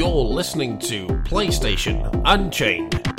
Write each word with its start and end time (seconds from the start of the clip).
You're 0.00 0.24
listening 0.24 0.78
to 0.78 1.06
PlayStation 1.28 2.22
Unchained. 2.24 3.09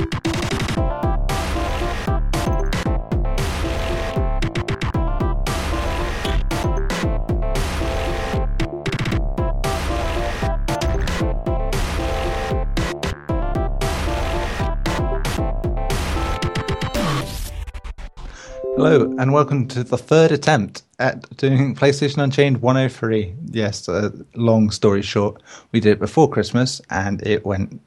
Hello, 18.83 19.13
and 19.19 19.31
welcome 19.31 19.67
to 19.67 19.83
the 19.83 19.95
third 19.95 20.31
attempt 20.31 20.81
at 20.97 21.37
doing 21.37 21.75
PlayStation 21.75 22.17
Unchained 22.17 22.63
103. 22.63 23.35
Yes, 23.51 23.87
a 23.87 24.11
long 24.33 24.71
story 24.71 25.03
short, 25.03 25.39
we 25.71 25.79
did 25.79 25.91
it 25.91 25.99
before 25.99 26.27
Christmas 26.27 26.81
and 26.89 27.21
it 27.21 27.45
went 27.45 27.79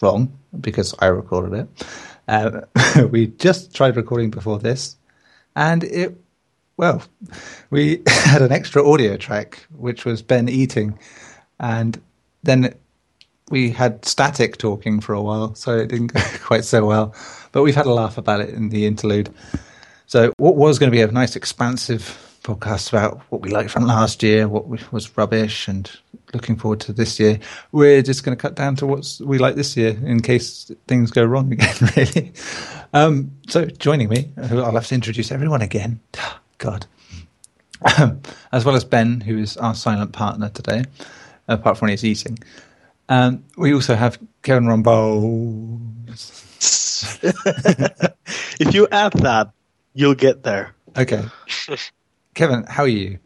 wrong 0.00 0.36
because 0.60 0.96
I 0.98 1.06
recorded 1.06 1.60
it. 1.60 1.86
Uh, 2.26 2.62
we 3.12 3.28
just 3.28 3.72
tried 3.72 3.94
recording 3.94 4.30
before 4.30 4.58
this 4.58 4.96
and 5.54 5.84
it, 5.84 6.20
well, 6.76 7.04
we 7.70 8.02
had 8.08 8.42
an 8.42 8.50
extra 8.50 8.84
audio 8.84 9.16
track 9.16 9.64
which 9.76 10.04
was 10.04 10.22
Ben 10.22 10.48
eating 10.48 10.98
and 11.60 12.02
then 12.42 12.74
we 13.48 13.70
had 13.70 14.04
static 14.04 14.56
talking 14.56 15.00
for 15.00 15.12
a 15.12 15.22
while, 15.22 15.54
so 15.54 15.78
it 15.78 15.86
didn't 15.86 16.06
go 16.14 16.20
quite 16.42 16.64
so 16.64 16.84
well. 16.84 17.14
But 17.52 17.62
we've 17.62 17.76
had 17.76 17.86
a 17.86 17.92
laugh 17.94 18.18
about 18.18 18.40
it 18.40 18.50
in 18.50 18.70
the 18.70 18.86
interlude. 18.86 19.32
So, 20.12 20.30
what 20.36 20.56
was 20.56 20.78
going 20.78 20.92
to 20.92 20.94
be 20.94 21.00
a 21.00 21.10
nice, 21.10 21.36
expansive 21.36 22.38
podcast 22.42 22.90
about 22.90 23.22
what 23.30 23.40
we 23.40 23.48
liked 23.48 23.70
from 23.70 23.86
last 23.86 24.22
year, 24.22 24.46
what 24.46 24.68
was 24.92 25.16
rubbish, 25.16 25.68
and 25.68 25.90
looking 26.34 26.54
forward 26.54 26.80
to 26.80 26.92
this 26.92 27.18
year, 27.18 27.38
we're 27.72 28.02
just 28.02 28.22
going 28.22 28.36
to 28.36 28.42
cut 28.42 28.54
down 28.54 28.76
to 28.76 28.86
what 28.86 29.10
we 29.24 29.38
like 29.38 29.54
this 29.54 29.74
year 29.74 29.98
in 30.04 30.20
case 30.20 30.70
things 30.86 31.10
go 31.10 31.24
wrong 31.24 31.50
again, 31.54 31.74
really. 31.96 32.30
Um, 32.92 33.30
so, 33.48 33.64
joining 33.64 34.10
me, 34.10 34.30
I'll 34.36 34.72
have 34.72 34.86
to 34.88 34.94
introduce 34.94 35.32
everyone 35.32 35.62
again. 35.62 35.98
God. 36.58 36.84
as 38.52 38.66
well 38.66 38.76
as 38.76 38.84
Ben, 38.84 39.22
who 39.22 39.38
is 39.38 39.56
our 39.56 39.74
silent 39.74 40.12
partner 40.12 40.50
today, 40.50 40.84
apart 41.48 41.78
from 41.78 41.86
when 41.86 41.92
he's 41.92 42.04
eating. 42.04 42.38
Um, 43.08 43.44
we 43.56 43.72
also 43.72 43.94
have 43.94 44.18
Kevin 44.42 44.66
Rumbo. 44.66 45.80
if 48.60 48.74
you 48.74 48.86
add 48.92 49.14
that, 49.14 49.52
You'll 49.94 50.14
get 50.14 50.42
there. 50.42 50.74
Okay. 50.96 51.24
Kevin, 52.34 52.64
how 52.64 52.84
are 52.84 52.88
you? 52.88 53.18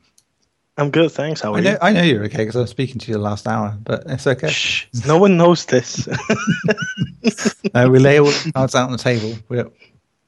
I'm 0.79 0.91
good, 0.91 1.11
thanks. 1.11 1.41
How 1.41 1.55
are 1.55 1.59
I 1.59 1.61
know, 1.61 1.71
you? 1.71 1.79
I 1.81 1.93
know 1.93 2.03
you're 2.03 2.25
okay 2.25 2.39
because 2.39 2.57
I 2.57 2.61
was 2.61 2.71
speaking 2.71 2.99
to 2.99 3.09
you 3.09 3.15
the 3.15 3.23
last 3.23 3.47
hour, 3.49 3.79
but 3.83 4.03
it's 4.07 4.27
okay. 4.27 4.51
Shh, 4.51 4.87
no 5.07 5.17
one 5.17 5.37
knows 5.37 5.65
this. 5.65 6.07
no, 7.75 7.89
we 7.89 7.99
lay 7.99 8.21
all 8.21 8.27
the 8.27 8.53
cards 8.55 8.75
out 8.75 8.87
on 8.87 8.93
the 8.93 8.99
table. 8.99 9.39
We, 9.49 9.59
you 9.59 9.73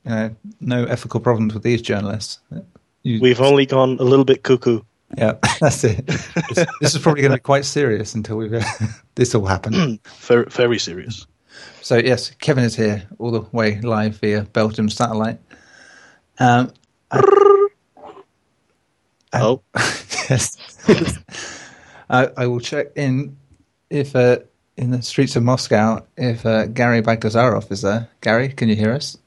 know, 0.06 0.34
no 0.60 0.84
ethical 0.84 1.20
problems 1.20 1.52
with 1.52 1.64
these 1.64 1.82
journalists. 1.82 2.40
You, 3.02 3.20
We've 3.20 3.40
only 3.42 3.66
gone 3.66 3.98
a 4.00 4.04
little 4.04 4.24
bit 4.24 4.42
cuckoo. 4.42 4.80
Yeah, 5.18 5.34
that's 5.60 5.84
it. 5.84 6.06
this, 6.06 6.66
this 6.80 6.94
is 6.94 7.02
probably 7.02 7.22
going 7.22 7.32
to 7.32 7.38
be 7.38 7.42
quite 7.42 7.64
serious 7.66 8.14
until 8.14 8.38
we 8.38 8.48
this 9.16 9.34
all 9.34 9.44
happen. 9.44 10.00
very, 10.20 10.46
very 10.46 10.78
serious. 10.78 11.26
So 11.82 11.96
yes, 11.96 12.30
Kevin 12.40 12.64
is 12.64 12.76
here 12.76 13.02
all 13.18 13.30
the 13.30 13.42
way 13.52 13.80
live 13.82 14.16
via 14.16 14.42
Belgium 14.42 14.88
satellite. 14.88 15.38
Um, 16.40 16.72
I, 17.10 17.20
oh, 19.34 19.62
yes. 20.30 20.56
I, 22.08 22.28
I, 22.36 22.46
will 22.46 22.60
check 22.60 22.88
in 22.96 23.36
if 23.90 24.14
uh, 24.14 24.38
in 24.76 24.90
the 24.90 25.02
streets 25.02 25.36
of 25.36 25.42
Moscow 25.42 26.04
if 26.16 26.46
uh, 26.46 26.66
Gary 26.66 27.02
Bagdasarov 27.02 27.70
is 27.72 27.82
there. 27.82 28.08
Gary, 28.20 28.50
can 28.50 28.68
you 28.68 28.76
hear 28.76 28.92
us? 28.92 29.18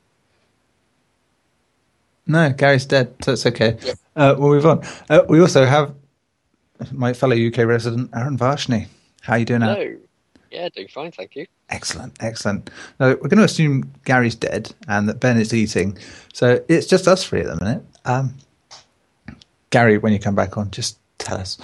No, 2.25 2.51
Gary's 2.51 2.85
dead, 2.85 3.13
so 3.22 3.33
it's 3.33 3.45
okay. 3.45 3.78
Yep. 3.81 3.97
Uh, 4.16 4.35
we'll 4.38 4.51
move 4.51 4.66
on. 4.66 4.83
Uh, 5.09 5.23
we 5.28 5.41
also 5.41 5.66
have 5.66 5.93
my 6.91 7.13
fellow 7.13 7.35
UK 7.35 7.57
resident, 7.59 8.09
Aaron 8.16 8.38
Varshney. 8.38 8.88
How 9.22 9.33
are 9.33 9.39
you 9.39 9.45
doing, 9.45 9.61
Hello. 9.61 9.97
Yeah, 10.51 10.67
doing 10.69 10.89
fine, 10.89 11.12
thank 11.12 11.35
you. 11.38 11.47
Excellent, 11.69 12.17
excellent. 12.19 12.69
Now, 13.00 13.09
we're 13.09 13.29
going 13.29 13.38
to 13.38 13.45
assume 13.45 13.91
Gary's 14.03 14.35
dead 14.35 14.73
and 14.88 15.07
that 15.07 15.22
Ben 15.22 15.38
is 15.38 15.53
eating. 15.53 15.97
So 16.34 16.63
it's 16.67 16.88
just 16.88 17.07
us 17.07 17.23
three 17.23 17.39
at 17.39 17.47
the 17.47 17.63
minute. 17.63 17.85
Um, 18.03 18.35
Gary, 19.69 19.97
when 19.97 20.11
you 20.11 20.19
come 20.19 20.35
back 20.35 20.57
on, 20.57 20.69
just 20.72 21.00
tell 21.17 21.38
us. 21.38 21.57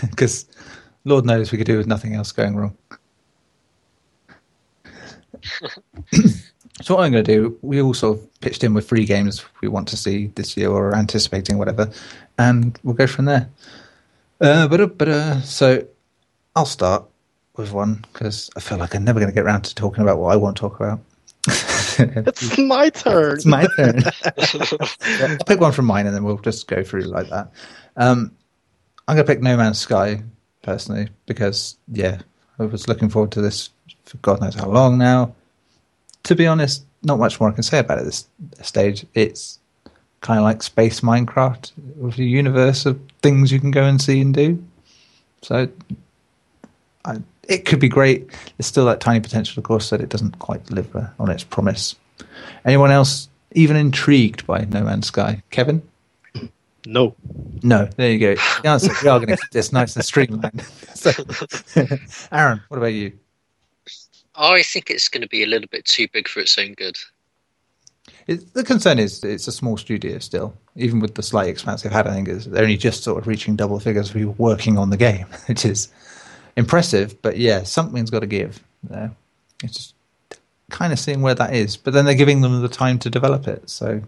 Because 0.00 0.44
um, 0.44 0.50
Lord 1.04 1.26
knows 1.26 1.52
we 1.52 1.58
could 1.58 1.66
do 1.66 1.76
with 1.76 1.86
nothing 1.86 2.14
else 2.14 2.32
going 2.32 2.56
wrong. 2.56 2.74
so 6.80 6.94
what 6.94 7.04
I'm 7.04 7.12
going 7.12 7.24
to 7.24 7.34
do, 7.34 7.58
we 7.60 7.82
all 7.82 7.92
sort 7.92 8.18
of 8.18 8.40
pitched 8.40 8.64
in 8.64 8.72
with 8.72 8.88
three 8.88 9.04
games 9.04 9.44
we 9.60 9.68
want 9.68 9.88
to 9.88 9.98
see 9.98 10.28
this 10.28 10.56
year 10.56 10.70
or 10.70 10.94
anticipating 10.94 11.58
whatever, 11.58 11.90
and 12.38 12.78
we'll 12.82 12.94
go 12.94 13.06
from 13.06 13.26
there. 13.26 13.50
Uh, 14.40 14.66
but 14.68 14.80
uh, 14.80 14.86
but 14.86 15.08
uh, 15.08 15.40
so 15.42 15.86
I'll 16.56 16.64
start 16.64 17.09
with 17.56 17.72
one 17.72 18.04
because 18.12 18.50
I 18.56 18.60
feel 18.60 18.78
like 18.78 18.94
I'm 18.94 19.04
never 19.04 19.20
going 19.20 19.30
to 19.30 19.34
get 19.34 19.44
around 19.44 19.62
to 19.62 19.74
talking 19.74 20.02
about 20.02 20.18
what 20.18 20.32
I 20.32 20.36
want 20.36 20.56
to 20.56 20.60
talk 20.60 20.76
about. 20.80 21.00
it's 21.46 22.58
my 22.58 22.90
turn. 22.90 23.34
It's 23.34 23.46
my 23.46 23.66
turn. 23.76 24.02
yeah, 24.02 25.36
I'll 25.38 25.44
pick 25.46 25.60
one 25.60 25.72
from 25.72 25.86
mine 25.86 26.06
and 26.06 26.14
then 26.14 26.24
we'll 26.24 26.38
just 26.38 26.66
go 26.68 26.82
through 26.82 27.02
like 27.02 27.28
that. 27.30 27.52
Um, 27.96 28.32
I'm 29.08 29.16
going 29.16 29.26
to 29.26 29.32
pick 29.32 29.42
No 29.42 29.56
Man's 29.56 29.78
Sky 29.78 30.22
personally 30.62 31.08
because, 31.26 31.76
yeah, 31.88 32.20
I 32.58 32.64
was 32.64 32.88
looking 32.88 33.08
forward 33.08 33.32
to 33.32 33.40
this 33.40 33.70
for 34.04 34.18
God 34.18 34.40
knows 34.40 34.54
how 34.54 34.68
long 34.68 34.98
now. 34.98 35.34
To 36.24 36.34
be 36.34 36.46
honest, 36.46 36.84
not 37.02 37.18
much 37.18 37.40
more 37.40 37.50
I 37.50 37.52
can 37.52 37.62
say 37.62 37.78
about 37.78 37.98
it 37.98 38.02
at 38.02 38.06
this 38.06 38.28
stage. 38.62 39.06
It's 39.14 39.58
kind 40.20 40.38
of 40.38 40.44
like 40.44 40.62
space 40.62 41.00
Minecraft 41.00 41.72
with 41.96 42.18
a 42.18 42.24
universe 42.24 42.84
of 42.86 43.00
things 43.22 43.50
you 43.50 43.60
can 43.60 43.70
go 43.70 43.84
and 43.84 44.00
see 44.00 44.20
and 44.20 44.34
do. 44.34 44.62
So 45.42 45.68
I, 47.04 47.18
it 47.50 47.64
could 47.64 47.80
be 47.80 47.88
great. 47.88 48.30
There's 48.56 48.66
still 48.66 48.86
that 48.86 49.00
tiny 49.00 49.20
potential, 49.20 49.58
of 49.58 49.64
course, 49.64 49.90
that 49.90 50.00
it 50.00 50.08
doesn't 50.08 50.38
quite 50.38 50.64
deliver 50.66 51.12
on 51.18 51.30
its 51.30 51.44
promise. 51.44 51.96
Anyone 52.64 52.90
else 52.90 53.28
even 53.52 53.76
intrigued 53.76 54.46
by 54.46 54.64
No 54.66 54.84
Man's 54.84 55.08
Sky? 55.08 55.42
Kevin? 55.50 55.82
No. 56.86 57.14
No, 57.62 57.86
there 57.96 58.10
you 58.10 58.18
go. 58.18 58.34
The 58.62 58.68
answer, 58.68 58.92
we 59.02 59.08
are 59.08 59.18
going 59.18 59.28
to 59.28 59.36
keep 59.36 59.50
this 59.50 59.72
nice 59.72 59.96
and 59.96 60.04
streamlined. 60.04 60.62
so, 60.94 61.10
Aaron, 62.32 62.62
what 62.68 62.78
about 62.78 62.86
you? 62.86 63.12
Oh, 64.36 64.52
I 64.52 64.62
think 64.62 64.88
it's 64.88 65.08
going 65.08 65.22
to 65.22 65.28
be 65.28 65.42
a 65.42 65.46
little 65.46 65.68
bit 65.68 65.84
too 65.84 66.06
big 66.12 66.28
for 66.28 66.40
its 66.40 66.56
own 66.56 66.74
good. 66.74 66.96
It, 68.26 68.54
the 68.54 68.62
concern 68.62 68.98
is 68.98 69.24
it's 69.24 69.48
a 69.48 69.52
small 69.52 69.76
studio 69.76 70.18
still. 70.20 70.54
Even 70.76 71.00
with 71.00 71.16
the 71.16 71.22
slight 71.22 71.48
expanse 71.48 71.82
they've 71.82 71.92
had, 71.92 72.06
I 72.06 72.14
think 72.14 72.28
they're 72.28 72.62
only 72.62 72.76
just 72.76 73.02
sort 73.02 73.18
of 73.18 73.26
reaching 73.26 73.56
double 73.56 73.80
figures 73.80 74.08
of 74.08 74.14
people 74.14 74.36
working 74.38 74.78
on 74.78 74.90
the 74.90 74.96
game, 74.96 75.26
which 75.46 75.64
is 75.64 75.88
impressive, 76.60 77.20
but 77.22 77.38
yeah, 77.38 77.64
something's 77.64 78.10
got 78.10 78.20
to 78.20 78.26
give. 78.26 78.62
It's 79.64 79.74
just 79.74 79.94
kind 80.70 80.92
of 80.92 80.98
seeing 80.98 81.22
where 81.22 81.34
that 81.34 81.54
is. 81.54 81.76
But 81.76 81.94
then 81.94 82.04
they're 82.04 82.14
giving 82.14 82.42
them 82.42 82.60
the 82.62 82.68
time 82.68 82.98
to 83.00 83.10
develop 83.10 83.48
it, 83.48 83.68
so 83.68 84.02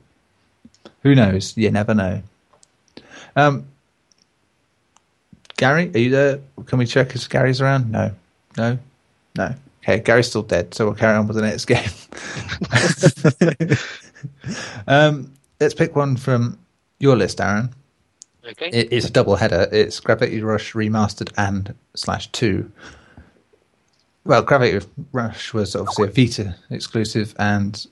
who 1.02 1.14
knows? 1.14 1.56
You 1.56 1.70
never 1.70 1.94
know. 1.94 2.22
Um, 3.34 3.66
Gary, 5.56 5.90
are 5.94 5.98
you 5.98 6.10
there? 6.10 6.40
Can 6.66 6.78
we 6.78 6.86
check 6.86 7.14
if 7.14 7.28
Gary's 7.28 7.60
around? 7.60 7.90
No, 7.90 8.12
no, 8.56 8.78
no. 9.36 9.54
Okay, 9.82 9.98
Gary's 9.98 10.28
still 10.28 10.42
dead, 10.42 10.74
so 10.74 10.84
we'll 10.86 10.94
carry 10.94 11.16
on 11.16 11.26
with 11.26 11.36
the 11.36 11.42
next 11.42 11.64
game. 11.74 11.90
um, 14.86 15.32
let's 15.60 15.74
pick 15.74 15.96
one 15.96 16.16
from 16.16 16.58
your 17.00 17.16
list, 17.16 17.40
Aaron. 17.40 17.70
Okay. 18.44 18.70
It 18.72 18.92
is 18.92 19.04
a 19.04 19.10
double 19.10 19.36
header. 19.36 19.68
It's 19.70 20.00
Gravity 20.00 20.42
Rush 20.42 20.72
Remastered 20.72 21.32
and 21.36 21.74
slash 21.94 22.26
two. 22.28 22.70
Well, 24.24 24.42
Gravity 24.42 24.84
Rush 25.12 25.54
was 25.54 25.76
obviously 25.76 26.08
a 26.08 26.10
Vita 26.10 26.56
exclusive 26.70 27.34
and 27.38 27.86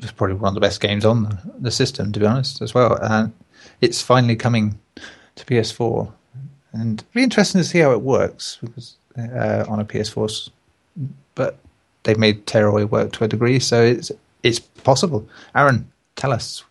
was 0.00 0.12
probably 0.12 0.36
one 0.36 0.48
of 0.48 0.54
the 0.54 0.60
best 0.60 0.80
games 0.80 1.04
on 1.04 1.24
the, 1.24 1.38
the 1.60 1.70
system, 1.70 2.12
to 2.12 2.20
be 2.20 2.26
honest, 2.26 2.60
as 2.60 2.74
well. 2.74 2.98
And 3.00 3.32
it's 3.80 4.02
finally 4.02 4.36
coming 4.36 4.78
to 5.36 5.44
PS4, 5.44 6.12
and 6.72 7.00
it'll 7.00 7.12
be 7.14 7.22
interesting 7.22 7.60
to 7.60 7.66
see 7.66 7.78
how 7.78 7.92
it 7.92 8.02
works 8.02 8.58
because 8.60 8.96
uh, 9.18 9.64
on 9.68 9.80
a 9.80 9.84
PS4. 9.84 10.50
But 11.34 11.58
they've 12.02 12.18
made 12.18 12.46
Tearaway 12.46 12.84
work 12.84 13.12
to 13.12 13.24
a 13.24 13.28
degree, 13.28 13.60
so 13.60 13.82
it's 13.82 14.12
it's 14.42 14.58
possible. 14.58 15.28
Aaron, 15.54 15.90
tell 16.16 16.32
us 16.32 16.64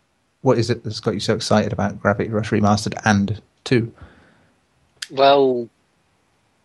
what 0.45 0.59
is 0.59 0.69
it 0.69 0.83
that's 0.83 0.99
got 0.99 1.15
you 1.15 1.19
so 1.19 1.33
excited 1.33 1.73
about 1.73 1.99
Gravity 1.99 2.29
Rush 2.29 2.51
Remastered 2.51 2.93
and 3.03 3.41
2? 3.63 3.91
Well, 5.09 5.67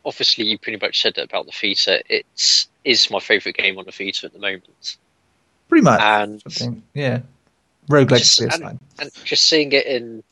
obviously 0.05 0.44
you 0.44 0.59
pretty 0.59 0.79
much 0.85 1.00
said 1.00 1.15
that 1.15 1.25
about 1.25 1.47
the 1.47 1.53
Vita. 1.53 2.03
It 2.15 2.27
is 2.85 3.11
my 3.11 3.21
favourite 3.21 3.56
game 3.56 3.79
on 3.79 3.87
the 3.87 3.91
Vita 3.91 4.27
at 4.27 4.35
the 4.35 4.38
moment. 4.38 4.99
Pretty 5.71 5.82
much. 5.82 5.99
And 5.99 6.82
yeah. 6.93 7.21
Rogue 7.88 8.11
Legacy 8.11 8.44
just, 8.44 8.61
and, 8.61 8.79
and, 8.99 9.11
just 9.25 9.44
seeing 9.44 9.73
it 9.73 9.87
in 9.87 10.23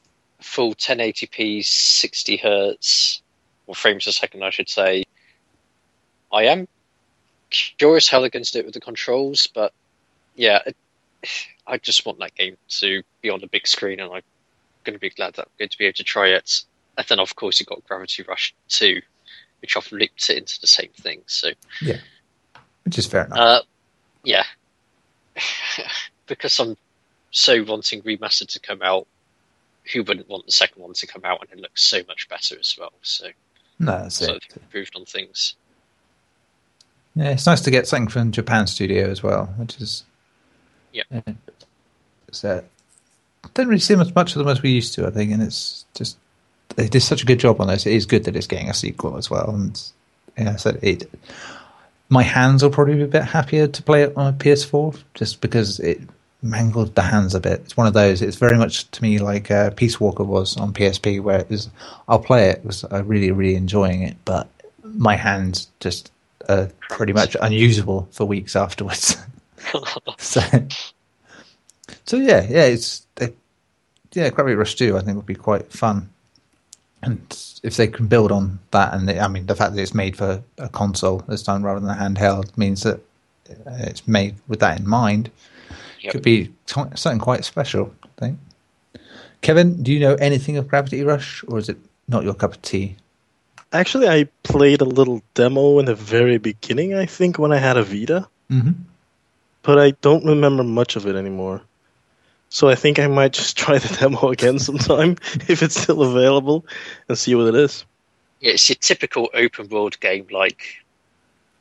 full 0.43 0.75
1080p, 0.75 1.65
60 1.65 2.37
hertz, 2.37 3.23
or 3.67 3.75
frames 3.75 4.06
a 4.06 4.12
second, 4.12 4.45
I 4.45 4.50
should 4.50 4.69
say, 4.69 5.05
I 6.31 6.43
am 6.45 6.69
curious 7.49 8.11
how 8.11 8.21
they're 8.21 8.29
going 8.29 8.45
to 8.45 8.53
do 8.53 8.59
it 8.59 8.67
with 8.67 8.75
the 8.75 8.81
controls, 8.81 9.47
but 9.47 9.73
yeah, 10.37 10.61
I 11.67 11.79
just 11.79 12.06
want 12.06 12.19
that 12.20 12.35
game 12.35 12.56
to 12.81 13.03
be 13.20 13.31
on 13.31 13.41
the 13.41 13.47
big 13.47 13.67
screen, 13.67 14.00
and 14.00 14.12
I'm 14.12 14.23
going 14.85 14.94
to 14.94 15.00
be 15.00 15.11
glad 15.11 15.35
that 15.35 15.43
I'm 15.43 15.53
going 15.59 15.69
to 15.69 15.79
be 15.79 15.85
able 15.87 15.94
to 15.94 16.05
try 16.05 16.29
it. 16.29 16.62
And 16.97 17.06
then, 17.06 17.20
of 17.20 17.37
course, 17.37 17.61
you've 17.61 17.69
got 17.69 17.87
Gravity 17.87 18.25
Rush 18.26 18.55
2, 18.69 19.00
which 19.61 19.76
I've 19.76 19.91
looped 19.93 20.31
it 20.31 20.38
into 20.38 20.61
the 20.61 20.67
same 20.67 20.91
thing. 20.97 21.23
So, 21.26 21.50
yeah, 21.81 21.99
which 22.85 22.99
is 22.99 23.06
fair 23.06 23.26
enough. 23.26 23.38
uh, 23.38 23.61
yeah, 24.25 24.44
because 26.26 26.59
I'm 26.59 26.76
so 27.31 27.62
wanting 27.64 28.03
remastered 28.03 28.49
to 28.53 28.61
come 28.61 28.82
out. 28.82 29.06
Who 29.93 30.03
wouldn't 30.03 30.29
want 30.29 30.44
the 30.44 30.53
second 30.53 30.82
one 30.82 30.93
to 30.93 31.06
come 31.06 31.25
out 31.25 31.41
and 31.41 31.50
it 31.59 31.62
looks 31.62 31.82
so 31.82 32.03
much 32.06 32.29
better 32.29 32.59
as 32.59 32.76
well? 32.79 32.93
So, 33.00 33.29
no, 33.79 34.03
that's 34.03 34.17
so 34.17 34.35
it. 34.35 34.44
improved 34.55 34.94
on 34.97 35.06
things. 35.06 35.55
Yeah, 37.14 37.31
it's 37.31 37.47
nice 37.47 37.62
to 37.62 37.71
get 37.71 37.88
something 37.88 38.09
from 38.09 38.32
Japan 38.32 38.67
Studio 38.67 39.09
as 39.09 39.23
well, 39.23 39.47
which 39.56 39.81
is 39.81 40.05
Yeah. 40.93 41.05
It's, 42.29 42.44
uh, 42.44 42.62
don't 43.55 43.69
really 43.69 43.81
see 43.81 43.94
much 43.94 44.14
much 44.14 44.35
of 44.35 44.38
them 44.38 44.49
as 44.49 44.62
we 44.62 44.70
used 44.70 44.94
to, 44.94 45.06
I 45.06 45.11
think, 45.11 45.32
and 45.32 45.43
it's 45.43 45.85
just 45.94 46.19
they 46.76 46.88
did 46.88 47.00
such 47.00 47.23
a 47.23 47.26
good 47.26 47.40
job 47.40 47.61
on 47.61 47.69
this. 47.69 47.87
It 47.87 47.94
is 47.94 48.06
good 48.06 48.25
that 48.25 48.37
it's 48.37 48.46
getting 48.46 48.69
a 48.69 48.75
sequel 48.75 49.17
as 49.17 49.31
well, 49.31 49.50
and 49.50 49.81
yeah, 50.37 50.56
so 50.56 50.76
it. 50.82 51.11
My 52.11 52.23
hands 52.23 52.62
will 52.62 52.70
probably 52.70 52.94
be 52.94 53.02
a 53.02 53.06
bit 53.06 53.25
happier 53.25 53.67
to 53.67 53.82
play 53.82 54.02
it 54.02 54.14
on 54.17 54.32
a 54.32 54.37
PS4, 54.37 55.02
just 55.12 55.43
because 55.43 55.79
it 55.79 56.00
mangled 56.40 56.94
the 56.94 57.02
hands 57.02 57.35
a 57.35 57.40
bit. 57.40 57.61
It's 57.61 57.76
one 57.76 57.87
of 57.87 57.93
those. 57.93 58.23
It's 58.23 58.37
very 58.37 58.56
much 58.56 58.90
to 58.93 59.02
me 59.02 59.19
like 59.19 59.50
uh, 59.50 59.70
Peace 59.70 60.00
Walker 60.00 60.25
was 60.25 60.56
on 60.56 60.73
PSP, 60.73 61.20
where 61.20 61.40
it 61.40 61.50
was. 61.50 61.69
I'll 62.08 62.19
play 62.19 62.49
it. 62.50 62.64
Was 62.64 62.85
I 62.85 63.00
really 63.00 63.31
really 63.31 63.56
enjoying 63.56 64.02
it, 64.02 64.17
but 64.25 64.49
my 64.82 65.17
hands 65.17 65.69
just 65.81 66.11
are 66.49 66.70
pretty 66.88 67.12
much 67.12 67.37
unusable 67.40 68.08
for 68.12 68.25
weeks 68.25 68.56
afterwards. 68.56 69.17
so, 70.19 70.41
so 72.05 72.17
yeah, 72.17 72.47
yeah, 72.49 72.65
it's 72.65 73.06
they, 73.17 73.32
yeah, 74.12 74.31
Gravity 74.31 74.56
Rush 74.56 74.75
Two. 74.75 74.97
I 74.97 75.00
think 75.00 75.17
would 75.17 75.26
be 75.26 75.35
quite 75.35 75.73
fun, 75.73 76.09
and 77.03 77.20
if 77.62 77.76
they 77.76 77.87
can 77.88 78.06
build 78.06 78.32
on 78.32 78.59
that, 78.70 78.94
and 78.94 79.09
they, 79.09 79.19
I 79.19 79.29
mean 79.29 79.47
the 79.47 79.56
fact 79.56 79.75
that 79.75 79.82
it's 79.82 79.94
made 79.94 80.17
for 80.17 80.43
a 80.59 80.69
console 80.69 81.19
this 81.29 81.43
time 81.43 81.65
rather 81.65 81.81
than 81.81 81.91
a 81.91 81.94
handheld 81.94 82.56
means 82.56 82.82
that 82.82 83.00
uh, 83.50 83.76
it's 83.81 84.06
made 84.06 84.37
with 84.49 84.61
that 84.61 84.79
in 84.79 84.88
mind. 84.88 85.31
Yep. 86.00 86.12
Could 86.12 86.23
be 86.23 86.47
t- 86.67 86.82
something 86.94 87.19
quite 87.19 87.44
special. 87.44 87.94
I 88.05 88.21
think. 88.21 88.38
Kevin, 89.41 89.82
do 89.82 89.93
you 89.93 90.00
know 90.00 90.14
anything 90.14 90.56
of 90.56 90.69
Gravity 90.69 91.03
Rush, 91.03 91.44
or 91.49 91.59
is 91.59 91.69
it 91.69 91.79
not 92.09 92.25
your 92.25 92.35
cup 92.35 92.55
of 92.55 92.62
tea? 92.62 92.97
Actually, 93.73 94.09
I 94.09 94.26
played 94.44 94.81
a 94.81 94.87
little 94.87 95.23
demo 95.35 95.79
in 95.79 95.85
the 95.85 95.94
very 95.94 96.38
beginning, 96.38 96.94
I 96.94 97.05
think, 97.05 97.38
when 97.38 97.53
I 97.53 97.59
had 97.59 97.76
a 97.76 97.82
Vita, 97.82 98.26
Mm-hmm. 98.50 98.73
But 99.63 99.79
I 99.79 99.93
don't 100.03 100.25
remember 100.25 100.65
much 100.65 100.97
of 100.97 101.07
it 101.07 101.17
anymore. 101.17 101.63
So 102.51 102.69
I 102.69 102.75
think 102.75 102.99
I 102.99 103.07
might 103.07 103.33
just 103.33 103.57
try 103.63 103.79
the 103.79 103.95
demo 103.97 104.31
again 104.31 104.59
sometime 104.59 105.17
if 105.49 105.63
it's 105.63 105.81
still 105.81 106.03
available 106.03 106.67
and 107.09 107.19
see 107.19 107.35
what 107.35 107.49
it 107.49 107.55
is. 107.55 107.85
Yeah, 108.41 108.53
it's 108.53 108.69
your 108.69 108.77
typical 108.77 109.29
open 109.35 109.69
world 109.69 109.99
game 110.01 110.27
like 110.31 110.63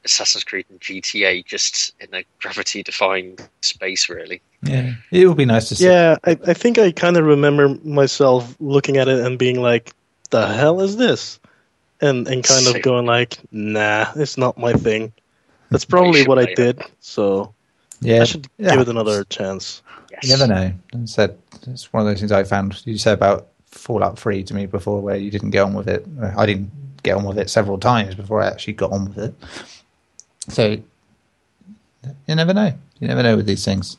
Assassin's 0.05 0.43
Creed 0.43 0.65
and 0.69 0.79
GTA, 0.79 1.43
just 1.45 1.93
in 1.99 2.13
a 2.13 2.23
gravity 2.39 2.83
defined 2.83 3.47
space, 3.61 4.09
really. 4.09 4.41
Yeah, 4.61 4.93
it 5.11 5.27
would 5.27 5.37
be 5.37 5.45
nice 5.45 5.69
to 5.69 5.75
see. 5.75 5.85
Yeah, 5.85 6.17
I, 6.23 6.37
I 6.47 6.53
think 6.53 6.77
I 6.77 6.91
kind 6.91 7.17
of 7.17 7.25
remember 7.25 7.69
myself 7.83 8.55
looking 8.59 8.97
at 8.97 9.07
it 9.07 9.19
and 9.19 9.37
being 9.37 9.61
like, 9.61 9.91
"The 10.29 10.47
hell 10.47 10.81
is 10.81 10.97
this?" 10.97 11.39
and 12.01 12.27
and 12.27 12.43
kind 12.43 12.65
Same. 12.65 12.75
of 12.75 12.81
going 12.81 13.05
like, 13.05 13.37
"Nah, 13.51 14.11
it's 14.15 14.37
not 14.37 14.57
my 14.57 14.73
thing." 14.73 15.13
That's 15.69 15.85
probably 15.85 16.23
what 16.23 16.39
I 16.39 16.45
play 16.45 16.53
it. 16.53 16.77
did. 16.77 16.81
So 16.99 17.53
yeah. 18.01 18.21
I 18.21 18.25
should 18.25 18.47
yeah. 18.57 18.71
give 18.71 18.81
it 18.81 18.89
another 18.89 19.23
chance. 19.25 19.81
Yes. 20.11 20.23
You 20.23 20.37
never 20.37 20.47
know. 20.47 20.73
I 20.93 21.05
said 21.05 21.37
it's 21.67 21.91
one 21.91 22.01
of 22.01 22.07
those 22.07 22.19
things 22.19 22.31
I 22.31 22.43
found. 22.43 22.81
You 22.85 22.97
said 22.97 23.13
about 23.13 23.47
Fallout 23.67 24.17
Three 24.17 24.43
to 24.43 24.53
me 24.53 24.65
before, 24.65 25.01
where 25.01 25.15
you 25.15 25.31
didn't 25.31 25.51
get 25.51 25.63
on 25.63 25.73
with 25.73 25.87
it. 25.87 26.05
I 26.37 26.45
didn't 26.45 26.71
get 27.03 27.15
on 27.15 27.25
with 27.25 27.37
it 27.37 27.49
several 27.49 27.77
times 27.77 28.15
before 28.15 28.41
I 28.41 28.47
actually 28.47 28.73
got 28.73 28.91
on 28.91 29.09
with 29.09 29.17
it. 29.17 29.35
So 30.49 30.77
you 32.27 32.35
never 32.35 32.53
know. 32.53 32.73
You 32.99 33.07
never 33.07 33.23
know 33.23 33.35
with 33.35 33.45
these 33.45 33.65
things. 33.65 33.97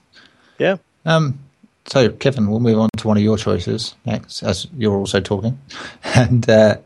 Yeah. 0.58 0.76
Um. 1.04 1.38
So 1.86 2.10
Kevin, 2.10 2.50
we'll 2.50 2.60
move 2.60 2.78
on 2.78 2.90
to 2.98 3.08
one 3.08 3.16
of 3.16 3.22
your 3.22 3.38
choices 3.38 3.94
next, 4.04 4.42
as 4.42 4.66
you're 4.76 4.96
also 4.96 5.20
talking, 5.20 5.58
and 6.04 6.48
uh, 6.48 6.76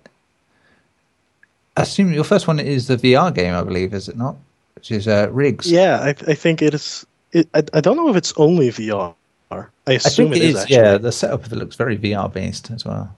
I 1.76 1.82
assume 1.82 2.12
your 2.12 2.24
first 2.24 2.46
one 2.46 2.60
is 2.60 2.86
the 2.86 2.96
VR 2.96 3.34
game, 3.34 3.54
I 3.54 3.62
believe, 3.62 3.94
is 3.94 4.08
it 4.08 4.16
not? 4.16 4.36
Which 4.82 4.90
is 4.90 5.06
uh, 5.06 5.28
Rigs. 5.30 5.70
Yeah, 5.70 6.00
I, 6.02 6.08
I 6.08 6.34
think 6.34 6.60
it 6.60 6.74
is. 6.74 7.06
It, 7.30 7.48
I, 7.54 7.62
I 7.72 7.80
don't 7.80 7.96
know 7.96 8.08
if 8.08 8.16
it's 8.16 8.32
only 8.36 8.68
VR. 8.70 9.14
I 9.48 9.64
I 9.86 9.92
assume 9.92 10.32
think 10.32 10.42
it 10.42 10.48
is. 10.50 10.56
actually. 10.56 10.74
Yeah, 10.74 10.98
the 10.98 11.12
setup 11.12 11.46
of 11.46 11.52
it 11.52 11.56
looks 11.56 11.76
very 11.76 11.96
VR 11.96 12.32
based 12.32 12.70
as 12.72 12.84
well. 12.84 13.14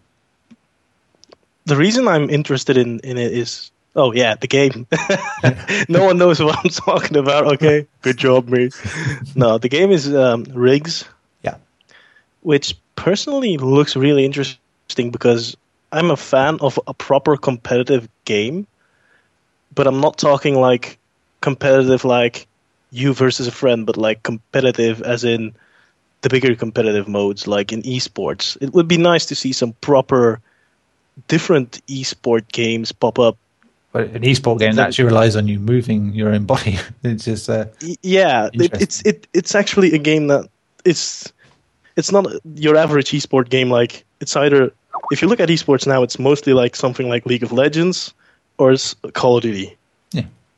the 1.65 1.77
reason 1.77 2.07
I'm 2.07 2.29
interested 2.29 2.77
in, 2.77 3.01
in 3.01 3.17
it 3.17 3.33
is 3.33 3.71
oh 3.97 4.13
yeah, 4.13 4.35
the 4.35 4.47
game. 4.47 4.87
no 5.89 6.05
one 6.05 6.19
knows 6.19 6.39
what 6.43 6.59
I'm 6.59 6.71
talking 6.71 7.17
about. 7.17 7.47
Okay, 7.55 7.87
good 8.03 8.19
job, 8.19 8.49
me. 8.49 8.69
No, 9.35 9.57
the 9.57 9.71
game 9.71 9.91
is 9.91 10.15
um, 10.15 10.45
Rigs. 10.53 11.07
Yeah. 11.43 11.57
Which 12.43 12.77
personally 12.97 13.57
looks 13.57 13.97
really 13.97 14.27
interesting 14.27 15.11
because 15.11 15.57
I'm 15.93 16.11
a 16.11 16.17
fan 16.17 16.59
of 16.61 16.79
a 16.87 16.93
proper 16.93 17.39
competitive 17.39 18.07
game, 18.27 18.67
but 19.75 19.87
I'm 19.87 20.01
not 20.01 20.19
talking 20.19 20.57
like 20.61 20.99
competitive 21.45 22.07
like 22.07 22.47
you 22.91 23.13
versus 23.13 23.47
a 23.47 23.53
friend, 23.53 23.85
but 23.85 23.99
like 23.99 24.23
competitive 24.23 25.03
as 25.03 25.25
in 25.25 25.55
the 26.23 26.31
bigger 26.31 26.55
competitive 26.55 27.07
modes 27.07 27.47
like 27.47 27.71
in 27.71 27.83
esports. 27.83 28.57
It 28.63 28.73
would 28.73 28.89
be 28.89 28.97
nice 28.97 29.27
to 29.27 29.35
see 29.35 29.53
some 29.53 29.75
proper 29.83 30.41
different 31.29 31.85
esport 31.87 32.51
games 32.51 32.93
pop 32.93 33.19
up. 33.19 33.37
But 33.93 34.09
an 34.09 34.23
esport 34.23 34.59
game 34.59 34.75
that 34.77 34.89
actually 34.89 35.05
relies 35.05 35.37
on 35.37 35.47
you 35.47 35.61
moving 35.61 36.15
your 36.15 36.31
own 36.31 36.47
body. 36.47 36.79
It's 37.05 37.27
just 37.27 37.51
uh, 37.51 37.67
Yeah, 38.03 38.49
it, 38.55 38.73
it's 38.81 39.03
it 39.03 39.29
it's 39.35 39.55
actually 39.55 39.93
a 39.93 39.99
game 39.99 40.29
that 40.29 40.49
it's 40.87 41.31
it's 41.97 42.11
not 42.11 42.27
your 42.55 42.77
average 42.77 43.11
esport 43.13 43.51
game. 43.51 43.69
Like 43.71 44.05
it's 44.21 44.35
either 44.35 44.73
if 45.13 45.21
you 45.21 45.29
look 45.29 45.41
at 45.41 45.51
esports 45.51 45.87
now, 45.87 46.03
it's 46.03 46.19
mostly 46.19 46.55
like 46.55 46.75
something 46.75 47.09
like 47.11 47.27
League 47.27 47.45
of 47.45 47.53
Legends 47.53 48.15
or 48.57 48.73
it's 48.73 48.97
Call 49.13 49.37
of 49.37 49.43
Duty. 49.43 49.77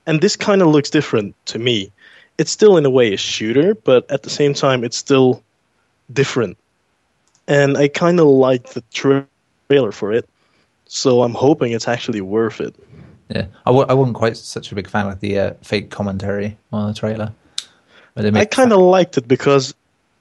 And 0.07 0.21
this 0.21 0.37
kind 0.37 0.63
of 0.63 0.69
looks 0.69 0.91
different 0.91 1.35
to 1.47 1.59
me. 1.59 1.91
It's 2.39 2.51
still 2.51 2.77
in 2.77 2.85
a 2.85 2.91
way 2.91 3.13
a 3.13 3.17
shooter, 3.17 3.75
but 3.75 4.11
at 4.11 4.23
the 4.23 4.31
same 4.31 4.55
time, 4.55 4.85
it's 4.85 4.97
still 4.97 5.43
different. 6.13 6.57
And 7.49 7.77
I 7.77 7.89
kind 7.89 8.21
of 8.21 8.27
like 8.27 8.71
the 8.71 8.83
trailer 8.93 9.93
for 9.93 10.13
it, 10.13 10.29
so 10.87 11.23
I'm 11.23 11.35
hoping 11.35 11.73
it's 11.73 11.89
actually 11.89 12.21
worth 12.21 12.61
it. 12.61 12.75
yeah. 13.29 13.47
I 13.65 13.71
w- 13.71 13.87
I 13.89 13.95
wasn't 13.95 14.17
quite 14.17 14.37
such 14.37 14.73
a 14.73 14.75
big 14.75 14.89
fan 14.89 15.07
of 15.09 15.21
the 15.21 15.39
uh, 15.39 15.55
fake 15.63 15.91
commentary 15.91 16.57
on 16.73 16.89
the 16.89 16.95
trailer. 16.95 17.33
But 18.15 18.35
I 18.35 18.45
kind 18.47 18.73
of 18.73 18.81
liked 18.81 19.19
it 19.19 19.29
because 19.29 19.75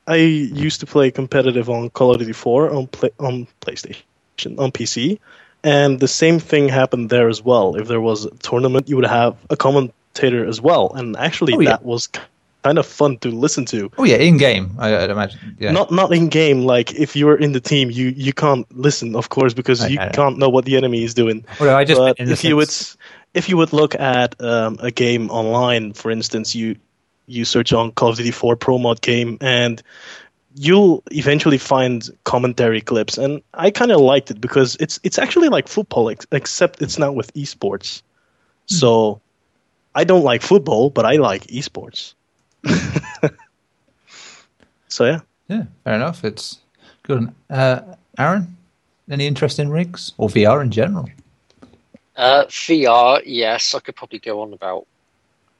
I 0.07 0.17
used 0.17 0.79
to 0.81 0.85
play 0.85 1.11
competitive 1.11 1.69
on 1.69 1.89
Call 1.91 2.11
of 2.11 2.19
Duty 2.19 2.33
4 2.33 2.73
on 2.73 2.87
play, 2.87 3.09
on 3.19 3.47
PlayStation 3.61 4.03
on 4.59 4.71
PC, 4.71 5.17
and 5.65 5.99
the 5.99 6.07
same 6.07 6.39
thing 6.39 6.69
happened 6.69 7.09
there 7.09 7.27
as 7.27 7.41
well. 7.43 7.75
If 7.75 7.87
there 7.87 7.99
was 8.01 8.25
a 8.25 8.31
tournament, 8.49 8.87
you 8.87 8.95
would 8.95 9.05
have 9.09 9.35
a 9.49 9.57
commentator 9.57 10.45
as 10.47 10.61
well, 10.61 10.93
and 10.95 11.17
actually 11.17 11.53
Oh, 11.55 11.59
yeah. 11.61 11.71
that 11.71 11.83
was 11.83 12.07
kind 12.63 12.79
of 12.79 12.85
fun 12.85 13.17
to 13.19 13.29
listen 13.29 13.65
to. 13.65 13.91
Oh 13.97 14.05
yeah, 14.05 14.15
in 14.17 14.37
game. 14.37 14.71
I, 14.79 14.95
I'd 15.03 15.09
imagine. 15.09 15.39
Yeah. 15.59 15.71
Not 15.71 15.91
not 15.91 16.13
in 16.13 16.29
game. 16.29 16.65
Like 16.65 16.93
if 16.95 17.15
you're 17.15 17.35
in 17.37 17.51
the 17.51 17.59
team, 17.59 17.91
you 17.91 18.07
you 18.15 18.33
can't 18.33 18.65
listen, 18.75 19.15
of 19.15 19.29
course, 19.29 19.53
because 19.53 19.81
I- 19.81 19.87
you 19.89 19.99
I 19.99 20.09
can't 20.09 20.37
know 20.37 20.49
what 20.49 20.65
the 20.65 20.75
enemy 20.77 21.03
is 21.03 21.13
doing. 21.13 21.45
Although 21.59 21.77
I 21.77 21.83
just 21.85 21.99
but 21.99 22.15
if 22.19 22.43
you 22.43 22.55
would 22.55 22.73
if 23.33 23.49
you 23.49 23.57
would 23.57 23.73
look 23.73 23.93
at 23.95 24.39
um, 24.41 24.77
a 24.79 24.91
game 24.91 25.29
online, 25.29 25.93
for 25.93 26.09
instance, 26.11 26.55
you 26.55 26.75
you 27.27 27.43
search 27.45 27.73
on 27.73 27.91
Call 27.91 28.09
of 28.09 28.17
Duty 28.17 28.31
4 28.31 28.55
Pro 28.55 28.77
Mod 28.77 29.01
game, 29.01 29.37
and 29.41 29.81
you'll 30.55 31.03
eventually 31.11 31.57
find 31.57 32.09
commentary 32.23 32.81
clips. 32.81 33.17
And 33.17 33.41
I 33.53 33.69
kind 33.71 33.91
of 33.91 33.99
liked 33.99 34.31
it 34.31 34.41
because 34.41 34.75
it's 34.79 34.99
it's 35.03 35.19
actually 35.19 35.49
like 35.49 35.67
football, 35.67 36.09
ex- 36.09 36.25
except 36.31 36.81
it's 36.81 36.97
not 36.97 37.15
with 37.15 37.33
esports. 37.33 38.01
So 38.67 39.21
I 39.93 40.03
don't 40.03 40.23
like 40.23 40.41
football, 40.41 40.89
but 40.89 41.05
I 41.05 41.17
like 41.17 41.45
esports. 41.47 42.13
so 44.87 45.05
yeah. 45.05 45.19
yeah, 45.47 45.63
fair 45.83 45.95
enough. 45.95 46.23
It's 46.23 46.59
good. 47.03 47.31
Uh, 47.49 47.81
Aaron, 48.17 48.55
any 49.09 49.27
interest 49.27 49.59
in 49.59 49.69
rigs 49.69 50.13
or 50.17 50.29
VR 50.29 50.63
in 50.63 50.71
general? 50.71 51.07
Uh, 52.15 52.45
VR, 52.45 53.21
yes, 53.25 53.75
I 53.75 53.79
could 53.79 53.95
probably 53.95 54.19
go 54.19 54.41
on 54.41 54.53
about 54.53 54.87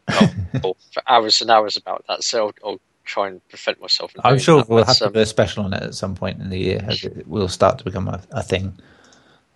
well, 0.64 0.78
for 0.94 1.04
hours 1.08 1.42
and 1.42 1.52
hours 1.52 1.76
about 1.76 2.06
that. 2.08 2.24
So 2.24 2.54
I'll, 2.64 2.72
I'll 2.72 2.80
try 3.06 3.28
and 3.28 3.48
prevent 3.50 3.82
myself. 3.82 4.12
From 4.12 4.22
I'm 4.24 4.40
sure 4.40 4.58
that, 4.58 4.70
we'll 4.70 4.84
have 4.84 4.98
to 4.98 5.08
um, 5.08 5.14
do 5.14 5.20
a 5.20 5.26
special 5.26 5.64
on 5.64 5.74
it 5.74 5.84
at 5.84 5.96
some 5.96 6.16
point 6.16 6.40
in 6.40 6.50
the 6.50 6.58
year 6.58 6.84
as 6.88 7.04
it 7.04 7.28
will 7.28 7.48
start 7.48 7.78
to 7.80 7.84
become 7.84 8.08
a, 8.08 8.22
a 8.32 8.44
thing. 8.44 8.74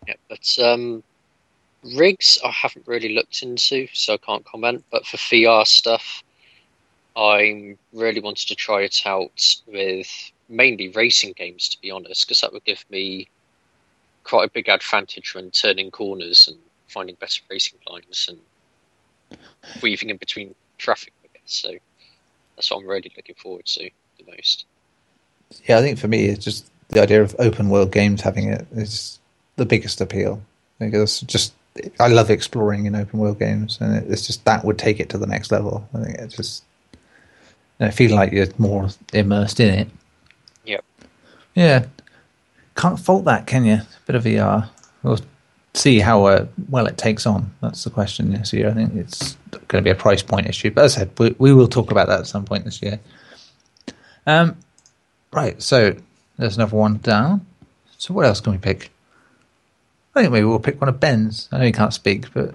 Yeah, 0.07 0.15
but 0.29 0.57
um, 0.63 1.03
rigs 1.83 2.39
I 2.43 2.51
haven't 2.51 2.87
really 2.87 3.09
looked 3.09 3.41
into, 3.43 3.87
so 3.93 4.13
I 4.13 4.17
can't 4.17 4.45
comment. 4.45 4.85
But 4.91 5.05
for 5.05 5.17
VR 5.17 5.67
stuff, 5.67 6.23
I'm 7.15 7.77
really 7.93 8.21
wanted 8.21 8.47
to 8.47 8.55
try 8.55 8.81
it 8.81 9.01
out 9.05 9.55
with 9.67 10.31
mainly 10.47 10.89
racing 10.89 11.33
games, 11.33 11.69
to 11.69 11.81
be 11.81 11.91
honest, 11.91 12.25
because 12.25 12.41
that 12.41 12.53
would 12.53 12.63
give 12.63 12.83
me 12.89 13.27
quite 14.23 14.45
a 14.45 14.51
big 14.51 14.69
advantage 14.69 15.33
when 15.33 15.51
turning 15.51 15.91
corners 15.91 16.47
and 16.47 16.57
finding 16.87 17.15
better 17.15 17.41
racing 17.49 17.79
lines 17.87 18.29
and 18.29 19.39
weaving 19.81 20.09
in 20.09 20.17
between 20.17 20.55
traffic. 20.77 21.13
I 21.23 21.27
guess 21.33 21.41
so. 21.45 21.71
That's 22.59 22.71
what 22.71 22.81
I'm 22.81 22.87
really 22.87 23.09
looking 23.15 23.35
forward 23.35 23.65
to 23.67 23.89
the 24.17 24.25
most. 24.35 24.65
Yeah, 25.63 25.77
I 25.77 25.81
think 25.81 25.97
for 25.97 26.09
me, 26.09 26.25
it's 26.25 26.43
just 26.43 26.69
the 26.89 27.01
idea 27.01 27.23
of 27.23 27.33
open 27.39 27.69
world 27.69 27.93
games 27.93 28.19
having 28.19 28.49
it 28.49 28.67
is 28.73 29.17
the 29.55 29.65
biggest 29.65 30.01
appeal 30.01 30.41
because 30.77 31.21
just 31.21 31.53
I 32.01 32.09
love 32.09 32.29
exploring 32.29 32.85
in 32.85 32.97
open 32.97 33.17
world 33.17 33.39
games, 33.39 33.77
and 33.79 34.11
it's 34.11 34.27
just 34.27 34.43
that 34.43 34.65
would 34.65 34.77
take 34.77 34.99
it 34.99 35.07
to 35.11 35.17
the 35.17 35.25
next 35.25 35.53
level. 35.53 35.87
I 35.93 36.03
think 36.03 36.17
it's 36.17 36.35
just 36.35 36.65
you 36.93 37.85
know, 37.85 37.91
feeling 37.91 38.17
like 38.17 38.33
you're 38.33 38.47
more 38.57 38.89
immersed 39.13 39.61
in 39.61 39.73
it. 39.73 39.87
Yep. 40.65 40.83
Yeah, 41.55 41.85
can't 42.75 42.99
fault 42.99 43.23
that, 43.23 43.47
can 43.47 43.63
you? 43.63 43.75
A 43.75 43.87
bit 44.05 44.17
of 44.17 44.25
VR. 44.25 44.69
We'll 45.01 45.19
see 45.73 45.99
how 45.99 46.25
uh, 46.25 46.47
well 46.69 46.87
it 46.87 46.97
takes 46.97 47.25
on. 47.25 47.53
That's 47.61 47.83
the 47.83 47.89
question 47.89 48.31
this 48.31 48.53
year. 48.53 48.69
I 48.69 48.73
think 48.73 48.95
it's 48.95 49.37
going 49.67 49.83
to 49.83 49.87
be 49.87 49.91
a 49.91 49.95
price 49.95 50.21
point 50.23 50.47
issue, 50.47 50.71
but 50.71 50.85
as 50.85 50.95
I 50.95 50.99
said, 51.01 51.11
we, 51.17 51.35
we 51.37 51.53
will 51.53 51.67
talk 51.67 51.91
about 51.91 52.07
that 52.07 52.21
at 52.21 52.27
some 52.27 52.45
point 52.45 52.65
this 52.65 52.81
year. 52.81 52.99
Um, 54.25 54.57
right. 55.31 55.61
So 55.61 55.95
there's 56.37 56.57
another 56.57 56.75
one 56.75 56.97
down. 56.97 57.45
So 57.97 58.13
what 58.13 58.25
else 58.25 58.41
can 58.41 58.53
we 58.53 58.57
pick? 58.57 58.91
I 60.15 60.21
think 60.21 60.33
maybe 60.33 60.45
we'll 60.45 60.59
pick 60.59 60.79
one 60.81 60.89
of 60.89 60.99
Ben's. 60.99 61.47
I 61.51 61.59
know 61.59 61.65
he 61.65 61.71
can't 61.71 61.93
speak, 61.93 62.33
but 62.33 62.53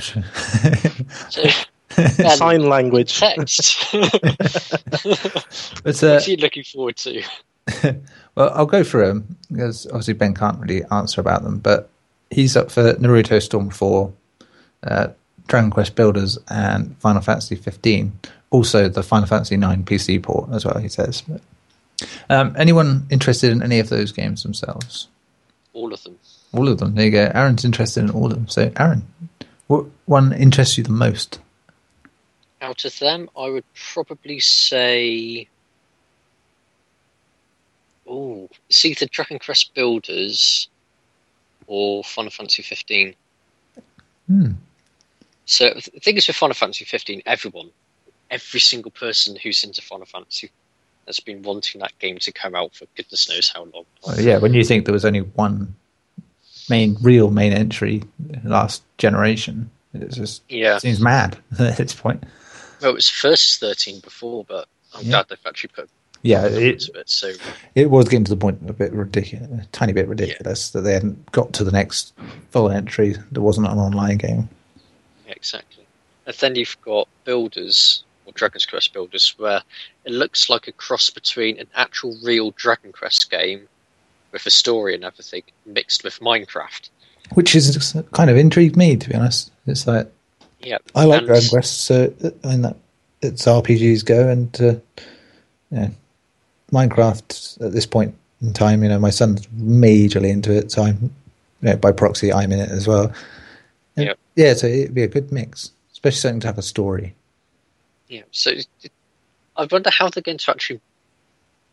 So, 0.00 0.22
Ben, 1.96 2.30
Sign 2.36 2.62
language. 2.62 3.18
text. 3.18 3.86
but 3.92 4.04
uh, 5.04 5.80
What's 5.82 6.26
he 6.26 6.36
looking 6.36 6.64
forward 6.64 6.96
to? 6.98 7.22
Well, 8.34 8.50
I'll 8.54 8.66
go 8.66 8.82
through 8.82 9.06
them 9.06 9.36
because 9.50 9.86
obviously 9.86 10.14
Ben 10.14 10.34
can't 10.34 10.58
really 10.58 10.84
answer 10.90 11.20
about 11.20 11.42
them. 11.42 11.58
But 11.58 11.88
he's 12.30 12.56
up 12.56 12.70
for 12.70 12.94
Naruto 12.94 13.40
Storm 13.40 13.70
Four, 13.70 14.12
uh, 14.82 15.08
Dragon 15.46 15.70
Quest 15.70 15.94
Builders, 15.94 16.38
and 16.48 16.96
Final 16.98 17.22
Fantasy 17.22 17.56
15. 17.56 18.12
Also, 18.50 18.88
the 18.88 19.02
Final 19.02 19.26
Fantasy 19.26 19.56
9 19.56 19.84
PC 19.84 20.22
port 20.22 20.50
as 20.52 20.64
well. 20.64 20.78
He 20.78 20.88
says. 20.88 21.22
But, 21.22 21.40
um, 22.28 22.54
anyone 22.58 23.06
interested 23.10 23.52
in 23.52 23.62
any 23.62 23.78
of 23.78 23.88
those 23.88 24.12
games 24.12 24.42
themselves? 24.42 25.08
All 25.72 25.92
of 25.92 26.02
them. 26.02 26.18
All 26.52 26.68
of 26.68 26.78
them. 26.78 26.94
There 26.94 27.04
you 27.04 27.10
go. 27.10 27.30
Aaron's 27.34 27.64
interested 27.64 28.04
in 28.04 28.10
all 28.10 28.26
of 28.26 28.32
them. 28.32 28.48
So, 28.48 28.72
Aaron, 28.78 29.06
what 29.66 29.86
one 30.06 30.32
interests 30.32 30.78
you 30.78 30.84
the 30.84 30.90
most? 30.90 31.40
Out 32.60 32.84
of 32.84 32.98
them, 32.98 33.28
I 33.36 33.48
would 33.48 33.64
probably 33.74 34.40
say. 34.40 35.48
Oh, 38.06 38.48
it's 38.68 38.84
either 38.84 39.06
Dragon 39.06 39.38
Quest 39.38 39.74
Builders 39.74 40.68
or 41.66 42.04
Final 42.04 42.30
Fantasy 42.30 42.62
15. 42.62 43.14
Hmm. 44.26 44.52
So 45.46 45.70
the 45.74 46.00
thing 46.00 46.16
is 46.16 46.26
with 46.26 46.36
Final 46.36 46.54
Fantasy 46.54 46.84
15, 46.84 47.22
everyone, 47.26 47.70
every 48.30 48.60
single 48.60 48.90
person 48.90 49.36
who's 49.36 49.62
into 49.64 49.82
Final 49.82 50.06
Fantasy 50.06 50.50
has 51.06 51.20
been 51.20 51.42
wanting 51.42 51.80
that 51.82 51.98
game 51.98 52.18
to 52.18 52.32
come 52.32 52.54
out 52.54 52.74
for 52.74 52.86
goodness 52.96 53.28
knows 53.28 53.50
how 53.54 53.64
long. 53.74 53.84
Well, 54.06 54.20
yeah, 54.20 54.38
when 54.38 54.54
you 54.54 54.64
think 54.64 54.86
there 54.86 54.94
was 54.94 55.04
only 55.04 55.20
one 55.20 55.74
main, 56.70 56.96
real 57.02 57.30
main 57.30 57.52
entry 57.52 58.02
last 58.42 58.82
generation, 58.96 59.70
it 59.92 60.10
just 60.12 60.42
Yeah, 60.48 60.78
seems 60.78 61.00
mad 61.00 61.36
at 61.58 61.76
this 61.76 61.94
point. 61.94 62.24
well, 62.80 62.90
it 62.90 62.94
was 62.94 63.08
first 63.08 63.60
13 63.60 64.00
before, 64.00 64.44
but 64.44 64.66
I'm 64.94 65.04
Yeah. 65.04 65.10
glad 65.10 65.28
they've 65.28 65.38
actually 65.46 65.72
put 65.74 65.90
Yeah, 66.24 66.46
it, 66.46 66.88
it. 66.94 67.08
So 67.10 67.32
it 67.74 67.90
was 67.90 68.06
getting 68.08 68.24
to 68.24 68.30
the 68.30 68.36
point 68.36 68.58
a 68.66 68.72
bit 68.72 68.92
ridiculous, 68.94 69.46
a 69.62 69.66
tiny 69.72 69.92
bit 69.92 70.08
ridiculous 70.08 70.70
that 70.70 70.80
they 70.80 70.94
hadn't 70.94 71.30
got 71.32 71.52
to 71.52 71.64
the 71.64 71.70
next 71.70 72.14
full 72.50 72.70
entry. 72.70 73.14
There 73.30 73.42
wasn't 73.42 73.66
an 73.68 73.78
online 73.78 74.16
game. 74.16 74.48
yeah, 75.26 75.34
exactly. 75.36 75.84
And 76.26 76.34
then 76.36 76.54
you've 76.54 76.80
got 76.80 77.08
Builders 77.24 78.04
or 78.24 78.32
Dragon's 78.32 78.64
Quest 78.64 78.94
Builders, 78.94 79.34
where 79.36 79.60
it 80.06 80.12
looks 80.12 80.48
like 80.48 80.66
a 80.66 80.72
cross 80.72 81.10
between 81.10 81.58
an 81.60 81.66
actual 81.74 82.16
real 82.24 82.52
Dragon 82.52 82.90
Quest 82.90 83.30
game 83.30 83.68
with 84.32 84.46
a 84.46 84.50
story 84.50 84.94
and 84.94 85.04
everything 85.04 85.42
mixed 85.66 86.04
with 86.04 86.18
Minecraft. 86.20 86.88
Which 87.34 87.54
is 87.54 87.94
kind 88.12 88.30
of 88.30 88.38
intrigued 88.38 88.76
me, 88.76 88.96
to 88.96 89.08
be 89.10 89.14
honest. 89.14 89.52
It's 89.66 89.86
like 89.86 90.10
Yeah, 90.62 90.78
I 90.94 91.04
like 91.04 91.18
and- 91.18 91.26
Dragon 91.26 91.48
Quest, 91.50 91.82
so 91.82 92.14
I 92.42 92.48
mean 92.48 92.62
that 92.62 92.76
it's 93.20 93.44
RPGs 93.44 94.06
go, 94.06 94.26
and 94.30 94.60
uh, 94.62 94.74
yeah, 95.70 95.88
Minecraft 96.74 97.62
at 97.64 97.72
this 97.72 97.86
point 97.86 98.14
in 98.42 98.52
time, 98.52 98.82
you 98.82 98.88
know, 98.88 98.98
my 98.98 99.10
son's 99.10 99.46
majorly 99.46 100.30
into 100.30 100.52
it, 100.52 100.70
so 100.72 100.82
I'm, 100.82 100.98
you 101.62 101.70
know, 101.70 101.76
by 101.76 101.92
proxy, 101.92 102.32
I'm 102.32 102.52
in 102.52 102.58
it 102.60 102.70
as 102.70 102.86
well. 102.88 103.12
And, 103.96 104.06
Yep. 104.06 104.18
Yeah, 104.36 104.54
so 104.54 104.66
it'd 104.66 104.94
be 104.94 105.04
a 105.04 105.08
good 105.08 105.30
mix, 105.30 105.70
especially 105.92 106.18
something 106.18 106.40
to 106.40 106.48
have 106.48 106.58
a 106.58 106.62
story. 106.62 107.14
Yeah, 108.08 108.22
so 108.32 108.50
I 109.56 109.66
wonder 109.70 109.90
how 109.90 110.08
they're 110.08 110.22
going 110.22 110.38
to 110.38 110.50
actually 110.50 110.80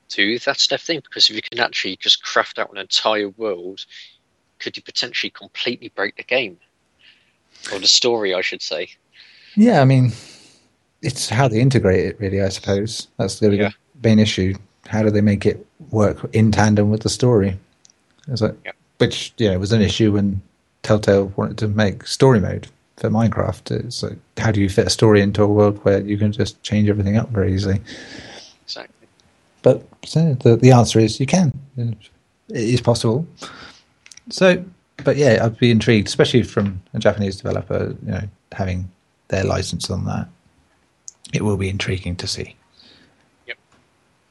do 0.10 0.38
that 0.40 0.60
stuff 0.60 0.82
thing 0.82 1.00
because 1.00 1.30
if 1.30 1.36
you 1.36 1.42
can 1.42 1.60
actually 1.60 1.96
just 1.98 2.24
craft 2.24 2.60
out 2.60 2.72
an 2.72 2.78
entire 2.78 3.30
world, 3.30 3.86
could 4.60 4.78
you 4.78 4.84
potentially 4.84 5.32
completely 5.32 5.90
break 5.90 6.16
the 6.16 6.24
game 6.24 6.58
or 7.74 7.80
the 7.80 7.88
story, 7.88 8.34
I 8.34 8.42
should 8.42 8.62
say? 8.62 8.90
Yeah, 9.56 9.82
I 9.82 9.86
mean, 9.86 10.12
it's 11.02 11.30
how 11.30 11.48
they 11.48 11.60
integrate 11.60 12.06
it, 12.06 12.20
really. 12.20 12.42
I 12.42 12.50
suppose 12.50 13.08
that's 13.18 13.40
the 13.40 13.54
Yeah. 13.56 13.72
main 14.04 14.20
issue. 14.20 14.54
How 14.92 15.02
do 15.02 15.10
they 15.10 15.22
make 15.22 15.46
it 15.46 15.66
work 15.90 16.30
in 16.34 16.52
tandem 16.52 16.92
with 16.92 17.04
the 17.04 17.10
story? 17.10 17.58
It's 18.28 18.42
like, 18.42 18.76
which 18.98 19.34
yeah 19.38 19.56
was 19.56 19.72
an 19.72 19.82
issue 19.82 20.12
when 20.12 20.42
Telltale 20.84 21.32
wanted 21.38 21.58
to 21.60 21.70
make 21.70 22.06
story 22.06 22.42
mode 22.42 22.68
for 22.98 23.10
Minecraft. 23.10 23.72
It's 23.72 24.04
like, 24.04 24.18
how 24.38 24.52
do 24.52 24.60
you 24.60 24.68
fit 24.68 24.88
a 24.88 24.90
story 24.90 25.22
into 25.22 25.44
a 25.44 25.48
world 25.48 25.80
where 25.86 26.02
you 26.02 26.18
can 26.18 26.34
just 26.34 26.62
change 26.62 26.90
everything 26.90 27.16
up 27.16 27.30
very 27.30 27.54
easily? 27.54 27.80
Exactly. 28.66 29.08
But 29.62 29.88
so 30.06 30.34
the 30.34 30.58
the 30.58 30.72
answer 30.72 31.00
is 31.00 31.22
you 31.22 31.26
can. 31.26 31.58
It 31.78 31.96
is 32.50 32.82
possible. 32.82 33.26
So, 34.30 34.64
but 35.06 35.16
yeah, 35.16 35.40
I'd 35.42 35.58
be 35.58 35.72
intrigued, 35.72 36.10
especially 36.10 36.44
from 36.44 36.82
a 36.94 37.00
Japanese 37.00 37.38
developer, 37.38 37.96
you 38.06 38.12
know, 38.12 38.24
having 38.52 38.92
their 39.30 39.46
license 39.46 39.90
on 39.90 40.06
that. 40.06 40.28
It 41.34 41.44
will 41.44 41.58
be 41.58 41.70
intriguing 41.70 42.18
to 42.18 42.28
see. 42.28 42.56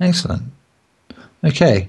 Excellent. 0.01 0.43
Okay. 1.45 1.89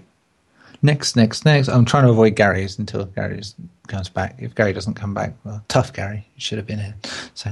Next, 0.82 1.16
next, 1.16 1.46
next. 1.46 1.70
I'm 1.70 1.86
trying 1.86 2.04
to 2.04 2.10
avoid 2.10 2.36
Gary's 2.36 2.80
until 2.80 3.06
Gary 3.06 3.42
comes 3.88 4.10
back. 4.10 4.36
If 4.40 4.56
Gary 4.56 4.74
doesn't 4.74 4.96
come 4.96 5.14
back, 5.14 5.36
well, 5.44 5.64
tough 5.68 5.94
Gary. 5.94 6.28
You 6.36 6.42
should 6.42 6.58
have 6.58 6.66
been 6.66 6.80
here. 6.80 6.96
So 7.36 7.52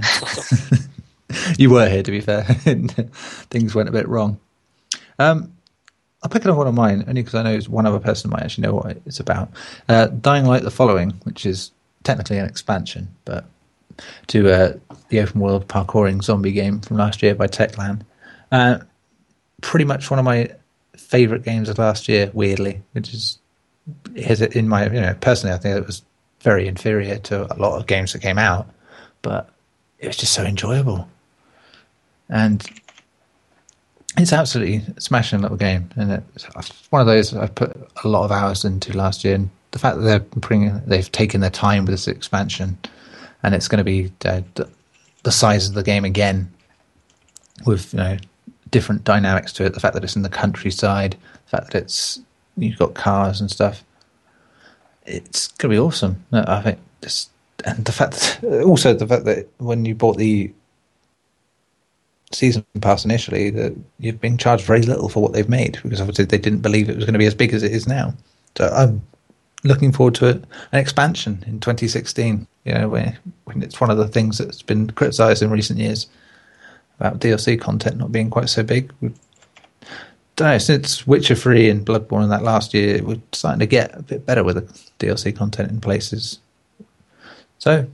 you 1.58 1.70
were 1.70 1.88
here, 1.88 2.02
to 2.02 2.12
be 2.12 2.22
fair. 2.22 2.44
Things 2.44 3.76
went 3.76 3.88
a 3.88 3.92
bit 3.92 4.08
wrong. 4.08 4.40
Um, 5.20 5.54
I'll 6.24 6.30
pick 6.30 6.46
up 6.46 6.58
one 6.58 6.68
of 6.68 6.74
mine 6.74 7.06
only 7.08 7.22
because 7.22 7.36
I 7.36 7.44
know 7.44 7.60
one 7.68 7.86
other 7.86 8.00
person 8.00 8.32
might 8.32 8.44
actually 8.44 8.64
know 8.64 8.74
what 8.74 8.98
it's 9.06 9.20
about. 9.20 9.52
Uh, 9.88 10.08
Dying 10.08 10.46
Light: 10.46 10.64
The 10.64 10.72
Following, 10.72 11.12
which 11.24 11.46
is 11.46 11.72
technically 12.04 12.40
an 12.40 12.46
expansion, 12.46 13.08
but 13.26 13.46
to 14.28 14.52
uh, 14.52 14.74
the 15.10 15.20
open 15.20 15.40
world 15.40 15.68
parkouring 15.68 16.24
zombie 16.24 16.52
game 16.52 16.82
from 16.82 16.98
last 16.98 17.22
year 17.22 17.36
by 17.36 17.48
Techland. 17.48 18.02
Uh, 18.52 18.80
pretty 19.62 19.86
much 19.86 20.10
one 20.10 20.20
of 20.20 20.26
my 20.26 20.50
favorite 20.98 21.44
games 21.44 21.70
of 21.70 21.78
last 21.78 22.08
year. 22.08 22.32
Weirdly, 22.34 22.82
which 22.94 23.14
is 23.14 23.40
is 24.16 24.42
it 24.42 24.56
in 24.56 24.68
my 24.68 24.86
you 24.86 25.02
know 25.02 25.16
personally, 25.22 25.54
I 25.54 25.58
think 25.58 25.78
it 25.78 25.86
was 25.86 26.04
very 26.42 26.68
inferior 26.68 27.18
to 27.18 27.54
a 27.54 27.58
lot 27.58 27.78
of 27.78 27.88
games 27.88 28.14
that 28.14 28.22
came 28.22 28.38
out, 28.38 28.68
but 29.22 29.50
it 30.00 30.08
was 30.08 30.18
just 30.18 30.34
so 30.34 30.44
enjoyable, 30.44 31.08
and 32.30 32.66
it's 34.18 34.34
absolutely 34.34 34.84
smashing 35.00 35.42
little 35.42 35.58
game, 35.58 35.90
and 35.96 36.24
it's 36.36 36.46
one 36.90 37.02
of 37.02 37.08
those 37.08 37.34
I 37.34 37.48
put 37.48 37.76
a 38.04 38.08
lot 38.08 38.26
of 38.26 38.32
hours 38.32 38.66
into 38.66 38.96
last 38.96 39.24
year. 39.24 39.36
And 39.36 39.50
the 39.72 39.80
fact 39.80 39.98
that 39.98 40.04
they're 40.04 40.20
bringing, 40.20 40.82
they've 40.86 41.12
taken 41.12 41.42
their 41.42 41.50
time 41.50 41.86
with 41.86 41.94
this 41.94 42.08
expansion, 42.08 42.78
and 43.44 43.54
it's 43.54 43.68
going 43.68 43.78
to 43.78 43.84
be 43.84 44.12
uh, 44.26 44.42
the 45.24 45.32
size 45.32 45.68
of 45.68 45.76
the 45.76 45.84
game 45.84 46.06
again, 46.06 46.52
with 47.66 47.94
you 47.94 48.00
know 48.00 48.18
different 48.72 49.04
dynamics 49.04 49.54
to 49.54 49.66
it. 49.66 49.74
The 49.74 49.80
fact 49.80 49.94
that 49.94 50.04
it's 50.04 50.16
in 50.16 50.22
the 50.22 50.30
countryside, 50.30 51.18
the 51.46 51.58
fact 51.58 51.72
that 51.72 51.84
it's 51.84 52.20
you've 52.58 52.78
got 52.78 52.94
cars 52.94 53.42
and 53.42 53.50
stuff. 53.50 53.84
It's 55.06 55.48
going 55.48 55.72
to 55.72 55.76
be 55.76 55.80
awesome. 55.80 56.24
I 56.32 56.62
think 56.62 56.80
just 57.02 57.30
and 57.66 57.86
the 57.86 57.92
fact 57.92 58.40
that, 58.42 58.64
also 58.64 58.94
the 58.94 59.08
fact 59.08 59.26
that 59.26 59.48
when 59.58 59.86
you 59.86 59.96
bought 59.96 60.18
the 60.18 60.52
season 62.32 62.64
pass 62.80 63.04
initially 63.06 63.50
that 63.50 63.76
you've 63.98 64.22
been 64.22 64.38
charged 64.38 64.64
very 64.64 64.84
little 64.84 65.10
for 65.10 65.22
what 65.22 65.34
they've 65.34 65.50
made 65.50 65.80
because 65.82 66.00
obviously 66.00 66.26
they 66.26 66.38
didn't 66.38 66.62
believe 66.62 66.88
it 66.88 66.96
was 66.96 67.06
going 67.06 67.14
to 67.14 67.20
be 67.20 67.26
as 67.26 67.34
big 67.34 67.54
as 67.54 67.64
it 67.64 67.72
is 67.72 67.88
now. 67.88 68.14
So 68.56 68.68
I'm 68.68 69.02
looking 69.64 69.92
forward 69.92 70.16
to 70.16 70.30
an 70.30 70.46
expansion 70.80 71.44
in 71.48 71.60
2016. 71.60 72.48
You 72.66 72.74
know, 72.74 72.90
when, 72.90 73.18
when 73.46 73.64
it's 73.64 73.82
one 73.82 73.90
of 73.90 73.98
the 73.98 74.08
things 74.08 74.38
that's 74.38 74.62
been 74.62 74.92
criticised 74.92 75.42
in 75.42 75.50
recent 75.50 75.80
years 75.80 76.08
about 77.00 77.20
DLC 77.20 77.60
content 77.60 77.98
not 77.98 78.12
being 78.12 78.30
quite 78.30 78.50
so 78.50 78.64
big. 78.64 78.92
We, 79.02 79.14
don't 80.36 80.48
know, 80.48 80.58
since 80.58 81.06
Witcher 81.06 81.36
3 81.36 81.70
and 81.70 81.86
Bloodborne 81.86 82.24
and 82.24 82.32
that 82.32 82.44
last 82.44 82.74
year, 82.74 83.04
we're 83.04 83.22
starting 83.34 83.60
to 83.60 83.66
get 83.66 83.98
a 83.98 84.02
bit 84.02 84.26
better 84.26 84.44
with 84.44 84.56
the 84.56 85.06
DLC 85.06 85.36
content 85.36 85.70
in 85.70 85.82
places. 85.82 86.40
So, 87.58 87.88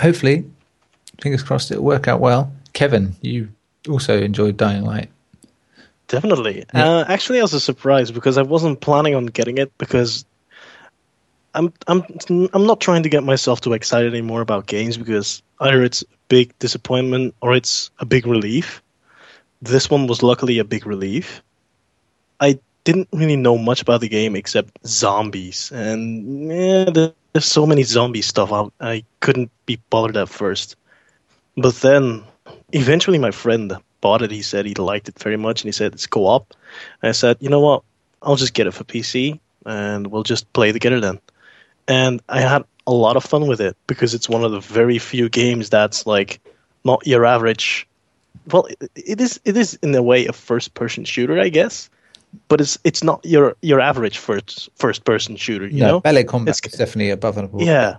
hopefully, 0.00 0.44
fingers 1.20 1.42
crossed, 1.42 1.70
it'll 1.70 1.84
work 1.84 2.08
out 2.08 2.20
well. 2.20 2.52
Kevin, 2.72 3.16
you 3.20 3.48
also 3.88 4.18
enjoyed 4.18 4.56
Dying 4.56 4.84
Light. 4.84 5.10
Definitely. 6.06 6.64
Yeah. 6.72 6.88
Uh, 6.88 7.04
actually, 7.06 7.38
I 7.38 7.42
was 7.42 7.52
a 7.52 7.60
surprise 7.60 8.10
because 8.10 8.38
I 8.38 8.42
wasn't 8.42 8.80
planning 8.80 9.14
on 9.14 9.26
getting 9.26 9.58
it 9.58 9.76
because 9.76 10.24
I'm 11.58 11.74
I'm 11.88 12.04
I'm 12.54 12.66
not 12.66 12.80
trying 12.80 13.02
to 13.04 13.10
get 13.10 13.24
myself 13.24 13.60
too 13.60 13.74
excited 13.74 14.14
anymore 14.14 14.42
about 14.42 14.66
games 14.68 14.96
because 14.96 15.42
either 15.60 15.82
it's 15.84 16.02
a 16.02 16.06
big 16.28 16.58
disappointment 16.60 17.34
or 17.42 17.54
it's 17.54 17.90
a 18.00 18.06
big 18.06 18.26
relief. 18.26 18.82
This 19.62 19.90
one 19.90 20.06
was 20.06 20.22
luckily 20.22 20.58
a 20.60 20.64
big 20.64 20.86
relief. 20.86 21.42
I 22.40 22.60
didn't 22.84 23.08
really 23.12 23.36
know 23.36 23.58
much 23.58 23.82
about 23.82 24.02
the 24.02 24.08
game 24.08 24.36
except 24.36 24.78
zombies, 24.86 25.72
and 25.72 26.50
there- 26.50 27.14
there's 27.34 27.46
so 27.46 27.66
many 27.66 27.84
zombie 27.84 28.22
stuff. 28.22 28.52
I, 28.52 28.64
I 28.80 29.04
couldn't 29.20 29.50
be 29.66 29.80
bothered 29.90 30.16
at 30.18 30.28
first, 30.30 30.76
but 31.56 31.74
then 31.76 32.24
eventually 32.72 33.18
my 33.18 33.32
friend 33.32 33.76
bought 34.00 34.22
it. 34.22 34.30
He 34.32 34.42
said 34.42 34.66
he 34.66 34.74
liked 34.74 35.08
it 35.08 35.18
very 35.18 35.36
much, 35.38 35.62
and 35.62 35.68
he 35.68 35.72
said 35.72 35.94
it's 35.94 36.06
co-op. 36.06 36.54
And 37.02 37.10
I 37.10 37.12
said, 37.12 37.38
you 37.40 37.50
know 37.50 37.60
what? 37.60 37.84
I'll 38.22 38.36
just 38.36 38.54
get 38.54 38.68
it 38.68 38.72
for 38.74 38.84
PC, 38.84 39.40
and 39.66 40.08
we'll 40.08 40.24
just 40.24 40.52
play 40.54 40.72
together 40.72 41.00
then. 41.00 41.20
And 41.88 42.22
I 42.28 42.40
had 42.40 42.64
a 42.86 42.92
lot 42.92 43.16
of 43.16 43.24
fun 43.24 43.46
with 43.46 43.60
it 43.60 43.76
because 43.86 44.14
it's 44.14 44.28
one 44.28 44.44
of 44.44 44.52
the 44.52 44.60
very 44.60 44.98
few 44.98 45.28
games 45.28 45.70
that's 45.70 46.06
like 46.06 46.40
not 46.84 47.06
your 47.06 47.24
average. 47.24 47.86
Well, 48.50 48.66
it, 48.66 48.90
it 48.94 49.20
is. 49.20 49.40
It 49.44 49.56
is 49.56 49.74
in 49.82 49.94
a 49.94 50.02
way 50.02 50.26
a 50.26 50.32
first-person 50.32 51.04
shooter, 51.04 51.40
I 51.40 51.48
guess, 51.48 51.90
but 52.48 52.60
it's 52.60 52.78
it's 52.84 53.02
not 53.02 53.24
your 53.24 53.56
your 53.62 53.80
average 53.80 54.18
first 54.18 54.68
first-person 54.76 55.36
shooter. 55.36 55.66
You 55.66 55.80
no, 55.80 55.86
know, 55.86 56.00
melee 56.04 56.24
combat 56.24 56.56
It's- 56.56 56.72
is 56.72 56.78
definitely 56.78 57.10
above 57.10 57.36
and 57.38 57.48
above. 57.48 57.62
Yeah. 57.62 57.96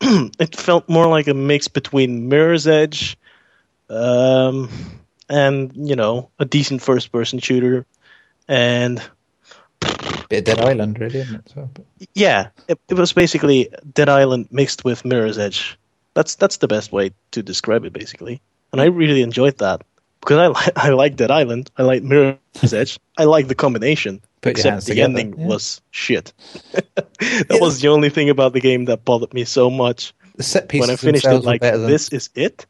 it 0.38 0.56
felt 0.56 0.88
more 0.88 1.06
like 1.06 1.28
a 1.28 1.34
mix 1.34 1.68
between 1.68 2.28
Mirror's 2.28 2.66
Edge, 2.66 3.16
um, 3.88 4.68
and 5.28 5.72
you 5.74 5.96
know, 5.96 6.30
a 6.38 6.44
decent 6.44 6.82
first-person 6.82 7.38
shooter, 7.38 7.86
and 8.46 9.02
Bit 10.28 10.38
of 10.48 10.56
Dead 10.56 10.60
Island, 10.60 10.98
really, 10.98 11.20
isn't 11.20 11.36
it? 11.36 11.52
So, 11.54 11.70
but- 11.72 11.84
yeah, 12.14 12.48
it, 12.68 12.78
it 12.88 12.94
was 12.94 13.12
basically 13.12 13.68
Dead 13.94 14.08
Island 14.08 14.48
mixed 14.50 14.84
with 14.84 15.04
Mirror's 15.04 15.38
Edge. 15.38 15.78
That's 16.14 16.34
that's 16.34 16.58
the 16.58 16.68
best 16.68 16.92
way 16.92 17.12
to 17.30 17.42
describe 17.42 17.84
it, 17.84 17.92
basically. 17.92 18.40
And 18.72 18.80
I 18.80 18.86
really 18.86 19.22
enjoyed 19.22 19.58
that 19.58 19.82
because 20.20 20.38
I 20.38 20.48
li- 20.48 20.72
I 20.76 20.90
like 20.90 21.16
Dead 21.16 21.30
Island, 21.30 21.70
I 21.78 21.82
like 21.82 22.02
Mirror's 22.02 22.72
Edge, 22.72 22.98
I 23.16 23.24
like 23.24 23.48
the 23.48 23.54
combination. 23.54 24.20
Put 24.40 24.50
except 24.50 24.86
the 24.86 24.92
together, 24.92 25.18
ending 25.18 25.38
yeah. 25.38 25.46
was 25.46 25.80
shit. 25.90 26.32
that 26.72 27.58
was 27.60 27.80
the 27.80 27.88
only 27.88 28.08
thing 28.08 28.30
about 28.30 28.52
the 28.52 28.60
game 28.60 28.84
that 28.84 29.04
bothered 29.04 29.34
me 29.34 29.44
so 29.44 29.68
much. 29.68 30.14
the 30.36 30.44
set 30.44 30.68
pieces 30.68 30.86
When 30.86 30.94
I 30.94 30.96
finished 30.96 31.26
it, 31.26 31.44
like 31.44 31.60
better 31.60 31.78
than 31.78 31.90
this 31.90 32.08
is 32.10 32.30
it. 32.36 32.66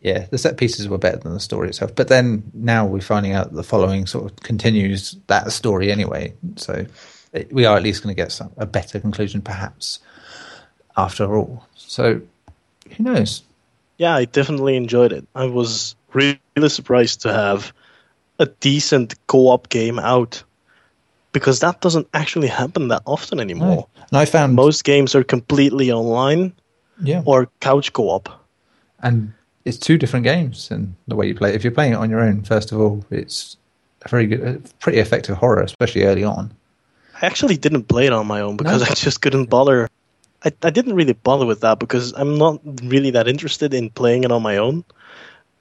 Yeah, 0.00 0.26
the 0.30 0.38
set 0.38 0.56
pieces 0.56 0.88
were 0.88 0.98
better 0.98 1.18
than 1.18 1.34
the 1.34 1.40
story 1.40 1.68
itself. 1.68 1.94
But 1.94 2.08
then 2.08 2.50
now 2.54 2.86
we're 2.86 3.00
finding 3.00 3.32
out 3.32 3.52
the 3.52 3.62
following 3.62 4.06
sort 4.06 4.30
of 4.30 4.36
continues 4.40 5.16
that 5.26 5.52
story 5.52 5.90
anyway. 5.92 6.34
So 6.56 6.86
it, 7.32 7.52
we 7.52 7.64
are 7.64 7.76
at 7.76 7.82
least 7.82 8.02
going 8.02 8.14
to 8.14 8.20
get 8.20 8.32
some, 8.32 8.52
a 8.56 8.66
better 8.66 9.00
conclusion, 9.00 9.40
perhaps, 9.42 9.98
after 10.96 11.36
all. 11.36 11.66
So 11.74 12.20
who 12.96 13.02
knows? 13.02 13.42
yeah, 13.98 14.14
I 14.16 14.24
definitely 14.24 14.76
enjoyed 14.76 15.12
it. 15.12 15.26
I 15.34 15.44
was 15.44 15.94
really 16.14 16.38
surprised 16.68 17.20
to 17.22 17.32
have 17.32 17.74
a 18.38 18.46
decent 18.46 19.14
co-op 19.26 19.68
game 19.68 19.98
out 19.98 20.42
because 21.32 21.60
that 21.60 21.82
doesn't 21.82 22.08
actually 22.14 22.48
happen 22.48 22.88
that 22.88 23.02
often 23.04 23.38
anymore. 23.40 23.76
No. 23.76 24.02
And 24.10 24.18
I 24.18 24.24
found 24.24 24.54
Most 24.54 24.84
games 24.84 25.14
are 25.14 25.22
completely 25.22 25.92
online 25.92 26.54
yeah, 27.02 27.22
or 27.26 27.48
couch 27.60 27.92
co-op. 27.92 28.30
and 29.02 29.34
it's 29.70 29.78
two 29.78 29.96
different 29.96 30.24
games 30.24 30.70
and 30.70 30.94
the 31.08 31.16
way 31.16 31.26
you 31.28 31.34
play. 31.34 31.50
it. 31.50 31.54
If 31.56 31.64
you're 31.64 31.72
playing 31.72 31.92
it 31.92 31.96
on 31.96 32.10
your 32.10 32.20
own, 32.20 32.42
first 32.42 32.72
of 32.72 32.80
all, 32.80 33.04
it's 33.10 33.56
a 34.04 34.08
very 34.08 34.26
good, 34.26 34.68
pretty 34.80 34.98
effective 34.98 35.36
horror, 35.36 35.62
especially 35.62 36.04
early 36.04 36.24
on. 36.24 36.52
I 37.22 37.26
actually 37.26 37.56
didn't 37.56 37.84
play 37.84 38.06
it 38.06 38.12
on 38.12 38.26
my 38.26 38.40
own 38.40 38.56
because 38.56 38.82
No. 38.82 38.88
I 38.90 38.94
just 38.94 39.20
couldn't 39.22 39.50
bother. 39.50 39.88
I, 40.44 40.52
I 40.62 40.70
didn't 40.70 40.94
really 40.94 41.12
bother 41.12 41.44
with 41.46 41.60
that 41.60 41.78
because 41.78 42.12
I'm 42.16 42.38
not 42.38 42.60
really 42.84 43.10
that 43.12 43.28
interested 43.28 43.74
in 43.74 43.90
playing 43.90 44.24
it 44.24 44.32
on 44.32 44.42
my 44.42 44.56
own. 44.56 44.84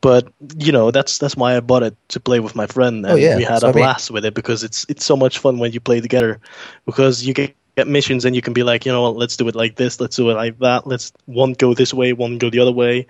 But 0.01 0.31
you 0.57 0.71
know 0.71 0.91
that's 0.91 1.17
that's 1.17 1.35
why 1.35 1.57
I 1.57 1.59
bought 1.59 1.83
it 1.83 1.93
to 2.09 2.21
play 2.21 2.39
with 2.39 2.55
my 2.55 2.67
friend, 2.67 3.05
oh, 3.05 3.09
and 3.09 3.17
Oh, 3.19 3.21
yeah. 3.21 3.35
we 3.35 3.43
had 3.43 3.59
So, 3.59 3.67
a 3.67 3.69
I 3.71 3.73
mean- 3.73 3.83
blast 3.83 4.09
with 4.11 4.23
it 4.23 4.33
because 4.33 4.63
it's 4.63 4.85
it's 4.87 5.03
so 5.03 5.17
much 5.17 5.39
fun 5.39 5.59
when 5.59 5.73
you 5.73 5.81
play 5.81 5.99
together. 5.99 6.39
Because 6.85 7.25
you 7.27 7.33
get, 7.33 7.53
get 7.75 7.85
missions 7.89 8.23
and 8.23 8.33
you 8.33 8.41
can 8.41 8.53
be 8.53 8.63
like, 8.63 8.85
you 8.85 8.93
know 8.93 9.01
what, 9.01 9.17
let's 9.17 9.35
do 9.35 9.45
it 9.49 9.55
like 9.55 9.75
this, 9.75 9.99
let's 9.99 10.15
do 10.15 10.29
it 10.29 10.35
like 10.35 10.57
that, 10.59 10.87
let's 10.87 11.11
one 11.25 11.51
go 11.51 11.73
this 11.73 11.93
way, 11.93 12.13
one 12.13 12.37
go 12.37 12.49
the 12.49 12.59
other 12.59 12.71
way, 12.71 13.07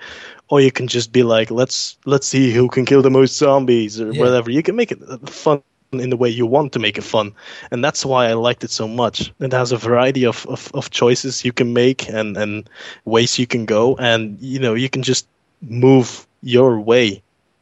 or 0.50 0.62
you 0.62 0.72
can 0.72 0.88
just 0.88 1.12
be 1.12 1.24
like, 1.24 1.52
let's 1.52 1.98
let's 2.06 2.28
see 2.28 2.52
who 2.52 2.68
can 2.68 2.86
kill 2.86 3.02
the 3.02 3.10
most 3.10 3.38
zombies 3.38 4.00
or 4.02 4.12
Yeah. 4.12 4.22
whatever. 4.22 4.52
You 4.52 4.64
can 4.64 4.76
make 4.76 4.92
it 4.92 5.00
fun 5.30 5.62
in 5.92 6.10
the 6.12 6.18
way 6.18 6.30
you 6.30 6.46
want 6.46 6.72
to 6.72 6.80
make 6.80 7.00
it 7.00 7.04
fun 7.04 7.34
and 7.72 7.84
that's 7.84 8.06
why 8.06 8.28
I 8.28 8.34
liked 8.34 8.64
it 8.64 8.70
so 8.72 8.88
much. 8.88 9.34
It 9.40 9.52
has 9.54 9.72
a 9.72 9.78
variety 9.78 10.24
of, 10.26 10.46
of, 10.48 10.70
of 10.76 10.92
choices 10.92 11.44
you 11.44 11.52
can 11.52 11.74
make 11.74 12.08
and, 12.10 12.38
and 12.38 12.70
ways 13.06 13.40
you 13.40 13.48
can 13.48 13.66
go, 13.66 13.96
and 13.98 14.38
you 14.40 14.60
know 14.60 14.76
you 14.76 14.90
can 14.90 15.02
just 15.02 15.28
move 15.62 16.28
your 16.44 16.80
way, 16.80 17.22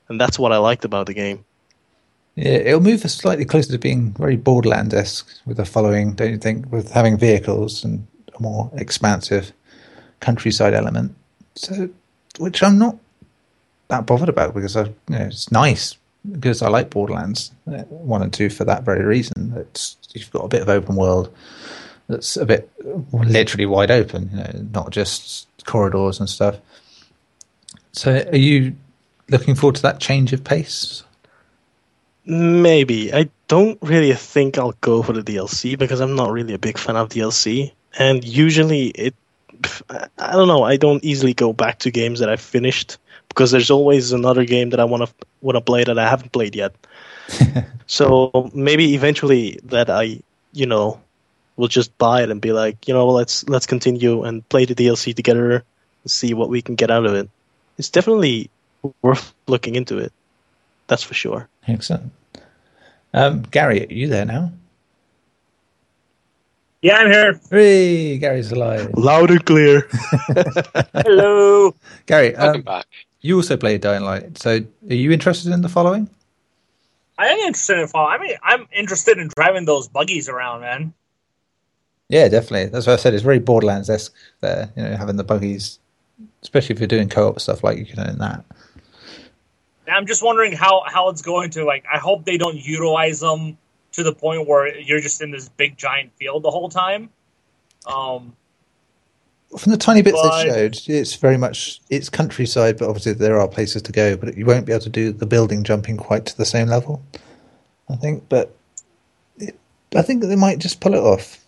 and 0.10 0.20
that's 0.20 0.38
what 0.38 0.52
I 0.52 0.58
liked 0.58 0.86
about 0.86 1.08
the 1.08 1.14
game. 1.14 1.44
Yeah, 2.36 2.60
it'll 2.68 2.82
move 2.82 3.04
us 3.04 3.16
slightly 3.16 3.46
closer 3.46 3.72
to 3.72 3.80
being 3.80 4.12
very 4.12 4.36
Borderlands 4.36 4.94
esque 4.94 5.28
with 5.48 5.58
the 5.58 5.66
following, 5.66 6.14
don't 6.14 6.32
you 6.32 6.38
think, 6.38 6.72
with 6.72 6.92
having 6.92 7.18
vehicles 7.18 7.84
and 7.84 8.06
a 8.38 8.42
more 8.42 8.70
expansive 8.76 9.52
countryside 10.20 10.76
element. 10.76 11.16
So, 11.56 11.90
which 12.38 12.64
I'm 12.64 12.78
not 12.78 12.98
that 13.88 14.06
bothered 14.06 14.30
about 14.30 14.54
because 14.54 14.76
I, 14.76 14.84
you 14.84 14.94
know, 15.10 15.26
it's 15.26 15.52
nice 15.52 15.98
because 16.30 16.62
I 16.62 16.70
like 16.70 16.90
Borderlands 16.90 17.52
uh, 17.72 17.84
one 17.84 18.22
and 18.22 18.34
two 18.34 18.50
for 18.50 18.66
that 18.66 18.84
very 18.84 19.04
reason. 19.04 19.54
It's 19.56 19.98
you've 20.14 20.32
got 20.32 20.46
a 20.46 20.50
bit 20.50 20.62
of 20.62 20.70
open 20.70 20.96
world 20.96 21.34
that's 22.08 22.38
a 22.38 22.46
bit 22.46 22.70
literally 23.12 23.66
wide 23.66 23.92
open, 23.92 24.30
you 24.32 24.38
know, 24.38 24.68
not 24.74 24.92
just 24.92 25.48
corridors 25.66 26.20
and 26.20 26.30
stuff. 26.30 26.58
So, 27.92 28.26
are 28.32 28.38
you 28.38 28.76
looking 29.30 29.56
forward 29.56 29.76
to 29.78 29.82
that 29.84 30.00
change 30.00 30.34
of 30.34 30.44
pace? 30.44 31.04
Maybe 32.26 33.14
I 33.14 33.30
don't 33.48 33.80
really 33.82 34.14
think 34.14 34.58
I'll 34.58 34.76
go 34.82 35.02
for 35.02 35.14
the 35.14 35.24
DLC 35.24 35.78
because 35.78 36.00
I'm 36.00 36.16
not 36.16 36.32
really 36.32 36.54
a 36.54 36.60
big 36.60 36.78
fan 36.78 36.96
of 36.96 37.10
DLC, 37.10 37.72
and 37.98 38.24
usually 38.24 38.88
it. 38.88 39.16
I 40.20 40.32
don't 40.34 40.48
know. 40.48 40.64
I 40.64 40.78
don't 40.78 41.04
easily 41.04 41.34
go 41.34 41.54
back 41.54 41.80
to 41.80 41.92
games 41.92 42.20
that 42.20 42.30
I've 42.30 42.42
finished 42.42 42.98
because 43.30 43.52
there's 43.52 43.70
always 43.70 44.12
another 44.12 44.46
game 44.46 44.72
that 44.72 44.80
I 44.80 44.86
want 44.86 45.06
to 45.06 45.26
want 45.42 45.56
to 45.56 45.62
play 45.62 45.84
that 45.84 45.98
I 45.98 46.08
haven't 46.08 46.32
played 46.32 46.56
yet. 46.56 46.76
so 47.88 48.52
maybe 48.54 48.96
eventually 48.96 49.60
that 49.66 49.90
I, 49.90 50.22
you 50.54 50.66
know, 50.66 51.00
will 51.56 51.68
just 51.68 51.98
buy 51.98 52.24
it 52.24 52.30
and 52.30 52.40
be 52.40 52.52
like, 52.52 52.88
you 52.88 52.94
know, 52.94 53.08
let's 53.10 53.48
let's 53.50 53.66
continue 53.66 54.24
and 54.24 54.48
play 54.50 54.66
the 54.66 54.76
DLC 54.76 55.16
together 55.16 55.64
and 56.04 56.12
see 56.12 56.34
what 56.34 56.50
we 56.50 56.62
can 56.62 56.76
get 56.76 56.92
out 56.92 57.06
of 57.06 57.14
it. 57.14 57.30
It's 57.78 57.90
definitely 57.90 58.50
worth 59.02 59.34
looking 59.48 59.76
into 59.76 59.98
it. 59.98 60.12
That's 60.88 61.04
for 61.04 61.14
sure. 61.14 61.50
Excellent. 61.68 62.12
Um, 63.14 63.42
Gary, 63.42 63.88
are 63.88 63.94
you 63.94 64.08
there 64.08 64.26
now? 64.26 64.52
Yeah, 66.88 67.00
I'm 67.00 67.12
here. 67.12 67.42
Hooray! 67.50 68.18
Gary's 68.18 68.50
alive. 68.54 68.94
Loud 68.94 69.30
and 69.30 69.46
clear. 69.46 69.90
Hello. 70.94 71.76
Gary, 72.06 72.34
Welcome 72.34 72.62
um, 72.62 72.62
back. 72.62 72.86
you 73.20 73.36
also 73.36 73.58
played 73.58 73.82
Dying 73.82 74.04
Light. 74.04 74.38
So, 74.38 74.62
are 74.90 74.94
you 74.94 75.12
interested 75.12 75.52
in 75.52 75.62
the 75.62 75.68
following? 75.68 76.10
I 77.18 77.28
am 77.28 77.40
interested 77.40 77.78
in 77.80 77.88
fall. 77.88 78.08
I 78.08 78.18
mean, 78.18 78.38
I'm 78.42 78.70
interested 78.74 79.18
in 79.18 79.28
driving 79.36 79.66
those 79.66 79.90
buggies 79.90 80.30
around, 80.30 80.62
man. 80.62 80.94
Yeah, 82.08 82.30
definitely. 82.30 82.68
That's 82.68 82.88
what 82.88 82.94
I 82.94 82.96
said. 82.96 83.14
It's 83.14 83.22
very 83.22 83.40
Borderlands 83.40 83.90
esque 83.90 84.14
there. 84.40 84.72
You 84.78 84.84
know, 84.84 84.96
having 84.96 85.18
the 85.18 85.26
buggies, 85.26 85.80
especially 86.42 86.74
if 86.76 86.80
you're 86.80 86.88
doing 86.88 87.10
co-op 87.10 87.42
stuff 87.42 87.66
like 87.66 87.78
you 87.78 87.86
can 87.86 88.10
in 88.10 88.18
that. 88.20 88.46
I'm 89.90 90.06
just 90.08 90.24
wondering 90.24 90.54
how 90.54 90.84
how 90.88 91.10
it's 91.10 91.22
going 91.22 91.50
to 91.50 91.66
like. 91.66 91.84
I 91.94 91.98
hope 91.98 92.24
they 92.24 92.38
don't 92.38 92.56
utilize 92.56 93.20
them 93.20 93.58
to 93.98 94.04
the 94.04 94.14
point 94.14 94.48
where 94.48 94.78
you're 94.80 95.02
just 95.02 95.22
in 95.24 95.32
this 95.32 95.50
big 95.50 95.76
giant 95.76 96.12
field 96.18 96.44
the 96.44 96.52
whole 96.52 96.70
time. 96.70 97.10
Um, 97.88 98.36
From 99.58 99.72
the 99.72 99.78
tiny 99.78 100.04
bits 100.04 100.20
But- 100.22 100.44
they 100.44 100.50
showed, 100.50 100.80
it's 100.88 101.16
very 101.16 101.36
much 101.38 101.82
it's 101.90 102.08
countryside, 102.08 102.78
but 102.78 102.88
obviously 102.88 103.14
there 103.14 103.40
are 103.40 103.48
places 103.48 103.82
to 103.84 103.92
go. 103.92 104.16
But 104.16 104.38
you 104.38 104.46
won't 104.46 104.68
be 104.68 104.72
able 104.72 104.84
to 104.84 104.90
do 104.90 105.12
the 105.12 105.26
building 105.26 105.64
jumping 105.64 105.98
quite 105.98 106.28
to 106.28 106.38
the 106.38 106.46
same 106.46 106.68
level, 106.68 107.02
I 107.90 107.96
think. 107.96 108.30
But 108.30 108.56
it, 109.40 109.58
I 109.96 110.04
think 110.04 110.22
they 110.24 110.36
might 110.36 110.60
just 110.60 110.80
pull 110.80 110.94
it 110.94 111.00
off. 111.00 111.44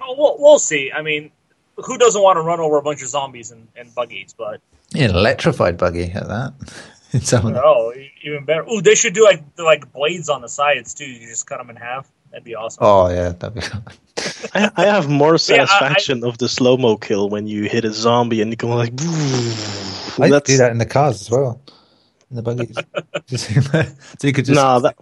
Oh, 0.00 0.16
we'll, 0.18 0.36
we'll 0.40 0.58
see. 0.58 0.90
I 0.90 1.02
mean, 1.02 1.30
who 1.76 1.96
doesn't 1.96 2.20
want 2.20 2.38
to 2.38 2.42
run 2.42 2.58
over 2.58 2.76
a 2.78 2.82
bunch 2.82 3.02
of 3.02 3.08
zombies 3.08 3.52
and, 3.52 3.68
and 3.76 3.94
buggies? 3.94 4.34
But 4.36 4.60
Yeah, 4.92 5.04
an 5.04 5.14
electrified 5.14 5.78
buggy 5.78 6.10
at 6.10 6.26
that. 6.26 6.54
In 7.12 7.20
some 7.22 7.46
of 7.46 7.54
them. 7.54 7.62
oh, 7.64 7.92
even 8.22 8.44
better. 8.44 8.64
Ooh, 8.70 8.80
they 8.82 8.94
should 8.94 9.14
do 9.14 9.24
like 9.24 9.42
like 9.58 9.92
blades 9.92 10.28
on 10.28 10.42
the 10.42 10.48
sides 10.48 10.94
too. 10.94 11.06
You 11.06 11.26
just 11.26 11.46
cut 11.46 11.58
them 11.58 11.70
in 11.70 11.76
half. 11.76 12.10
That'd 12.30 12.44
be 12.44 12.54
awesome. 12.54 12.84
Oh 12.84 13.08
yeah, 13.08 13.30
that'd 13.30 13.54
be. 13.54 13.62
I, 14.54 14.70
I 14.76 14.84
have 14.86 15.08
more 15.08 15.30
Yeah, 15.30 15.32
I- 15.32 15.34
I- 15.34 15.66
satisfaction 15.66 16.22
of 16.24 16.38
the 16.38 16.48
slow 16.48 16.76
mo 16.76 16.96
kill 16.96 17.28
when 17.28 17.46
you 17.48 17.64
hit 17.64 17.84
a 17.84 17.92
zombie 17.92 18.40
and 18.42 18.50
you 18.50 18.56
go 18.56 18.68
like. 18.68 18.92
I 20.18 20.28
That's 20.28 20.48
do 20.50 20.56
that 20.58 20.70
in 20.70 20.78
the 20.78 20.86
cars 20.86 21.20
as 21.22 21.30
well. 21.30 21.60
In 22.30 22.36
the 22.36 22.42
buggies. 22.42 22.76
Just- 23.26 23.50
so 24.20 24.26
you 24.26 24.32
could 24.32 24.44
just. 24.44 24.54
no, 24.56 24.78
that 24.80 24.96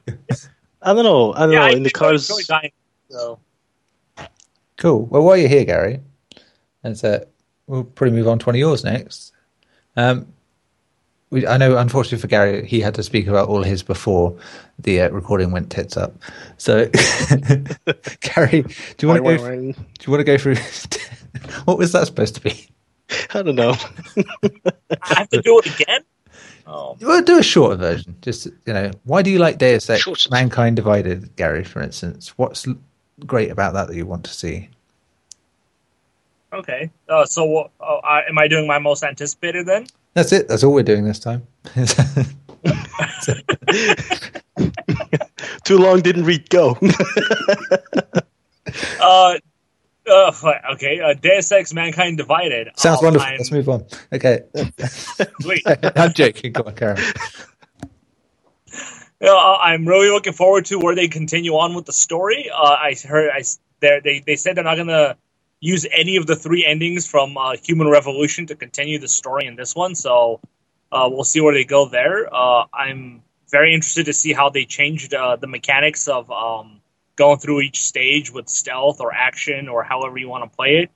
I 0.80 0.94
don't 0.94 1.04
know. 1.04 1.34
I 1.34 1.40
don't 1.40 1.52
yeah, 1.52 1.58
know. 1.58 1.64
I 1.66 1.70
In 1.70 1.82
the 1.82 1.90
cars, 1.90 2.30
enjoy 2.30 2.42
dying, 2.48 2.72
so. 3.10 3.38
Cool. 4.76 5.06
Well, 5.06 5.22
while 5.24 5.36
you're 5.36 5.48
here, 5.48 5.64
Gary, 5.64 6.00
and 6.84 6.96
so 6.96 7.26
we'll 7.66 7.84
probably 7.84 8.16
move 8.16 8.28
on 8.28 8.38
to 8.38 8.46
one 8.46 8.54
of 8.54 8.58
yours 8.60 8.84
next. 8.84 9.32
Um, 9.96 10.32
we, 11.30 11.46
I 11.46 11.56
know, 11.58 11.76
unfortunately 11.76 12.18
for 12.18 12.26
Gary, 12.26 12.66
he 12.66 12.80
had 12.80 12.94
to 12.94 13.02
speak 13.02 13.26
about 13.26 13.48
all 13.48 13.62
his 13.62 13.82
before 13.82 14.36
the 14.78 15.02
uh, 15.02 15.10
recording 15.10 15.50
went 15.50 15.70
tits 15.70 15.96
up. 15.96 16.14
So, 16.56 16.86
Gary, 18.20 18.62
do 18.62 19.06
you 19.06 19.08
want 19.08 19.24
to 19.24 19.36
go? 19.36 19.36
Do 19.36 19.74
you 20.06 20.10
want 20.10 20.20
to 20.20 20.24
go 20.24 20.38
through? 20.38 20.56
what 21.64 21.76
was 21.78 21.92
that 21.92 22.06
supposed 22.06 22.34
to 22.36 22.40
be? 22.40 22.68
I 23.34 23.42
don't 23.42 23.56
know. 23.56 23.74
I 25.02 25.14
have 25.14 25.28
to 25.30 25.40
do 25.42 25.58
it 25.58 25.80
again. 25.80 26.00
Oh, 26.66 26.96
Well, 27.00 27.22
do 27.22 27.38
a 27.38 27.42
shorter 27.42 27.76
version. 27.76 28.16
Just 28.20 28.46
you 28.66 28.72
know, 28.74 28.90
why 29.04 29.22
do 29.22 29.30
you 29.30 29.38
like 29.38 29.58
Deus 29.58 29.88
Ex? 29.88 30.02
Shorter. 30.02 30.28
Mankind 30.30 30.76
Divided, 30.76 31.34
Gary, 31.36 31.64
for 31.64 31.80
instance. 31.82 32.36
What's 32.36 32.66
great 33.26 33.50
about 33.50 33.72
that 33.74 33.88
that 33.88 33.96
you 33.96 34.06
want 34.06 34.24
to 34.24 34.32
see? 34.32 34.68
okay. 36.52 36.90
Uh, 37.08 37.24
so, 37.26 37.44
what- 37.44 37.70
uh, 37.80 38.00
am 38.28 38.38
I 38.38 38.48
doing 38.48 38.66
my 38.66 38.78
most 38.78 39.02
anticipated 39.02 39.66
then? 39.66 39.86
That's 40.18 40.32
it. 40.32 40.48
That's 40.48 40.64
all 40.64 40.72
we're 40.72 40.82
doing 40.82 41.04
this 41.04 41.20
time. 41.20 41.46
Too 45.64 45.78
long 45.78 46.00
didn't 46.00 46.24
read 46.24 46.50
go. 46.50 46.76
Uh, 49.00 49.38
uh, 50.10 50.32
okay. 50.74 51.00
Uh, 51.00 51.14
Deus 51.14 51.50
Ex: 51.52 51.72
Mankind 51.72 52.18
Divided. 52.18 52.68
Sounds 52.76 52.98
Um, 52.98 53.04
wonderful. 53.06 53.26
I'm- 53.28 53.38
Let's 53.38 53.50
move 53.50 53.68
on. 53.68 53.86
Okay. 54.12 54.40
Wait. 55.44 55.62
I'm 55.96 56.12
joking. 56.12 56.52
Go 56.52 56.64
on, 56.66 56.74
Karen. 56.74 56.98
Yeah, 59.22 59.30
uh, 59.30 59.56
I'm 59.62 59.88
really 59.88 60.10
looking 60.10 60.34
forward 60.34 60.66
to 60.66 60.78
where 60.78 60.94
they 60.94 61.08
continue 61.08 61.52
on 61.54 61.74
with 61.74 61.86
the 61.86 61.92
story. 61.94 62.50
Uh, 62.54 62.56
I 62.78 62.94
heard 63.02 63.30
I 63.30 63.42
they're- 63.80 64.02
they 64.02 64.18
they 64.20 64.36
said 64.36 64.56
they're 64.56 64.64
not 64.64 64.76
gonna 64.76 65.16
use 65.60 65.86
any 65.90 66.16
of 66.16 66.26
the 66.26 66.36
three 66.36 66.64
endings 66.64 67.06
from 67.06 67.36
uh, 67.36 67.56
Human 67.62 67.88
Revolution 67.88 68.46
to 68.46 68.56
continue 68.56 68.98
the 68.98 69.08
story 69.08 69.46
in 69.46 69.56
this 69.56 69.74
one. 69.74 69.94
So 69.94 70.40
uh, 70.92 71.08
we'll 71.10 71.24
see 71.24 71.40
where 71.40 71.54
they 71.54 71.64
go 71.64 71.88
there. 71.88 72.32
Uh, 72.32 72.64
I'm 72.72 73.22
very 73.50 73.74
interested 73.74 74.06
to 74.06 74.12
see 74.12 74.32
how 74.32 74.50
they 74.50 74.64
changed 74.64 75.14
uh, 75.14 75.36
the 75.36 75.46
mechanics 75.46 76.06
of 76.06 76.30
um, 76.30 76.80
going 77.16 77.38
through 77.38 77.62
each 77.62 77.82
stage 77.82 78.32
with 78.32 78.48
stealth 78.48 79.00
or 79.00 79.12
action 79.12 79.68
or 79.68 79.82
however 79.82 80.18
you 80.18 80.28
want 80.28 80.50
to 80.50 80.56
play 80.56 80.78
it. 80.78 80.90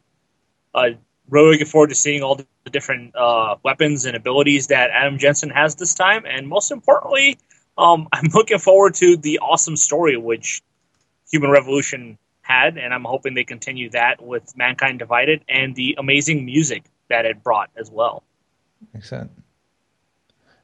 Uh, 0.75 0.91
really 1.29 1.53
looking 1.53 1.67
forward 1.67 1.89
to 1.89 1.95
seeing 1.95 2.23
all 2.23 2.37
the 2.37 2.47
different 2.71 3.15
uh, 3.17 3.57
weapons 3.63 4.05
and 4.05 4.17
abilities 4.17 4.69
that 4.69 4.91
Adam 4.91 5.19
Jensen 5.19 5.51
has 5.51 5.75
this 5.75 5.95
time, 5.95 6.25
and 6.27 6.47
most 6.47 6.71
importantly. 6.71 7.39
Um, 7.77 8.09
I'm 8.13 8.29
looking 8.35 8.59
forward 8.59 8.95
to 8.97 9.17
the 9.17 9.41
awesome 9.41 9.77
story 9.77 10.17
which 10.17 10.63
Human 11.31 11.51
Revolution 11.51 12.19
had, 12.43 12.77
and 12.77 12.93
I'm 12.93 13.05
hoping 13.05 13.35
they 13.35 13.45
continue 13.45 13.91
that 13.91 14.23
with 14.23 14.57
Mankind 14.57 14.99
Divided 14.99 15.45
and 15.49 15.75
the 15.75 15.97
amazing 15.99 16.45
music 16.45 16.85
that 17.09 17.25
it 17.25 17.43
brought 17.43 17.71
as 17.77 17.91
well. 17.91 18.23
Excellent. 18.95 19.31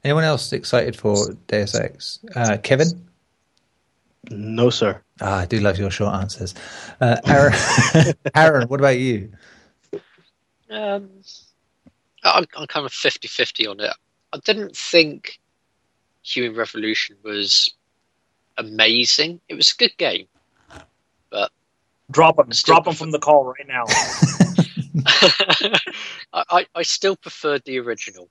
Anyone 0.05 0.25
else 0.25 0.53
excited 0.53 0.97
for 0.97 1.37
Deus 1.47 1.75
Ex? 1.75 2.21
Uh, 2.35 2.57
Kevin? 2.63 3.09
no, 4.31 4.71
sir. 4.71 5.01
Ah, 5.21 5.39
I 5.39 5.47
do 5.47 5.61
love 5.61 5.79
your 5.79 5.91
short 5.91 6.15
answers. 6.15 6.55
Uh, 7.01 7.17
Aaron, 7.27 8.15
Aaron, 8.35 8.69
what 8.69 8.81
about 8.81 8.99
you? 8.99 9.33
Um, 10.71 11.11
I'm, 12.25 12.45
I'm 12.57 12.67
kind 12.67 12.85
of 12.87 12.93
50 12.93 13.27
50 13.27 13.67
on 13.67 13.81
it. 13.81 13.93
I 14.33 14.39
didn't 14.45 14.77
think 14.77 15.41
Human 16.23 16.55
Revolution 16.55 17.17
was 17.25 17.73
amazing. 18.59 19.41
It 19.49 19.55
was 19.55 19.73
a 19.73 19.77
good 19.77 19.97
game. 19.97 20.27
Drop 22.11 22.37
them, 22.37 22.51
Still 22.53 22.75
drop 22.75 22.85
them 22.87 22.95
from 22.95 23.11
the 23.11 23.19
call 23.19 23.45
right 23.45 23.67
now. 23.69 23.85
I, 26.33 26.45
I, 26.51 26.67
I 26.75 26.83
still 26.83 27.17
preferred 27.17 27.63
the 27.65 27.79
original. 27.79 28.29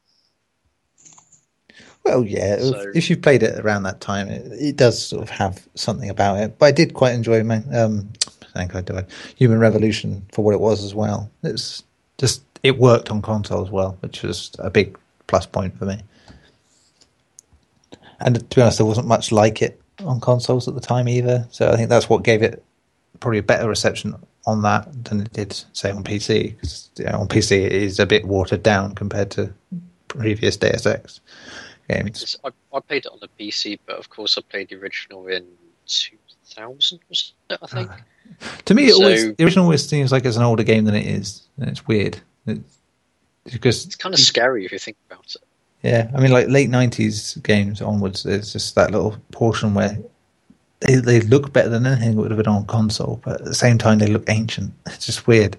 Well, 2.03 2.23
yeah, 2.25 2.55
if- 2.55 2.61
So- 2.61 2.91
if 2.95 3.09
you've 3.09 3.21
played 3.21 3.43
it 3.43 3.59
around 3.59 3.83
that 3.83 4.01
time, 4.01 4.29
it, 4.29 4.51
it 4.51 4.75
does 4.77 5.01
sort 5.05 5.21
of 5.21 5.29
have 5.29 5.67
something 5.75 6.09
about 6.09 6.39
it. 6.39 6.57
But 6.57 6.65
I 6.67 6.71
did 6.71 6.93
quite 6.93 7.13
enjoy 7.13 7.43
Man, 7.43 7.65
um, 7.75 8.09
thank 8.53 8.71
God, 8.73 8.85
Divide, 8.85 9.07
Human 9.35 9.59
Revolution 9.59 10.25
for 10.31 10.43
what 10.43 10.53
it 10.55 10.59
was 10.61 10.83
as 10.83 10.95
well. 10.95 11.29
It's 11.43 11.83
just 12.17 12.41
it 12.63 12.77
worked 12.79 13.11
on 13.11 13.21
console 13.21 13.63
as 13.63 13.69
well, 13.69 13.97
which 13.99 14.23
was 14.23 14.51
a 14.59 14.69
big 14.71 14.97
plus 15.27 15.45
point 15.45 15.77
for 15.77 15.85
me. 15.85 15.99
And 18.19 18.35
to 18.49 18.55
be 18.55 18.61
honest, 18.63 18.79
there 18.79 18.87
wasn't 18.87 19.07
much 19.07 19.31
like 19.31 19.61
it 19.61 19.79
on 19.99 20.19
consoles 20.19 20.67
at 20.67 20.73
the 20.73 20.81
time 20.81 21.07
either. 21.07 21.47
So 21.51 21.69
I 21.71 21.75
think 21.75 21.89
that's 21.89 22.09
what 22.09 22.23
gave 22.23 22.41
it 22.41 22.63
probably 23.19 23.39
a 23.39 23.43
better 23.43 23.67
reception 23.67 24.15
on 24.45 24.61
that 24.61 24.87
than 25.05 25.21
it 25.21 25.33
did, 25.33 25.53
say, 25.73 25.91
on 25.91 26.03
PC. 26.03 26.55
'Cause, 26.61 26.89
you 26.97 27.05
know, 27.05 27.19
on 27.19 27.27
PC, 27.27 27.65
it 27.65 27.71
is 27.73 27.99
a 27.99 28.05
bit 28.05 28.25
watered 28.25 28.63
down 28.63 28.95
compared 28.95 29.29
to 29.31 29.53
previous 30.07 30.55
Deus 30.57 30.85
Ex 30.85 31.19
games. 31.89 32.37
I, 32.43 32.49
I 32.73 32.79
played 32.79 33.05
it 33.05 33.11
on 33.11 33.19
the 33.21 33.27
PC, 33.39 33.79
but 33.85 33.97
of 33.97 34.09
course 34.09 34.37
I 34.37 34.41
played 34.49 34.69
the 34.69 34.75
original 34.75 35.27
in 35.27 35.45
2000, 35.85 36.99
was 37.09 37.33
it, 37.49 37.59
I 37.61 37.67
think? 37.67 37.91
To 38.65 38.73
me, 38.73 38.87
it 38.87 38.93
So- 38.95 39.03
always 39.03 39.35
the 39.35 39.43
original 39.45 39.65
always 39.65 39.87
seems 39.87 40.11
like 40.11 40.25
it's 40.25 40.35
an 40.35 40.43
older 40.43 40.63
game 40.63 40.83
than 40.85 40.95
it 40.95 41.05
is, 41.05 41.43
and 41.57 41.69
it's 41.69 41.87
weird. 41.87 42.19
It's, 42.45 42.77
because 43.45 43.85
It's 43.85 43.95
kind 43.95 44.13
of 44.13 44.19
scary 44.19 44.65
if 44.65 44.73
you 44.73 44.79
think 44.79 44.97
about 45.09 45.25
it. 45.33 45.41
yeah, 45.81 46.11
I 46.13 46.19
mean, 46.19 46.31
like 46.31 46.49
late 46.49 46.69
nineties 46.69 47.35
games 47.43 47.81
onwards, 47.81 48.23
there's 48.23 48.51
just 48.51 48.75
that 48.75 48.91
little 48.91 49.15
portion 49.31 49.73
where 49.73 49.97
they 50.79 50.95
they 50.95 51.21
look 51.21 51.53
better 51.53 51.69
than 51.69 51.85
anything 51.85 52.15
that 52.15 52.21
would 52.21 52.31
have 52.31 52.37
been 52.37 52.47
on 52.47 52.65
console, 52.65 53.19
but 53.23 53.41
at 53.41 53.45
the 53.45 53.55
same 53.55 53.77
time 53.77 53.99
they 53.99 54.07
look 54.07 54.29
ancient. 54.29 54.73
It's 54.87 55.05
just 55.05 55.27
weird. 55.27 55.57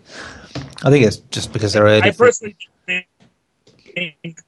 I 0.84 0.90
think 0.90 1.04
it's 1.06 1.18
just 1.30 1.52
because 1.52 1.72
they're 1.72 1.84
early. 1.84 2.02
I 2.02 2.10
personally 2.10 2.56
think 2.86 3.06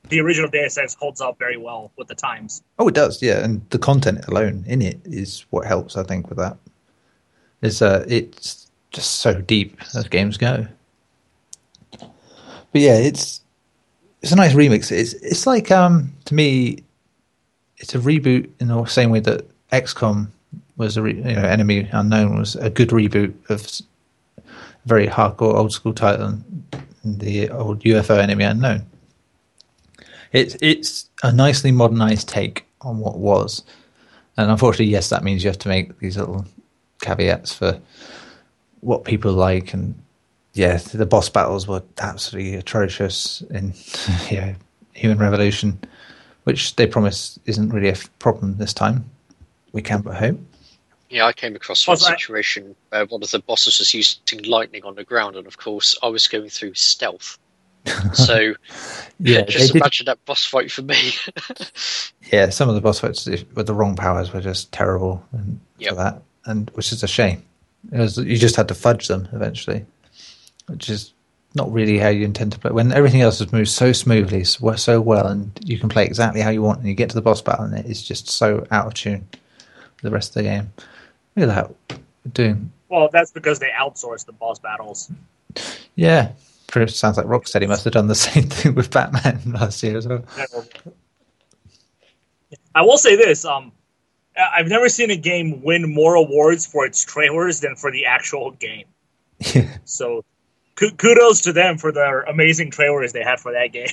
the 0.09 0.21
original 0.21 0.49
Deus 0.49 0.79
Ex 0.79 0.95
holds 0.95 1.21
up 1.21 1.39
very 1.39 1.57
well 1.57 1.91
with 1.97 2.09
the 2.09 2.15
times. 2.15 2.63
Oh, 2.79 2.89
it 2.89 2.95
does, 2.95 3.21
yeah, 3.23 3.45
and 3.45 3.69
the 3.71 3.79
content 3.79 4.27
alone 4.29 4.65
in 4.67 4.83
it 4.83 5.01
is 5.05 5.45
what 5.51 5.67
helps. 5.67 5.97
I 5.97 6.05
think 6.05 6.29
with 6.29 6.39
that, 6.39 6.57
it's 7.63 7.83
uh, 7.83 8.05
it's 8.09 8.71
just 8.91 9.17
so 9.17 9.41
deep 9.41 9.79
as 9.95 10.07
games 10.09 10.37
go. 10.37 10.67
But 11.91 12.83
yeah, 12.83 12.97
it's 12.97 13.41
it's 14.23 14.33
a 14.33 14.37
nice 14.37 14.55
remix. 14.55 14.93
It's 14.93 15.15
it's 15.15 15.47
like 15.47 15.71
um 15.71 16.13
to 16.27 16.35
me, 16.35 16.85
it's 17.79 17.95
a 17.95 17.99
reboot 17.99 18.51
in 18.61 18.69
the 18.69 18.85
same 18.87 19.11
way 19.11 19.21
that 19.21 19.47
XCOM 19.73 20.29
was 20.81 20.97
a 20.97 21.03
re, 21.03 21.15
you 21.15 21.23
know 21.23 21.45
Enemy 21.45 21.89
Unknown 21.93 22.39
was 22.39 22.57
a 22.57 22.71
good 22.71 22.89
reboot 22.89 23.35
of 23.51 23.81
very 24.87 25.07
hardcore 25.07 25.55
old 25.55 25.73
school 25.73 25.93
title 25.93 26.41
the 27.05 27.51
old 27.51 27.81
UFO 27.81 28.19
Enemy 28.19 28.45
Unknown. 28.45 28.87
It's 30.33 30.57
it's 30.61 31.09
a 31.23 31.33
nicely 31.33 31.71
modernized 31.71 32.29
take 32.29 32.67
on 32.81 32.99
what 32.99 33.19
was, 33.19 33.63
and 34.37 34.51
unfortunately, 34.51 34.87
yes, 34.87 35.11
that 35.11 35.23
means 35.23 35.45
you 35.45 35.51
have 35.51 35.59
to 35.59 35.69
make 35.69 35.99
these 35.99 36.17
little 36.17 36.45
caveats 37.03 37.53
for 37.53 37.81
what 38.81 39.05
people 39.05 39.33
like. 39.33 39.75
And 39.75 39.95
yeah, 40.55 40.77
the 40.79 41.07
boss 41.07 41.29
battles 41.29 41.67
were 41.67 41.83
absolutely 41.99 42.55
atrocious 42.55 43.43
in 43.51 43.75
you 44.31 44.41
know, 44.41 44.55
Human 44.95 45.19
Revolution, 45.19 45.79
which 46.45 46.77
they 46.77 46.87
promise 46.87 47.39
isn't 47.47 47.71
really 47.71 47.91
a 47.91 47.97
problem 48.19 48.57
this 48.57 48.73
time. 48.73 49.05
We 49.73 49.83
can 49.83 50.01
but 50.01 50.17
hope. 50.17 50.41
Yeah, 51.11 51.27
I 51.27 51.33
came 51.33 51.57
across 51.57 51.87
one 51.89 51.97
situation 51.97 52.77
where 52.91 53.05
one 53.05 53.23
of 53.23 53.31
the 53.33 53.41
bosses 53.41 53.81
was 53.81 53.93
using 53.93 54.45
lightning 54.45 54.85
on 54.85 54.95
the 54.95 55.03
ground, 55.05 55.35
and 55.35 55.47
of 55.47 55.59
course, 55.59 55.99
I 56.03 56.07
was 56.07 56.29
going 56.29 56.49
through 56.49 56.75
stealth. 56.75 57.39
So, 58.15 58.55
Yeah, 59.19 59.43
just 59.43 59.73
did 59.73 59.81
imagine 59.81 60.07
that 60.07 60.25
boss 60.25 60.45
fight 60.45 60.71
for 60.71 60.83
me. 60.83 61.13
yeah, 62.33 62.51
some 62.51 62.69
of 62.69 62.75
the 62.77 62.81
boss 62.81 63.01
fights 63.01 63.27
with 63.27 63.67
the 63.67 63.75
wrong 63.75 63.97
powers 63.97 64.33
were 64.33 64.41
just 64.41 64.71
terrible 64.73 65.25
and 65.33 65.59
for 65.77 65.83
Yep. 65.83 65.97
that, 65.97 66.23
and 66.47 66.71
which 66.71 66.93
is 66.93 67.03
a 67.03 67.09
shame. 67.09 67.43
Was, 67.91 68.19
you 68.19 68.37
just 68.37 68.57
had 68.57 68.69
to 68.69 68.75
fudge 68.75 69.09
them 69.09 69.29
eventually, 69.33 69.85
which 70.69 70.89
is 70.89 71.13
not 71.55 71.73
really 71.73 71.99
how 71.99 72.09
you 72.09 72.25
intend 72.25 72.53
to 72.53 72.59
play. 72.59 72.71
When 72.71 72.93
everything 72.93 73.23
else 73.23 73.41
has 73.41 73.53
moved 73.53 73.71
so 73.71 73.93
smoothly, 73.93 74.45
so, 74.45 74.77
so 74.77 75.01
well, 75.01 75.27
and 75.27 75.51
you 75.65 75.79
can 75.79 75.89
play 75.89 76.05
exactly 76.05 76.41
how 76.41 76.51
you 76.51 76.63
want, 76.63 76.79
and 76.79 76.89
you 76.89 76.95
get 76.95 77.09
to 77.11 77.17
the 77.17 77.23
boss 77.23 77.43
battle, 77.43 77.65
and 77.65 77.77
it 77.77 77.87
is 77.87 78.07
just 78.07 78.29
so 78.29 78.67
out 78.71 78.87
of 78.87 78.95
tune 78.95 79.27
with 79.33 80.03
the 80.03 80.11
rest 80.11 80.31
of 80.31 80.35
the 80.35 80.43
game. 80.43 80.73
Look 81.37 81.49
at 81.49 81.55
that. 81.55 82.01
We're 82.25 82.31
doing 82.33 82.73
Well, 82.89 83.09
that's 83.13 83.31
because 83.31 83.59
they 83.59 83.69
outsourced 83.71 84.27
the 84.27 84.33
boss 84.33 84.59
battles. 84.59 85.11
yeah. 85.95 86.33
Sounds 86.87 87.17
like 87.17 87.27
Rocksteady 87.27 87.67
must 87.67 87.83
have 87.85 87.93
done 87.95 88.07
the 88.07 88.15
same 88.31 88.45
thing 88.45 88.75
with 88.77 88.91
Batman 88.93 89.41
last 89.53 89.83
year 89.83 89.97
as 89.99 90.07
well. 90.07 90.25
I 92.75 92.83
will 92.83 92.99
say 92.99 93.17
this: 93.17 93.45
um, 93.45 93.73
I've 94.37 94.69
never 94.69 94.89
seen 94.89 95.11
a 95.11 95.17
game 95.17 95.63
win 95.63 95.93
more 95.93 96.15
awards 96.15 96.67
for 96.67 96.87
its 96.87 97.05
trailers 97.05 97.61
than 97.61 97.75
for 97.77 97.91
the 97.91 98.07
actual 98.07 98.53
game. 98.53 98.85
Yeah. 99.55 99.77
So, 99.85 100.25
ku- 100.77 100.93
kudos 100.93 101.41
to 101.43 101.53
them 101.53 101.79
for 101.79 101.91
their 101.93 102.23
amazing 102.23 102.71
trailers 102.71 103.13
they 103.13 103.23
had 103.25 103.41
for 103.41 103.53
that 103.53 103.73
game. 103.73 103.89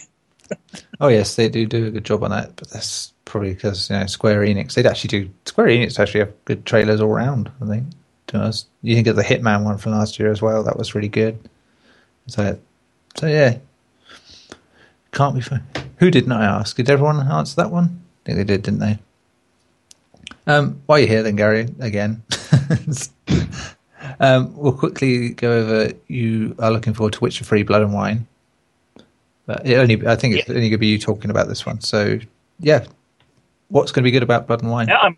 Oh 1.02 1.10
yes, 1.10 1.36
they 1.36 1.50
do 1.50 1.66
do 1.66 1.88
a 1.88 1.92
good 1.92 2.06
job 2.06 2.24
on 2.24 2.32
that, 2.32 2.56
but 2.56 2.70
that's 2.70 3.12
probably 3.28 3.54
because 3.54 3.90
you 3.90 3.98
know 3.98 4.06
Square 4.08 4.42
Enix. 4.42 4.74
They'd 4.74 4.86
actually 4.86 5.10
do 5.10 5.30
Square 5.46 5.68
Enix 5.68 6.00
actually 6.00 6.22
have 6.22 6.34
good 6.46 6.66
trailers 6.66 7.02
all 7.02 7.14
round. 7.14 7.52
I 7.62 7.68
think. 7.68 7.86
You 8.84 8.96
can 8.96 9.04
get 9.04 9.16
the 9.16 9.24
Hitman 9.24 9.64
one 9.64 9.78
from 9.78 9.94
last 9.94 10.20
year 10.20 10.32
as 10.32 10.42
well. 10.42 10.64
That 10.64 10.78
was 10.78 10.94
really 10.94 11.08
good. 11.08 11.40
So, 12.28 12.60
so 13.16 13.28
yeah, 13.28 13.58
can't 15.12 15.34
be 15.34 15.42
fun. 15.42 15.64
Who 15.98 16.12
didn't 16.12 16.34
I 16.34 16.46
ask? 16.46 16.76
Did 16.76 16.90
everyone 16.90 17.26
answer 17.26 17.56
that 17.56 17.72
one? 17.72 17.86
I 17.86 18.26
think 18.26 18.38
they 18.38 18.44
did, 18.44 18.64
didn't 18.64 18.80
they? 18.82 19.00
Um, 20.46 20.82
while 20.86 21.00
you're 21.00 21.08
here, 21.08 21.24
then 21.24 21.38
Gary, 21.38 21.70
again, 21.80 22.22
um, 24.20 24.56
we'll 24.56 24.74
quickly 24.74 25.30
go 25.30 25.52
over. 25.52 25.92
You 26.08 26.56
are 26.60 26.72
looking 26.72 26.94
forward 26.94 27.14
to 27.14 27.20
Witcher 27.22 27.46
Free 27.46 27.64
Blood 27.64 27.82
and 27.82 27.94
Wine. 27.94 28.28
But 29.46 29.66
it 29.66 29.76
only, 29.76 30.06
I 30.06 30.18
think 30.18 30.36
it's 30.36 30.50
only 30.50 30.62
going 30.62 30.72
to 30.72 30.78
be 30.78 30.88
you 30.88 31.00
talking 31.00 31.32
about 31.32 31.48
this 31.48 31.66
one. 31.66 31.80
So, 31.80 32.20
yeah, 32.60 32.86
what's 33.70 33.92
going 33.92 34.04
to 34.04 34.08
be 34.08 34.12
good 34.12 34.24
about 34.24 34.48
Blood 34.48 34.62
and 34.62 34.72
Wine? 34.72 34.88
Yeah, 34.88 35.00
I'm. 35.00 35.18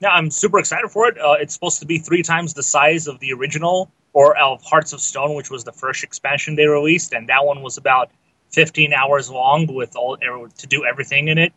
Yeah, 0.00 0.10
I'm 0.10 0.30
super 0.30 0.60
excited 0.60 0.90
for 0.90 1.08
it. 1.08 1.18
Uh, 1.18 1.34
it's 1.40 1.52
supposed 1.52 1.80
to 1.80 1.86
be 1.86 1.98
three 1.98 2.22
times 2.22 2.54
the 2.54 2.62
size 2.62 3.08
of 3.08 3.18
the 3.18 3.32
original 3.32 3.90
or 4.12 4.38
of 4.38 4.62
Hearts 4.62 4.92
of 4.92 5.00
Stone, 5.00 5.34
which 5.34 5.50
was 5.50 5.64
the 5.64 5.72
first 5.72 6.04
expansion 6.04 6.54
they 6.54 6.66
released, 6.66 7.12
and 7.12 7.28
that 7.28 7.44
one 7.44 7.62
was 7.62 7.78
about 7.78 8.10
15 8.50 8.92
hours 8.92 9.28
long 9.28 9.66
with 9.74 9.96
all 9.96 10.16
to 10.16 10.66
do 10.68 10.84
everything 10.84 11.26
in 11.26 11.38
it. 11.38 11.52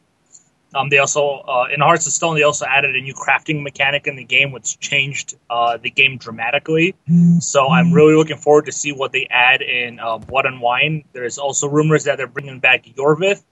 Um, 0.73 0.89
they 0.89 0.99
also 0.99 1.43
uh, 1.47 1.67
in 1.73 1.81
Hearts 1.81 2.07
of 2.07 2.13
Stone 2.13 2.36
they 2.36 2.43
also 2.43 2.65
added 2.65 2.95
a 2.95 3.01
new 3.01 3.13
crafting 3.13 3.62
mechanic 3.62 4.07
in 4.07 4.15
the 4.15 4.23
game, 4.23 4.51
which 4.51 4.79
changed 4.79 5.38
uh, 5.49 5.77
the 5.77 5.89
game 5.89 6.17
dramatically. 6.17 6.95
So 7.39 7.67
I'm 7.67 7.91
really 7.91 8.15
looking 8.15 8.38
forward 8.38 8.65
to 8.67 8.71
see 8.71 8.91
what 8.93 9.12
they 9.12 9.27
add 9.29 9.62
in 9.62 9.99
uh, 9.99 10.17
Blood 10.17 10.45
and 10.45 10.62
Wine. 10.62 11.03
There's 11.12 11.38
also 11.38 11.67
rumors 11.67 12.05
that 12.05 12.17
they're 12.17 12.27
bringing 12.27 12.60
back 12.60 12.86
Iorveth, 12.86 13.43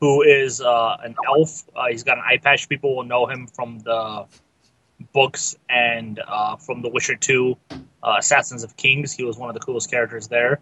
who 0.00 0.22
is 0.22 0.60
uh, 0.60 0.96
an 1.02 1.14
elf. 1.26 1.64
Uh, 1.74 1.86
he's 1.90 2.04
got 2.04 2.18
an 2.18 2.24
eye 2.26 2.38
patch. 2.38 2.68
People 2.68 2.96
will 2.96 3.04
know 3.04 3.26
him 3.26 3.46
from 3.46 3.78
the 3.80 4.26
books 5.12 5.56
and 5.68 6.20
uh, 6.26 6.56
from 6.56 6.82
The 6.82 6.88
Witcher 6.88 7.16
2, 7.16 7.56
uh, 7.70 8.16
Assassins 8.18 8.64
of 8.64 8.76
Kings. 8.76 9.12
He 9.12 9.24
was 9.24 9.36
one 9.36 9.48
of 9.48 9.54
the 9.54 9.60
coolest 9.60 9.90
characters 9.90 10.28
there. 10.28 10.60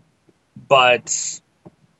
But 0.68 1.40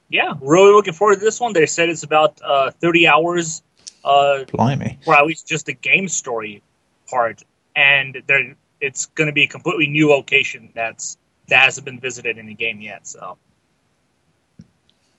yeah, 0.09 0.35
really 0.41 0.73
looking 0.73 0.95
forward 0.95 1.17
to 1.17 1.21
this 1.21 1.41
one. 1.41 1.53
They 1.53 1.67
said 1.67 1.89
it's 1.89 2.03
about 2.03 2.41
uh, 2.45 2.71
30 2.71 3.09
hours 3.09 3.63
uh, 4.05 4.45
Blimey. 4.45 4.99
for 5.05 5.15
at 5.15 5.27
least 5.27 5.49
just 5.49 5.67
the 5.67 5.75
game 5.75 6.09
story 6.09 6.63
part, 7.09 7.43
and 7.75 8.23
they're, 8.27 8.55
it's 8.81 9.07
going 9.07 9.27
to 9.27 9.33
be 9.33 9.45
a 9.45 9.49
completely 9.49 9.87
new 9.87 10.09
location 10.09 10.71
that's 10.75 11.17
that 11.49 11.65
hasn't 11.65 11.85
been 11.85 12.01
visited 12.01 12.39
in 12.39 12.47
the 12.47 12.55
game 12.55 12.81
yet. 12.81 13.07
So 13.07 13.37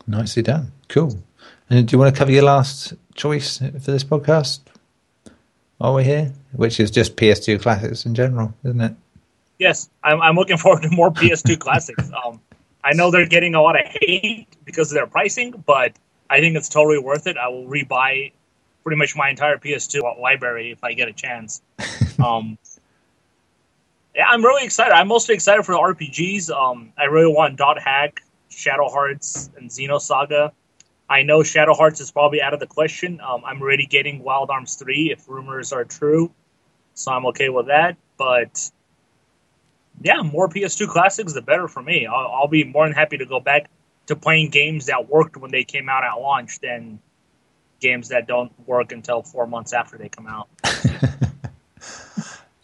Nicely 0.07 0.43
done. 0.43 0.71
Cool. 0.87 1.17
And 1.69 1.87
do 1.87 1.93
you 1.93 1.99
want 1.99 2.13
to 2.13 2.17
cover 2.17 2.31
your 2.31 2.43
last 2.43 2.93
choice 3.15 3.57
for 3.57 3.91
this 3.91 4.03
podcast? 4.03 4.59
While 5.77 5.95
we're 5.95 6.03
here, 6.03 6.31
which 6.53 6.79
is 6.79 6.89
just 6.89 7.15
PS2 7.17 7.61
classics 7.61 8.05
in 8.05 8.15
general, 8.15 8.53
isn't 8.63 8.79
it? 8.79 8.95
yes, 9.59 9.89
I'm, 10.03 10.21
I'm 10.21 10.35
looking 10.35 10.57
forward 10.57 10.83
to 10.83 10.89
more 10.89 11.11
PS2 11.11 11.59
classics. 11.65 12.09
Um, 12.25 12.39
I 12.83 12.93
know 12.93 13.11
they're 13.11 13.25
getting 13.25 13.55
a 13.55 13.61
lot 13.61 13.79
of 13.79 13.85
hate 13.85 14.47
because 14.63 14.91
of 14.91 14.95
their 14.95 15.07
pricing, 15.07 15.63
but 15.65 15.93
I 16.29 16.39
think 16.39 16.55
it's 16.55 16.69
totally 16.69 16.99
worth 16.99 17.27
it. 17.27 17.37
I 17.37 17.47
will 17.47 17.65
rebuy 17.65 18.31
pretty 18.83 18.97
much 18.97 19.15
my 19.15 19.29
entire 19.29 19.57
PS2 19.57 20.19
library 20.21 20.71
if 20.71 20.83
I 20.83 20.93
get 20.93 21.07
a 21.07 21.13
chance. 21.13 21.61
Um, 22.17 22.57
yeah, 24.15 24.25
I'm 24.29 24.41
really 24.41 24.63
excited. 24.63 24.93
I'm 24.93 25.09
mostly 25.09 25.35
excited 25.35 25.65
for 25.65 25.73
the 25.73 25.79
RPGs. 25.79 26.49
Um, 26.49 26.93
I 26.97 27.03
really 27.03 27.31
want 27.31 27.57
Dot 27.57 27.77
Hack, 27.77 28.21
Shadow 28.47 28.87
Hearts, 28.87 29.49
and 29.57 29.69
Xenosaga. 29.69 30.53
I 31.09 31.23
know 31.23 31.43
Shadow 31.43 31.73
Hearts 31.73 32.01
is 32.01 32.11
probably 32.11 32.41
out 32.41 32.53
of 32.53 32.59
the 32.59 32.67
question. 32.67 33.21
Um, 33.21 33.43
I'm 33.45 33.61
already 33.61 33.85
getting 33.85 34.23
Wild 34.23 34.49
Arms 34.49 34.75
3 34.75 35.11
if 35.11 35.27
rumors 35.29 35.71
are 35.71 35.85
true, 35.85 36.31
so 36.93 37.11
I'm 37.11 37.25
okay 37.27 37.49
with 37.49 37.67
that. 37.67 37.97
But 38.17 38.71
yeah, 40.01 40.21
more 40.21 40.49
PS2 40.49 40.87
classics, 40.87 41.33
the 41.33 41.41
better 41.41 41.67
for 41.67 41.81
me. 41.81 42.07
I'll, 42.07 42.27
I'll 42.27 42.47
be 42.47 42.63
more 42.63 42.85
than 42.85 42.95
happy 42.95 43.17
to 43.17 43.25
go 43.25 43.39
back 43.39 43.69
to 44.07 44.15
playing 44.15 44.49
games 44.49 44.87
that 44.87 45.07
worked 45.09 45.37
when 45.37 45.51
they 45.51 45.63
came 45.63 45.89
out 45.89 46.03
at 46.03 46.13
launch 46.13 46.59
than 46.59 46.99
games 47.79 48.09
that 48.09 48.27
don't 48.27 48.51
work 48.67 48.91
until 48.91 49.21
four 49.21 49.45
months 49.45 49.73
after 49.73 49.97
they 49.97 50.09
come 50.09 50.27
out. 50.27 50.47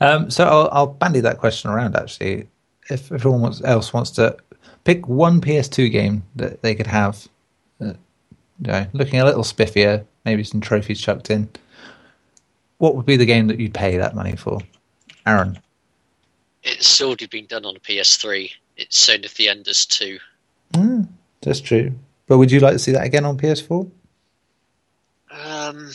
Um, 0.02 0.32
so 0.32 0.46
I'll, 0.46 0.70
I'll 0.72 0.88
bandy 0.88 1.20
that 1.22 1.38
question 1.38 1.70
around. 1.70 1.96
Actually, 1.96 2.50
if 2.90 3.12
everyone 3.12 3.54
else 3.64 3.94
wants 3.94 4.10
to 4.12 4.36
pick 4.84 5.08
one 5.08 5.40
PS2 5.40 5.92
game 5.92 6.24
that 6.36 6.64
they 6.64 6.74
could 6.74 6.88
have, 6.88 7.28
uh, 7.80 7.94
you 8.62 8.68
know, 8.72 8.88
looking 8.94 9.20
a 9.20 9.26
little 9.26 9.44
spiffier, 9.44 10.06
maybe 10.26 10.44
some 10.44 10.62
trophies 10.62 11.02
chucked 11.02 11.30
in, 11.30 11.50
what 12.78 12.96
would 12.96 13.06
be 13.06 13.18
the 13.18 13.26
game 13.26 13.48
that 13.48 13.60
you'd 13.60 13.74
pay 13.74 13.98
that 13.98 14.16
money 14.16 14.36
for? 14.36 14.60
Aaron, 15.26 15.60
It's 16.64 17.02
already 17.02 17.28
been 17.28 17.46
done 17.48 17.66
on 17.66 17.76
a 17.76 17.80
PS3. 17.80 18.52
It's 18.78 19.04
Zone 19.06 19.26
of 19.26 19.36
the 19.36 19.50
Enders 19.50 19.86
2. 19.86 20.18
mm, 20.74 21.08
that's 21.42 21.60
true. 21.62 21.94
But 22.28 22.38
would 22.38 22.52
you 22.52 22.60
like 22.60 22.74
to 22.74 22.80
see 22.80 22.92
that 22.94 23.06
again 23.06 23.26
on 23.26 23.38
PS4? 23.38 23.90
Um, 25.32 25.92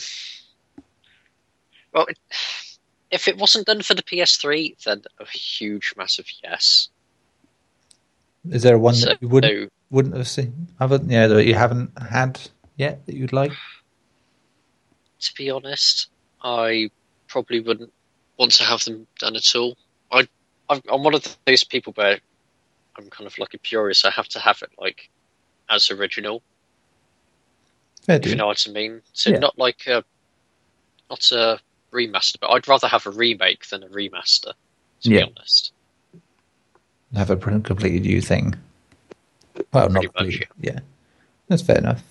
well, 1.93 2.05
it, 2.05 2.17
if 3.11 3.27
it 3.27 3.37
wasn't 3.37 3.65
done 3.67 3.81
for 3.81 3.93
the 3.93 4.03
PS3, 4.03 4.83
then 4.83 5.01
a 5.19 5.25
huge, 5.25 5.93
massive 5.97 6.27
yes. 6.43 6.89
Is 8.49 8.63
there 8.63 8.77
one 8.77 8.93
So, 8.95 9.09
that 9.09 9.21
you 9.21 9.27
wouldn't 9.27 9.71
wouldn't 9.89 10.15
have 10.15 10.27
seen? 10.27 10.67
Haven't 10.79 11.09
yeah, 11.09 11.27
that 11.27 11.45
you 11.45 11.53
haven't 11.55 11.91
had 12.01 12.39
yet 12.77 13.05
that 13.05 13.15
you'd 13.15 13.33
like? 13.33 13.51
to 15.19 15.33
be 15.35 15.49
honest, 15.49 16.09
I 16.43 16.89
probably 17.27 17.59
wouldn't 17.59 17.91
want 18.37 18.51
to 18.53 18.63
have 18.63 18.83
them 18.83 19.07
done 19.19 19.35
at 19.35 19.55
all. 19.55 19.75
I, 20.11 20.27
I'm, 20.69 20.81
one 21.01 21.15
of 21.15 21.37
those 21.45 21.63
people 21.63 21.93
where 21.93 22.19
I'm 22.97 23.09
kind 23.09 23.27
of 23.27 23.37
like 23.37 23.53
a 23.53 23.57
purist. 23.59 24.05
I 24.05 24.11
have 24.11 24.27
to 24.29 24.39
have 24.39 24.61
it 24.61 24.69
like 24.77 25.09
as 25.69 25.91
original, 25.91 26.41
Fair 28.05 28.17
if 28.17 28.27
you 28.27 28.35
know 28.35 28.47
what 28.47 28.65
I 28.67 28.71
mean. 28.71 29.01
So 29.13 29.31
Yeah. 29.31 29.39
not 29.39 29.57
like 29.57 29.87
a, 29.87 30.03
not 31.09 31.31
a 31.31 31.59
remaster, 31.91 32.37
but 32.39 32.49
I'd 32.51 32.67
rather 32.67 32.87
have 32.87 33.05
a 33.05 33.11
remake 33.11 33.67
than 33.67 33.83
a 33.83 33.87
remaster. 33.87 34.53
To 35.01 35.09
Yeah. 35.09 35.25
be 35.25 35.33
honest, 35.37 35.73
have 37.15 37.29
a 37.29 37.37
completely 37.37 37.99
new 37.99 38.21
thing. 38.21 38.55
Well, 39.73 39.89
not 39.89 40.01
Pretty 40.01 40.07
much, 40.07 40.15
completely. 40.15 40.47
Yeah, 40.61 40.79
that's 41.47 41.61
fair 41.61 41.77
enough. 41.77 42.03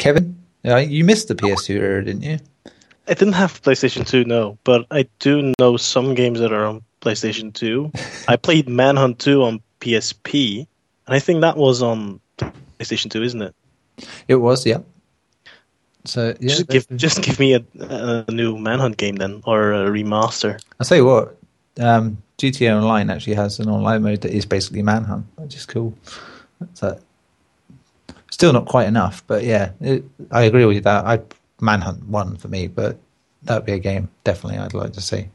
Kevin, 0.00 0.42
uh, 0.64 0.76
you 0.76 1.04
missed 1.04 1.28
the 1.28 1.34
PS2 1.34 1.74
era, 1.76 2.02
didn't 2.02 2.22
you? 2.22 2.38
I 3.06 3.12
didn't 3.12 3.34
have 3.34 3.60
PlayStation 3.60 4.06
2, 4.06 4.24
no, 4.24 4.56
but 4.64 4.86
I 4.90 5.06
do 5.18 5.52
know 5.58 5.76
some 5.76 6.14
games 6.14 6.40
that 6.40 6.54
are 6.54 6.64
on 6.64 6.82
PlayStation 7.02 7.52
2. 7.52 7.92
I 8.28 8.36
played 8.36 8.66
Manhunt 8.66 9.18
2 9.18 9.42
on 9.42 9.60
PSP, 9.80 10.66
and 11.06 11.14
I 11.14 11.18
think 11.18 11.42
that 11.42 11.58
was 11.58 11.82
on 11.82 12.18
PlayStation 12.38 13.10
2, 13.10 13.22
isn't 13.22 13.42
it? 13.42 13.54
It 14.26 14.36
was, 14.36 14.64
yeah. 14.64 14.78
So 16.06 16.34
yeah, 16.40 16.48
just 16.48 16.68
give 16.68 16.86
just 16.96 17.22
give 17.22 17.38
me 17.38 17.52
a, 17.52 17.62
a 17.78 18.32
new 18.32 18.56
Manhunt 18.56 18.96
game 18.96 19.16
then, 19.16 19.42
or 19.44 19.74
a 19.74 19.90
remaster. 19.90 20.58
I'll 20.80 20.86
tell 20.86 20.96
you 20.96 21.04
what. 21.04 21.36
Um, 21.78 22.16
GTA 22.38 22.74
Online 22.74 23.10
actually 23.10 23.34
has 23.34 23.60
an 23.60 23.68
online 23.68 24.02
mode 24.02 24.22
that 24.22 24.32
is 24.32 24.46
basically 24.46 24.82
Manhunt, 24.82 25.26
which 25.36 25.54
is 25.56 25.66
cool. 25.66 25.92
So, 26.72 26.98
still 28.40 28.54
not 28.54 28.64
quite 28.64 28.88
enough, 28.88 29.22
but 29.26 29.44
yeah, 29.44 29.72
it, 29.82 30.02
I 30.30 30.44
agree 30.44 30.64
with 30.64 30.76
you 30.76 30.80
that 30.80 31.04
I 31.04 31.20
Manhunt 31.60 32.02
one 32.06 32.38
for 32.38 32.48
me, 32.48 32.68
but 32.68 32.96
that 33.42 33.54
would 33.54 33.66
be 33.66 33.74
a 33.74 33.78
game 33.78 34.08
definitely 34.24 34.58
I'd 34.58 34.72
like 34.72 34.94
to 34.94 35.02
see. 35.02 35.28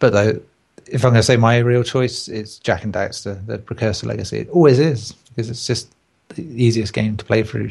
But 0.00 0.12
though, 0.12 0.38
if 0.86 1.02
I'm 1.02 1.12
going 1.12 1.20
to 1.20 1.22
say 1.22 1.38
my 1.38 1.56
real 1.56 1.82
choice, 1.82 2.28
it's 2.28 2.58
Jak 2.58 2.84
and 2.84 2.92
Daxter, 2.92 3.34
the 3.46 3.56
Precursor 3.56 4.06
Legacy. 4.06 4.40
It 4.40 4.50
always 4.50 4.78
is 4.78 5.12
because 5.12 5.48
it's 5.48 5.66
just 5.66 5.94
the 6.28 6.42
easiest 6.42 6.92
game 6.92 7.16
to 7.16 7.24
play 7.24 7.42
through 7.42 7.70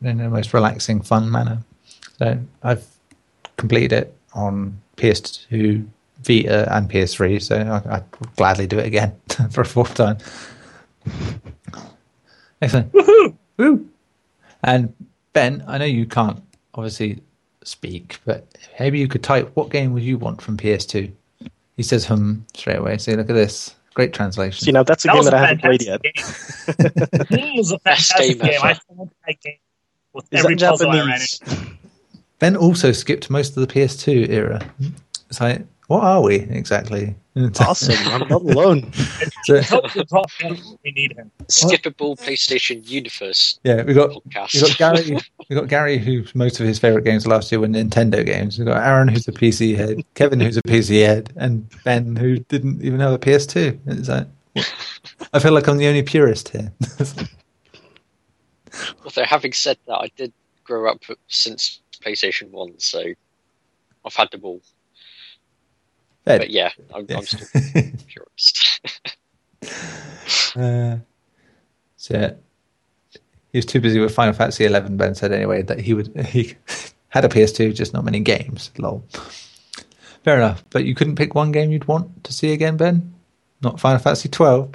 in 0.00 0.16
the 0.16 0.30
most 0.30 0.54
relaxing, 0.54 1.02
fun 1.02 1.30
manner. 1.30 1.58
So 2.18 2.38
I've 2.62 2.86
completed 3.58 3.92
it 3.92 4.16
on 4.32 4.80
PS2, 4.96 5.86
Vita, 6.22 6.74
and 6.74 6.88
PS3. 6.88 7.42
So 7.42 7.56
I, 7.56 7.96
I'd 7.96 8.36
gladly 8.36 8.66
do 8.66 8.78
it 8.78 8.86
again 8.86 9.14
for 9.50 9.60
a 9.60 9.66
fourth 9.66 9.94
time. 9.96 10.16
Excellent. 12.64 12.92
Woohoo! 12.92 13.36
Woo! 13.58 13.88
And 14.62 14.94
Ben, 15.32 15.62
I 15.66 15.78
know 15.78 15.84
you 15.84 16.06
can't 16.06 16.42
obviously 16.74 17.20
speak, 17.64 18.18
but 18.24 18.46
maybe 18.80 18.98
you 18.98 19.08
could 19.08 19.22
type 19.22 19.50
what 19.54 19.70
game 19.70 19.92
would 19.92 20.02
you 20.02 20.18
want 20.18 20.40
from 20.42 20.56
PS2 20.56 21.10
He 21.76 21.82
says 21.82 22.06
"hmm" 22.06 22.40
straight 22.54 22.78
away. 22.78 22.98
See, 22.98 23.14
look 23.16 23.30
at 23.30 23.34
this. 23.34 23.74
Great 23.94 24.12
translation. 24.12 24.64
See, 24.64 24.72
now 24.72 24.82
that's 24.82 25.04
a 25.04 25.08
That 25.08 25.12
game 25.12 25.18
was 25.18 25.26
that 25.26 25.34
I 25.34 25.40
haven't 25.46 25.60
played 25.62 25.82
yet. 25.82 26.00
fantastic 26.02 27.28
game. 27.30 27.44
It 27.54 27.58
was 27.58 27.72
a 27.72 27.78
Best 27.84 28.12
fantastic 28.12 28.38
game 28.38 28.38
game. 28.38 28.60
I 28.62 28.70
ever. 28.70 28.74
still 28.74 29.10
that 29.26 29.40
game 29.40 29.58
with 30.12 30.26
Is 30.32 30.40
every 30.40 30.56
that 30.56 30.70
puzzle 30.70 30.90
I 30.90 31.02
ran 31.04 31.20
Japanese? 31.20 31.40
into. 31.42 31.66
Ben 32.40 32.56
also 32.56 32.92
skipped 32.92 33.30
most 33.30 33.56
of 33.56 33.66
the 33.66 33.72
PS2 33.72 34.28
era. 34.30 34.60
It's 35.30 35.40
like, 35.40 35.64
what 35.88 36.02
are 36.02 36.22
we 36.22 36.36
exactly? 36.36 37.14
It's 37.36 37.60
awesome. 37.68 37.94
I'm 38.12 38.28
not 38.28 38.42
alone. 38.42 38.92
So- 39.44 39.60
Help 39.60 39.92
the 39.92 40.04
drop 40.04 40.30
down 40.40 40.54
when 40.56 40.78
we 40.84 40.92
need 40.92 41.12
him. 41.12 41.30
Skippable 41.48 42.18
PlayStation 42.18 42.88
Universe 42.88 43.58
yeah, 43.62 43.82
we 43.82 43.92
got 43.92 44.08
podcast. 44.10 44.54
we 44.54 44.60
got 44.60 44.78
Gary. 44.78 45.18
We 45.50 45.56
got 45.56 45.68
Gary, 45.68 45.98
who 45.98 46.24
most 46.32 46.58
of 46.60 46.66
his 46.66 46.78
favorite 46.78 47.04
games 47.04 47.26
last 47.26 47.52
year 47.52 47.60
were 47.60 47.66
Nintendo 47.66 48.24
games. 48.24 48.58
We 48.58 48.64
got 48.64 48.82
Aaron, 48.82 49.08
who's 49.08 49.28
a 49.28 49.32
PC 49.32 49.76
head. 49.76 50.02
Kevin, 50.14 50.40
who's 50.40 50.56
a 50.56 50.62
PC 50.62 51.04
head, 51.04 51.30
and 51.36 51.68
Ben, 51.84 52.16
who 52.16 52.38
didn't 52.38 52.82
even 52.82 53.00
have 53.00 53.12
a 53.12 53.18
PS2. 53.18 53.78
It's 53.86 54.08
like, 54.08 54.26
I 55.34 55.38
feel 55.40 55.52
like 55.52 55.68
I'm 55.68 55.76
the 55.76 55.88
only 55.88 56.02
purist 56.02 56.48
here. 56.48 56.72
Although 59.04 59.24
having 59.24 59.52
said 59.52 59.76
that, 59.86 59.96
I 59.98 60.10
did 60.16 60.32
grow 60.64 60.90
up 60.90 61.02
since 61.28 61.80
PlayStation 62.02 62.50
One, 62.50 62.78
so 62.78 63.02
I've 64.06 64.14
had 64.14 64.30
them 64.30 64.40
all. 64.44 64.62
Ben, 66.24 66.38
But 66.38 66.50
yeah, 66.50 66.70
I'm, 66.94 67.06
Yeah. 67.08 67.16
I'm 67.18 67.26
still 67.26 67.46
a 67.54 67.92
purist. 68.08 68.80
Uh, 70.56 70.96
so 71.96 72.14
yeah, 72.14 72.32
he 73.52 73.58
was 73.58 73.66
too 73.66 73.80
busy 73.80 74.00
with 74.00 74.14
Final 74.14 74.34
Fantasy 74.34 74.66
XI. 74.66 74.80
Ben 74.90 75.14
said 75.14 75.32
anyway 75.32 75.62
that 75.62 75.80
he 75.80 75.94
would 75.94 76.08
he 76.26 76.54
had 77.08 77.24
a 77.24 77.28
PS2, 77.28 77.74
just 77.74 77.92
not 77.94 78.04
many 78.04 78.20
games. 78.20 78.70
Lol. 78.78 79.04
Fair 80.22 80.36
enough, 80.36 80.64
but 80.70 80.84
you 80.84 80.94
couldn't 80.94 81.16
pick 81.16 81.34
one 81.34 81.52
game 81.52 81.70
you'd 81.70 81.86
want 81.88 82.24
to 82.24 82.32
see 82.32 82.52
again, 82.52 82.76
Ben. 82.76 83.14
Not 83.62 83.78
Final 83.80 83.98
Fantasy 83.98 84.28
twelve. 84.28 84.70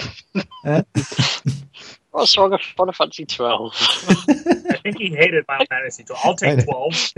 What's 2.11 2.37
wrong 2.37 2.51
with 2.51 2.61
Final 2.61 2.93
Fantasy 2.93 3.25
Twelve? 3.25 3.73
I 3.79 4.79
think 4.83 4.97
he 4.97 5.09
hated 5.09 5.45
Final 5.45 5.65
Fantasy 5.69 6.03
12. 6.03 6.21
I'll 6.25 6.35
take 6.35 6.65
12. 6.65 7.13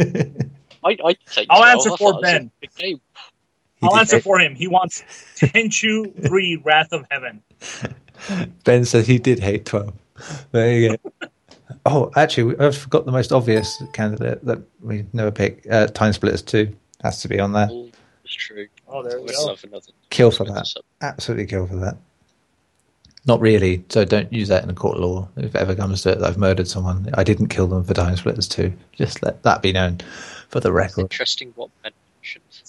I, 0.83 0.97
I 1.05 1.15
take 1.27 1.47
I'll 1.49 1.61
12. 1.61 1.65
answer 1.65 1.89
for 1.91 1.97
thought 1.97 2.15
it 2.19 2.21
Ben. 2.23 2.51
Good 3.81 3.87
game. 3.87 3.87
He 3.87 3.87
I'll 3.87 3.93
did 3.95 3.99
answer 3.99 4.15
hate- 4.17 4.23
for 4.23 4.39
him. 4.39 4.55
He 4.55 4.67
wants 4.67 5.03
Tenchu 5.35 6.27
3 6.27 6.61
Wrath 6.63 6.91
of 6.93 7.05
Heaven. 7.11 7.41
Ben 8.63 8.85
says 8.85 9.07
he 9.07 9.17
did 9.17 9.39
hate 9.39 9.65
12. 9.65 9.93
There 10.51 10.77
you 10.77 10.97
go. 10.97 11.27
oh, 11.85 12.11
actually, 12.15 12.57
I've 12.59 12.77
forgot 12.77 13.05
the 13.05 13.11
most 13.11 13.31
obvious 13.31 13.81
candidate 13.93 14.43
that 14.45 14.59
we 14.81 15.05
never 15.13 15.31
pick. 15.31 15.65
Uh, 15.69 15.87
TimeSplitters 15.87 16.45
2 16.45 16.75
has 17.03 17.21
to 17.23 17.27
be 17.27 17.39
on 17.39 17.53
there. 17.53 17.67
All 17.69 17.89
is 18.23 18.31
true. 18.33 18.67
Oh, 18.87 19.01
there 19.03 19.19
we 19.19 19.27
go. 19.33 19.45
love. 19.47 19.63
Kill 20.11 20.29
for 20.31 20.43
that. 20.45 20.67
Absolutely 21.01 21.47
kill 21.47 21.65
for 21.65 21.77
that. 21.77 21.97
Not 23.25 23.39
really, 23.39 23.83
so 23.89 24.03
don't 24.03 24.31
use 24.33 24.47
that 24.47 24.63
in 24.63 24.69
a 24.69 24.73
court 24.73 24.97
of 24.97 25.03
law. 25.03 25.27
If 25.37 25.53
it 25.53 25.61
ever 25.61 25.75
comes 25.75 26.01
to 26.03 26.11
it 26.11 26.19
that 26.19 26.27
I've 26.27 26.37
murdered 26.39 26.67
someone, 26.67 27.07
I 27.13 27.23
didn't 27.23 27.47
kill 27.49 27.67
them 27.67 27.83
for 27.83 27.93
TimeSplitters 27.93 28.49
2. 28.49 28.73
Just 28.93 29.21
let 29.23 29.43
that 29.43 29.61
be 29.61 29.71
known 29.71 29.99
for 30.49 30.59
the 30.59 30.69
It's 30.69 30.75
record. 30.75 31.01
interesting 31.03 31.51
what 31.55 31.69
Ben 31.83 31.91
mentioned. 31.91 32.00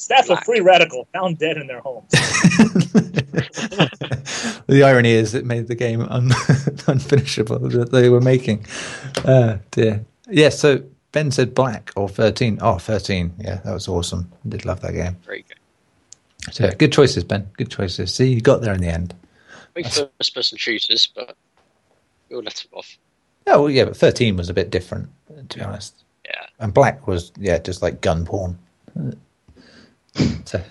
Staff 0.03 0.31
of 0.31 0.43
Free 0.43 0.59
Radical 0.59 1.07
found 1.13 1.39
dead 1.39 1.57
in 1.57 1.69
their 1.69 1.79
homes. 1.79 2.11
the 4.67 4.83
irony 4.85 5.13
is 5.13 5.33
it 5.33 5.47
made 5.47 5.69
the 5.69 5.77
game 5.77 6.01
un- 6.03 6.31
unfinishable 6.89 7.71
that 7.71 7.93
they 7.93 8.09
were 8.09 8.21
making. 8.21 8.67
Uh, 9.25 9.59
dear. 9.71 10.05
Yeah, 10.29 10.49
so 10.49 10.83
Ben 11.13 11.31
said 11.31 11.55
black 11.55 11.93
or 11.95 12.09
13. 12.09 12.59
Oh, 12.61 12.79
13. 12.79 13.33
Yeah, 13.39 13.61
that 13.65 13.73
was 13.73 13.87
awesome. 13.87 14.29
I 14.45 14.49
did 14.49 14.65
love 14.65 14.81
that 14.81 14.95
game. 14.95 15.17
Very 15.25 15.45
good. 15.47 15.59
So, 16.53 16.65
yeah, 16.65 16.75
good 16.75 16.93
choices, 16.93 17.23
Ben. 17.23 17.49
Good 17.57 17.71
choices. 17.71 18.13
See, 18.13 18.33
you 18.33 18.41
got 18.41 18.61
there 18.61 18.75
in 18.75 18.81
the 18.81 18.89
end. 18.89 19.15
Big 19.73 19.87
first 19.87 20.35
person 20.35 20.59
shooters, 20.59 21.07
but 21.15 21.37
we'll 22.29 22.43
let 22.43 22.57
them 22.57 22.71
off. 22.73 22.99
Oh, 23.47 23.63
well, 23.63 23.71
yeah, 23.71 23.85
but 23.85 23.97
13 23.97 24.37
was 24.37 24.51
a 24.51 24.55
bit 24.55 24.71
different, 24.71 25.11
to 25.51 25.59
be 25.59 25.65
honest. 25.65 26.03
Yeah. 26.25 26.47
And 26.59 26.75
black 26.75 27.07
was, 27.07 27.31
yeah, 27.39 27.59
just 27.59 27.83
like 27.83 28.01
gun 28.01 28.25
porn. 28.27 28.59
So, 30.45 30.63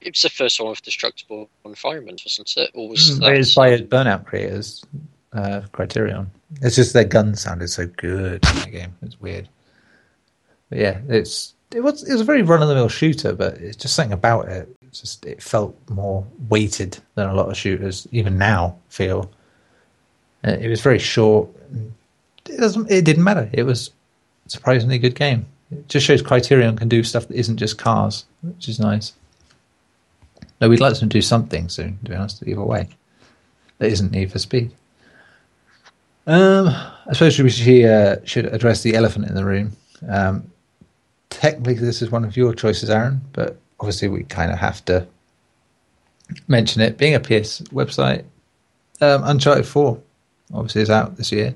It 0.00 0.14
was 0.14 0.22
the 0.22 0.30
first 0.30 0.60
one 0.60 0.70
with 0.70 0.82
destructible 0.82 1.48
environments, 1.64 2.24
wasn't 2.24 2.52
it? 2.56 2.70
Or 2.74 2.88
was 2.88 3.10
it 3.10 3.20
that 3.20 3.36
was 3.36 3.54
by 3.54 3.78
Burnout 3.78 4.24
creators, 4.26 4.84
uh, 5.32 5.62
Criterion. 5.72 6.30
It's 6.62 6.76
just 6.76 6.92
their 6.92 7.04
guns 7.04 7.40
sounded 7.40 7.68
so 7.68 7.86
good 7.86 8.44
in 8.46 8.54
that 8.56 8.72
game. 8.72 8.94
It's 9.02 9.20
weird. 9.20 9.48
But 10.68 10.78
yeah, 10.78 11.00
it's 11.08 11.54
it 11.72 11.80
was 11.80 12.02
it 12.02 12.12
was 12.12 12.20
a 12.20 12.24
very 12.24 12.42
run 12.42 12.62
of 12.62 12.68
the 12.68 12.74
mill 12.74 12.88
shooter, 12.88 13.32
but 13.34 13.54
it's 13.58 13.76
just 13.76 13.94
something 13.94 14.12
about 14.12 14.48
it. 14.48 14.68
It's 14.82 15.00
just 15.00 15.24
it 15.24 15.42
felt 15.42 15.76
more 15.88 16.26
weighted 16.48 16.98
than 17.14 17.28
a 17.28 17.34
lot 17.34 17.48
of 17.48 17.56
shooters 17.56 18.08
even 18.10 18.38
now 18.38 18.76
feel. 18.88 19.30
Uh, 20.44 20.52
It 20.60 20.68
was 20.68 20.80
very 20.80 20.98
short. 20.98 21.48
It 22.48 22.56
doesn't. 22.56 22.90
It 22.90 23.04
didn't 23.04 23.22
matter. 23.24 23.48
It 23.52 23.62
was 23.64 23.90
a 24.46 24.50
surprisingly 24.50 24.98
good 24.98 25.14
game. 25.14 25.46
It 25.70 25.88
just 25.88 26.04
shows 26.06 26.22
Criterion 26.22 26.76
can 26.76 26.88
do 26.88 27.04
stuff 27.04 27.28
that 27.28 27.36
isn't 27.36 27.58
just 27.58 27.78
cars, 27.78 28.24
which 28.42 28.68
is 28.68 28.80
nice. 28.80 29.12
No, 30.60 30.68
we'd 30.68 30.80
like 30.80 30.98
them 30.98 31.08
to 31.08 31.18
do 31.18 31.22
something 31.22 31.68
soon. 31.68 31.98
To 32.04 32.10
be 32.10 32.16
honest, 32.16 32.42
either 32.46 32.62
way, 32.62 32.88
that 33.78 33.90
isn't 33.90 34.12
Need 34.12 34.32
for 34.32 34.38
Speed. 34.38 34.72
Um, 36.26 36.68
I 36.68 37.12
suppose 37.12 37.38
we 37.38 37.50
should, 37.50 37.84
uh, 37.86 38.24
should 38.24 38.46
address 38.46 38.82
the 38.82 38.94
elephant 38.94 39.26
in 39.26 39.34
the 39.34 39.44
room. 39.44 39.76
Um, 40.08 40.50
technically, 41.30 41.84
this 41.86 42.02
is 42.02 42.10
one 42.10 42.24
of 42.24 42.36
your 42.36 42.54
choices, 42.54 42.90
Aaron, 42.90 43.20
but 43.32 43.58
obviously 43.80 44.08
we 44.08 44.24
kind 44.24 44.52
of 44.52 44.58
have 44.58 44.84
to 44.84 45.06
mention 46.46 46.82
it. 46.82 46.98
Being 46.98 47.14
a 47.14 47.20
PS 47.20 47.62
website, 47.72 48.24
um, 49.00 49.22
Uncharted 49.24 49.66
4 49.66 50.00
obviously 50.52 50.82
is 50.82 50.90
out 50.90 51.16
this 51.16 51.32
year 51.32 51.54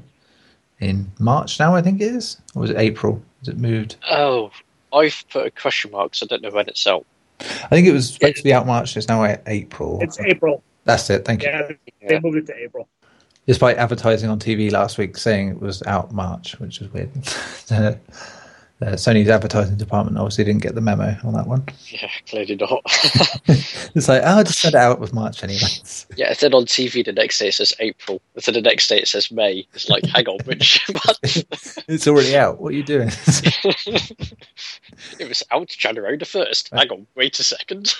in 0.81 1.11
March 1.19 1.59
now, 1.61 1.75
I 1.75 1.83
think 1.83 2.01
it 2.01 2.15
is. 2.15 2.39
Or 2.55 2.63
was 2.63 2.71
it 2.71 2.77
April? 2.77 3.23
Has 3.41 3.49
it 3.49 3.59
moved? 3.59 3.97
Oh, 4.11 4.51
I've 4.95 5.25
put 5.31 5.47
a 5.47 5.51
question 5.51 5.91
mark, 5.91 6.15
so 6.15 6.25
I 6.25 6.29
don't 6.29 6.43
know 6.43 6.51
when 6.51 6.69
it's 6.69 6.87
out. 6.87 7.05
I 7.41 7.69
think 7.69 7.87
it 7.87 7.93
was 7.93 8.15
supposed 8.15 8.37
to 8.37 8.43
be 8.45 8.53
out 8.53 8.67
March. 8.67 8.97
It's 8.97 9.09
now 9.09 9.25
April. 9.47 9.99
It's 10.01 10.21
April. 10.21 10.63
That's 10.85 11.09
it. 11.11 11.25
Thank 11.25 11.43
you. 11.43 11.49
Yeah, 11.49 11.63
they 12.09 12.15
Yeah. 12.15 12.21
moved 12.21 12.37
it 12.39 12.47
to 12.47 12.57
April. 12.57 12.89
despite 13.47 13.77
advertising 13.77 14.31
on 14.31 14.39
TV 14.39 14.71
last 14.71 14.97
week 14.97 15.19
saying 15.19 15.49
it 15.51 15.61
was 15.61 15.83
out 15.83 16.13
March, 16.13 16.59
which 16.61 16.81
is 16.81 16.91
weird. 16.93 17.11
uh, 18.83 18.87
Sony's 18.93 19.29
advertising 19.29 19.77
department 19.77 20.19
obviously 20.19 20.45
didn't 20.45 20.63
get 20.63 20.75
the 20.75 20.81
memo 20.81 21.17
on 21.25 21.33
that 21.35 21.47
one. 21.47 21.65
Yeah, 21.87 22.11
clearly 22.27 22.57
not. 22.57 22.83
It's 23.97 24.09
like, 24.09 24.23
oh, 24.25 24.43
just 24.43 24.59
send 24.59 24.75
it 24.75 24.79
out 24.79 24.99
with 24.99 25.15
March 25.15 25.45
anyway. 25.45 25.61
yeah, 26.17 26.33
if 26.33 26.41
then 26.41 26.53
on 26.53 26.65
TV 26.65 27.05
the 27.05 27.13
next 27.13 27.39
day 27.39 27.47
it 27.47 27.55
says 27.55 27.73
April, 27.79 28.21
then 28.35 28.55
the 28.55 28.61
next 28.61 28.89
day 28.89 28.99
it 28.99 29.07
says 29.07 29.31
May, 29.31 29.69
it's 29.73 29.89
like, 29.89 30.05
hang 30.07 30.27
on, 30.27 30.41
which 30.47 30.85
month? 30.93 31.79
it's 31.87 32.09
already 32.09 32.37
out. 32.37 32.61
What 32.61 32.73
are 32.73 32.77
you 32.77 32.83
doing? 32.83 33.11
it 35.21 35.29
was 35.29 35.45
out 35.53 35.69
January 35.69 36.17
the 36.17 36.25
1st. 36.25 36.77
Hang 36.77 36.89
on, 36.91 37.07
wait 37.15 37.39
a 37.39 37.45
second. 37.45 37.95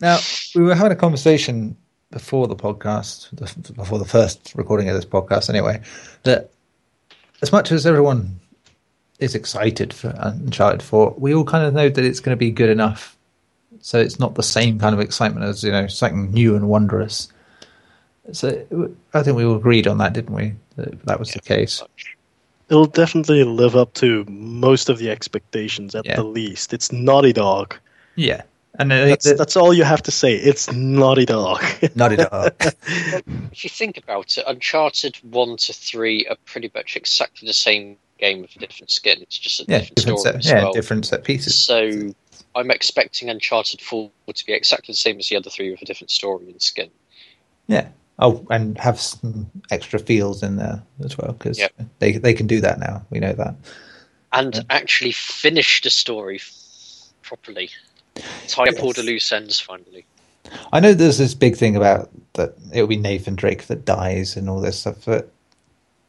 now, 0.00 0.20
we 0.54 0.62
were 0.62 0.76
having 0.76 0.92
a 0.92 0.96
conversation 0.96 1.76
before 2.12 2.46
the 2.46 2.54
podcast, 2.54 3.34
before 3.74 3.98
the 3.98 4.04
first 4.04 4.52
recording 4.54 4.88
of 4.88 4.94
this 4.94 5.04
podcast 5.04 5.50
anyway, 5.50 5.80
that 6.22 6.52
as 7.42 7.50
much 7.50 7.72
as 7.72 7.86
everyone 7.86 8.38
is 9.18 9.34
excited 9.34 9.92
for 9.92 10.14
Uncharted 10.18 10.82
4, 10.82 11.14
we 11.18 11.34
all 11.34 11.44
kind 11.44 11.64
of 11.66 11.74
know 11.74 11.88
that 11.88 12.04
it's 12.04 12.20
going 12.20 12.32
to 12.36 12.38
be 12.38 12.50
good 12.50 12.70
enough. 12.70 13.16
So 13.80 13.98
it's 13.98 14.18
not 14.18 14.34
the 14.34 14.42
same 14.42 14.78
kind 14.78 14.94
of 14.94 15.00
excitement 15.00 15.44
as, 15.46 15.62
you 15.62 15.70
know, 15.72 15.86
something 15.86 16.30
new 16.32 16.54
and 16.56 16.68
wondrous. 16.68 17.28
So 18.32 18.88
I 19.14 19.22
think 19.22 19.36
we 19.36 19.44
all 19.44 19.56
agreed 19.56 19.86
on 19.86 19.98
that, 19.98 20.12
didn't 20.12 20.34
we? 20.34 20.54
That, 20.76 21.02
that 21.06 21.18
was 21.18 21.30
the 21.32 21.40
case. 21.40 21.82
It'll 22.68 22.84
definitely 22.86 23.44
live 23.44 23.76
up 23.76 23.94
to 23.94 24.24
most 24.28 24.88
of 24.90 24.98
the 24.98 25.10
expectations 25.10 25.94
at 25.94 26.04
Yeah. 26.04 26.16
the 26.16 26.24
least. 26.24 26.72
It's 26.74 26.92
Naughty 26.92 27.32
Dog. 27.32 27.74
Yeah. 28.16 28.42
And 28.78 28.92
uh, 28.92 29.06
That's, 29.06 29.24
the- 29.24 29.34
that's 29.34 29.56
all 29.56 29.72
you 29.72 29.84
have 29.84 30.02
to 30.02 30.10
say. 30.10 30.34
It's 30.34 30.70
Naughty 30.72 31.24
Dog. 31.24 31.64
Naughty 31.94 32.16
Dog. 32.16 32.52
If 32.60 33.64
you 33.64 33.70
think 33.70 33.96
about 33.96 34.36
it, 34.36 34.44
Uncharted 34.46 35.16
1 35.22 35.56
to 35.56 35.72
3 35.72 36.26
are 36.26 36.36
pretty 36.44 36.70
much 36.74 36.96
exactly 36.96 37.46
the 37.46 37.54
same 37.54 37.96
game 38.18 38.42
with 38.42 38.54
a 38.56 38.58
different 38.58 38.90
skin. 38.90 39.18
It's 39.22 39.38
just 39.38 39.60
a 39.60 39.64
yeah, 39.68 39.78
different 39.78 39.96
different 39.96 40.18
story 40.20 40.32
set, 40.32 40.38
as 40.38 40.46
yeah, 40.46 40.62
well. 40.64 40.72
different 40.72 41.06
set 41.06 41.24
pieces. 41.24 41.58
So 41.58 42.14
I'm 42.54 42.70
expecting 42.70 43.30
Uncharted 43.30 43.80
4 43.80 44.10
to 44.34 44.46
be 44.46 44.52
exactly 44.52 44.92
the 44.92 44.96
same 44.96 45.18
as 45.18 45.28
the 45.28 45.36
other 45.36 45.50
three 45.50 45.70
with 45.70 45.82
a 45.82 45.84
different 45.84 46.10
story 46.10 46.50
and 46.50 46.60
skin. 46.60 46.90
Yeah. 47.66 47.88
Oh, 48.18 48.44
and 48.50 48.76
have 48.78 49.00
some 49.00 49.48
extra 49.70 49.98
feels 49.98 50.42
in 50.42 50.56
there 50.56 50.82
as 51.04 51.16
well 51.16 51.32
because 51.32 51.58
Yep. 51.58 51.72
they 52.00 52.12
they 52.12 52.34
can 52.34 52.48
do 52.48 52.60
that 52.60 52.80
now. 52.80 53.06
We 53.10 53.20
know 53.20 53.32
that. 53.32 53.54
And 54.32 54.54
Yeah. 54.56 54.62
actually 54.70 55.12
finish 55.12 55.80
the 55.82 55.90
story 55.90 56.40
properly. 57.22 57.70
Tie 58.48 58.64
up 58.64 58.82
all 58.82 58.92
the 58.92 59.04
loose 59.04 59.30
ends 59.30 59.60
finally. 59.60 60.04
I 60.72 60.80
know 60.80 60.94
there's 60.94 61.18
this 61.18 61.34
big 61.34 61.56
thing 61.56 61.76
about 61.76 62.10
that 62.34 62.54
it'll 62.72 62.86
be 62.88 62.96
Nathan 62.96 63.36
Drake 63.36 63.66
that 63.66 63.84
dies 63.84 64.36
and 64.36 64.48
all 64.50 64.60
this 64.60 64.80
stuff, 64.80 65.04
but 65.04 65.30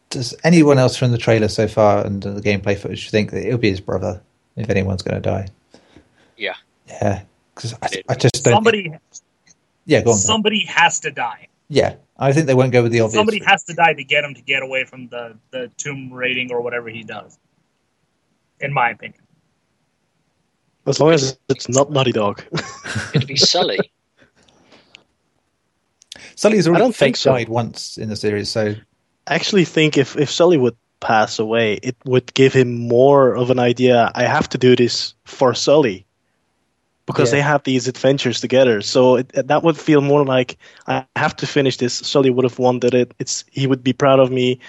does 0.10 0.36
anyone 0.44 0.80
else 0.80 0.96
from 0.98 1.12
the 1.12 1.18
trailer 1.18 1.48
so 1.48 1.68
far 1.68 2.06
and 2.06 2.22
the 2.22 2.42
gameplay 2.42 2.78
footage 2.78 3.10
think 3.10 3.32
that 3.32 3.46
it'll 3.46 3.60
be 3.60 3.70
his 3.70 3.82
brother 3.82 4.22
if 4.56 4.70
anyone's 4.70 5.02
going 5.04 5.16
to 5.16 5.22
die? 5.22 5.48
Yeah. 6.38 6.56
Yeah, 6.88 7.22
because 7.54 7.74
I, 7.82 8.02
I 8.10 8.16
just 8.16 8.44
don't. 8.44 8.56
Somebody, 8.56 8.94
Yeah, 9.86 10.02
go 10.02 10.12
on. 10.12 10.18
somebody 10.18 10.66
has 10.66 11.02
to 11.02 11.12
die. 11.12 11.48
Yeah, 11.68 11.96
I 12.18 12.34
think 12.34 12.48
they 12.48 12.56
won't 12.56 12.72
go 12.72 12.82
with 12.82 12.92
the 12.92 13.02
obvious. 13.02 13.14
Somebody 13.14 13.44
has 13.46 13.64
to 13.66 13.74
die 13.74 13.94
to 13.94 14.04
get 14.04 14.24
him 14.24 14.34
to 14.34 14.42
get 14.42 14.64
away 14.64 14.86
from 14.86 15.08
the 15.10 15.38
the 15.52 15.70
tomb 15.78 16.12
raiding 16.12 16.52
or 16.52 16.62
whatever 16.62 16.90
he 16.90 17.04
does. 17.04 17.38
In 18.60 18.74
my 18.74 18.90
opinion. 18.90 19.22
As 20.88 21.00
long 21.00 21.12
as 21.12 21.38
it's 21.48 21.70
not 21.70 21.92
Naughty 21.92 22.12
Dog. 22.12 22.44
It'd 23.14 23.28
be 23.28 23.36
Sully. 23.36 23.78
Sully's 26.36 26.68
I 26.68 26.72
already 26.72 26.84
don't 26.86 26.96
think 26.96 27.16
fake 27.16 27.18
so. 27.18 27.32
died 27.34 27.50
once 27.50 27.98
in 27.98 28.10
the 28.10 28.16
series, 28.16 28.50
so 28.50 28.74
I 28.74 28.76
actually 29.36 29.66
think 29.66 29.98
if, 29.98 30.16
if 30.18 30.30
Sully 30.30 30.58
would 30.58 30.76
pass 31.00 31.40
away, 31.40 31.74
it 31.82 31.96
would 32.06 32.34
give 32.34 32.54
him 32.54 32.88
more 32.88 33.36
of 33.36 33.50
an 33.52 33.60
idea. 33.60 34.12
I 34.16 34.24
have 34.24 34.50
to 34.50 34.58
do 34.58 34.76
this 34.76 35.14
for 35.26 35.54
Sully. 35.54 36.06
Because 37.06 37.32
Yeah. 37.32 37.38
they 37.38 37.42
have 37.42 37.64
these 37.64 37.88
adventures 37.88 38.40
together, 38.40 38.82
so 38.82 39.16
it, 39.16 39.32
that 39.48 39.64
would 39.64 39.78
feel 39.78 40.02
more 40.02 40.24
like 40.24 40.58
I 40.86 41.06
have 41.16 41.36
to 41.38 41.48
finish 41.48 41.78
this. 41.78 41.94
Sully 41.94 42.30
would 42.30 42.44
have 42.46 42.60
wanted 42.60 42.94
it. 42.94 43.14
It's 43.18 43.46
he 43.52 43.66
would 43.66 43.84
be 43.84 43.94
proud 43.94 44.20
of 44.20 44.30
me. 44.30 44.60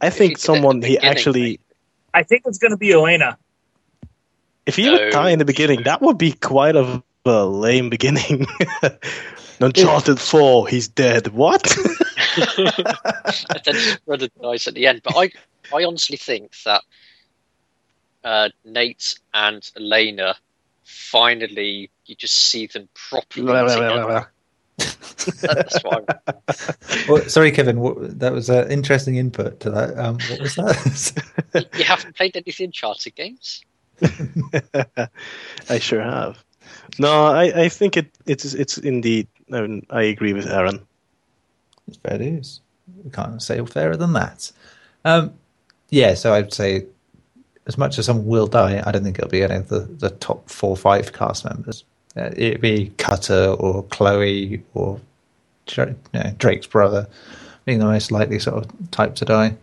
I 0.00 0.06
If 0.06 0.14
think 0.14 0.30
you 0.30 0.36
did 0.36 0.38
it 0.38 0.40
at 0.40 0.40
someone 0.40 0.80
he 0.82 0.98
actually 0.98 1.42
mate. 1.42 1.60
I 2.14 2.22
think 2.22 2.42
it's 2.46 2.56
gonna 2.58 2.78
be 2.78 2.92
Elena. 2.92 3.36
If 4.64 4.76
he 4.76 4.86
No. 4.86 4.92
would 4.92 5.12
die 5.12 5.30
in 5.30 5.38
the 5.38 5.44
beginning, 5.44 5.82
that 5.82 6.00
would 6.00 6.16
be 6.16 6.32
quite 6.32 6.76
a, 6.76 7.02
a 7.26 7.44
lame 7.44 7.90
beginning. 7.90 8.46
Uncharted 9.60 10.18
4, 10.18 10.68
he's 10.68 10.88
dead. 10.88 11.28
What? 11.28 11.76
and 12.36 13.60
then 13.64 13.74
just 13.74 14.00
roll 14.06 14.18
the 14.18 14.30
dice 14.40 14.66
at 14.66 14.74
the 14.74 14.86
end. 14.86 15.02
But 15.02 15.16
I, 15.16 15.30
I 15.74 15.84
honestly 15.84 16.16
think 16.16 16.54
that 16.64 16.82
uh, 18.24 18.48
Nate 18.64 19.18
and 19.34 19.68
Elena 19.76 20.36
finally 20.84 21.90
you 22.06 22.14
just 22.14 22.36
see 22.36 22.66
them 22.66 22.88
properly 22.94 23.46
together. 23.46 24.30
That's 24.76 25.82
what 25.84 26.04
I'm. 26.08 26.34
Well, 27.08 27.22
sorry, 27.28 27.52
Kevin. 27.52 27.80
What, 27.80 28.18
that 28.18 28.32
was 28.32 28.50
an 28.50 28.70
interesting 28.70 29.16
input 29.16 29.60
to 29.60 29.70
that. 29.70 29.98
Um, 29.98 30.18
what 30.30 30.40
was 30.40 30.54
that? 30.56 31.68
You 31.78 31.84
haven't 31.84 32.16
played 32.16 32.34
any 32.34 32.44
of 32.48 32.56
the 32.56 32.64
Uncharted 32.64 33.14
games? 33.14 33.62
I 35.68 35.78
sure 35.78 36.02
have. 36.02 36.42
No, 36.98 37.26
I, 37.26 37.64
I 37.64 37.68
think 37.68 37.96
it 37.96 38.10
it's 38.26 38.54
it's 38.54 38.78
indeed. 38.78 39.28
I, 39.52 39.60
mean, 39.60 39.86
I 39.90 40.02
agree 40.02 40.32
with 40.32 40.46
Aaron. 40.46 40.80
It's 41.92 41.98
fair 41.98 42.18
dues. 42.18 42.60
We 43.04 43.10
can't 43.10 43.42
say 43.42 43.64
fairer 43.64 43.96
than 43.96 44.12
that. 44.14 44.50
Um, 45.04 45.34
yeah, 45.90 46.14
so 46.14 46.32
I'd 46.32 46.52
say, 46.52 46.86
as 47.66 47.76
much 47.76 47.98
as 47.98 48.06
someone 48.06 48.26
will 48.26 48.46
die, 48.46 48.82
I 48.84 48.90
don't 48.90 49.04
think 49.04 49.18
it'll 49.18 49.30
be 49.30 49.42
any 49.42 49.56
of 49.56 49.68
the, 49.68 49.80
the 49.80 50.10
top 50.10 50.48
four 50.48 50.70
or 50.70 50.76
five 50.76 51.12
cast 51.12 51.44
members. 51.44 51.84
Uh, 52.16 52.30
it'd 52.36 52.60
be 52.60 52.92
Cutter 52.98 53.54
or 53.58 53.84
Chloe 53.84 54.62
or 54.74 55.00
you 55.76 55.96
know, 56.14 56.34
Drake's 56.38 56.66
brother, 56.66 57.08
being 57.64 57.78
the 57.78 57.84
most 57.84 58.10
likely 58.10 58.38
sort 58.38 58.64
of 58.64 58.90
type 58.90 59.14
to 59.16 59.24
die. 59.24 59.56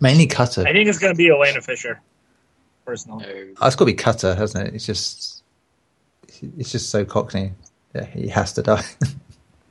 Mainly 0.00 0.26
Cutter. 0.26 0.66
I 0.66 0.72
think 0.72 0.88
it's 0.88 0.98
gonna 0.98 1.14
be 1.14 1.28
Elena 1.30 1.60
Fisher. 1.60 2.00
Personally. 2.84 3.24
No. 3.26 3.54
Oh, 3.60 3.66
it's 3.66 3.76
got 3.76 3.84
to 3.84 3.84
be 3.84 3.92
Cutter, 3.94 4.34
hasn't 4.34 4.66
it? 4.68 4.74
It's 4.74 4.86
just, 4.86 5.42
it's 6.56 6.72
just 6.72 6.88
so 6.88 7.04
cockney. 7.04 7.52
Yeah, 7.94 8.06
he 8.06 8.28
has 8.28 8.54
to 8.54 8.62
die. 8.62 8.84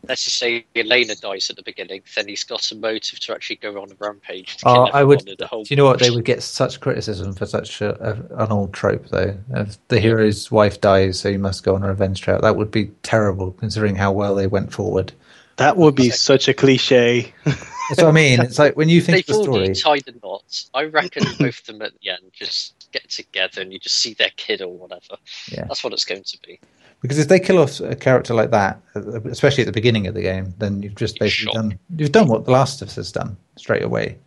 Let's 0.07 0.25
just 0.25 0.37
say 0.37 0.65
Elena 0.75 1.15
dies 1.15 1.49
at 1.49 1.55
the 1.55 1.63
beginning, 1.63 2.01
then 2.15 2.27
he's 2.27 2.43
got 2.43 2.71
a 2.71 2.75
motive 2.75 3.19
to 3.21 3.33
actually 3.33 3.57
go 3.57 3.81
on 3.81 3.91
a 3.91 3.95
rampage. 3.99 4.57
To 4.57 4.67
oh, 4.67 4.73
kill 4.73 4.83
Oh, 4.83 4.89
I 4.93 5.03
would. 5.03 5.37
the 5.37 5.47
whole 5.47 5.63
Do 5.63 5.73
you 5.73 5.77
know 5.77 5.85
what? 5.85 5.99
They 5.99 6.09
would 6.09 6.25
get 6.25 6.43
such 6.43 6.79
criticism 6.79 7.33
for 7.33 7.45
such 7.45 7.81
a, 7.81 7.95
a, 8.01 8.43
an 8.43 8.51
old 8.51 8.73
trope, 8.73 9.07
though. 9.07 9.37
If 9.51 9.77
the 9.87 9.99
hero's 9.99 10.51
wife 10.51 10.79
dies, 10.81 11.19
so 11.19 11.31
he 11.31 11.37
must 11.37 11.63
go 11.63 11.75
on 11.75 11.83
a 11.83 11.87
revenge 11.87 12.21
trail. 12.21 12.39
That 12.41 12.55
would 12.55 12.71
be 12.71 12.91
terrible, 13.03 13.51
considering 13.51 13.95
how 13.95 14.11
well 14.11 14.35
they 14.35 14.47
went 14.47 14.71
forward. 14.73 15.13
That 15.57 15.77
would 15.77 15.95
be 15.95 16.11
such 16.11 16.47
a 16.47 16.53
cliche. 16.53 17.33
That's 17.45 18.01
what 18.01 18.09
I 18.09 18.11
mean. 18.11 18.41
It's 18.41 18.59
like 18.59 18.75
when 18.75 18.89
you 18.89 19.01
think 19.01 19.25
They've 19.25 19.35
of 19.35 19.45
the 19.45 19.51
story. 19.51 19.73
tied 19.73 20.03
the 20.05 20.19
knots. 20.21 20.69
I 20.73 20.83
reckon 20.83 21.23
both 21.39 21.59
of 21.59 21.65
them 21.65 21.81
at 21.81 21.93
the 22.01 22.09
end 22.11 22.31
just 22.33 22.89
get 22.91 23.09
together 23.09 23.61
and 23.61 23.71
you 23.71 23.79
just 23.79 23.95
see 23.95 24.13
their 24.13 24.31
kid 24.35 24.61
or 24.61 24.71
whatever. 24.77 25.17
Yeah. 25.49 25.65
That's 25.67 25.83
what 25.83 25.93
it's 25.93 26.05
going 26.05 26.23
to 26.23 26.37
be. 26.45 26.59
Because 27.01 27.19
if 27.19 27.27
they 27.27 27.39
kill 27.39 27.59
off 27.59 27.79
a 27.79 27.95
character 27.95 28.33
like 28.33 28.51
that, 28.51 28.81
especially 28.95 29.63
at 29.63 29.67
the 29.67 29.71
beginning 29.71 30.07
of 30.07 30.15
the 30.15 30.21
game, 30.21 30.53
then 30.57 30.81
you've 30.81 30.95
just 30.95 31.19
basically 31.19 31.53
done 31.53 31.79
you've 31.95 32.11
done 32.11 32.27
what 32.27 32.45
The 32.45 32.51
Last 32.51 32.81
of 32.81 32.87
Us 32.87 32.95
has 32.95 33.11
done 33.11 33.37
straight 33.55 33.83
away. 33.83 34.17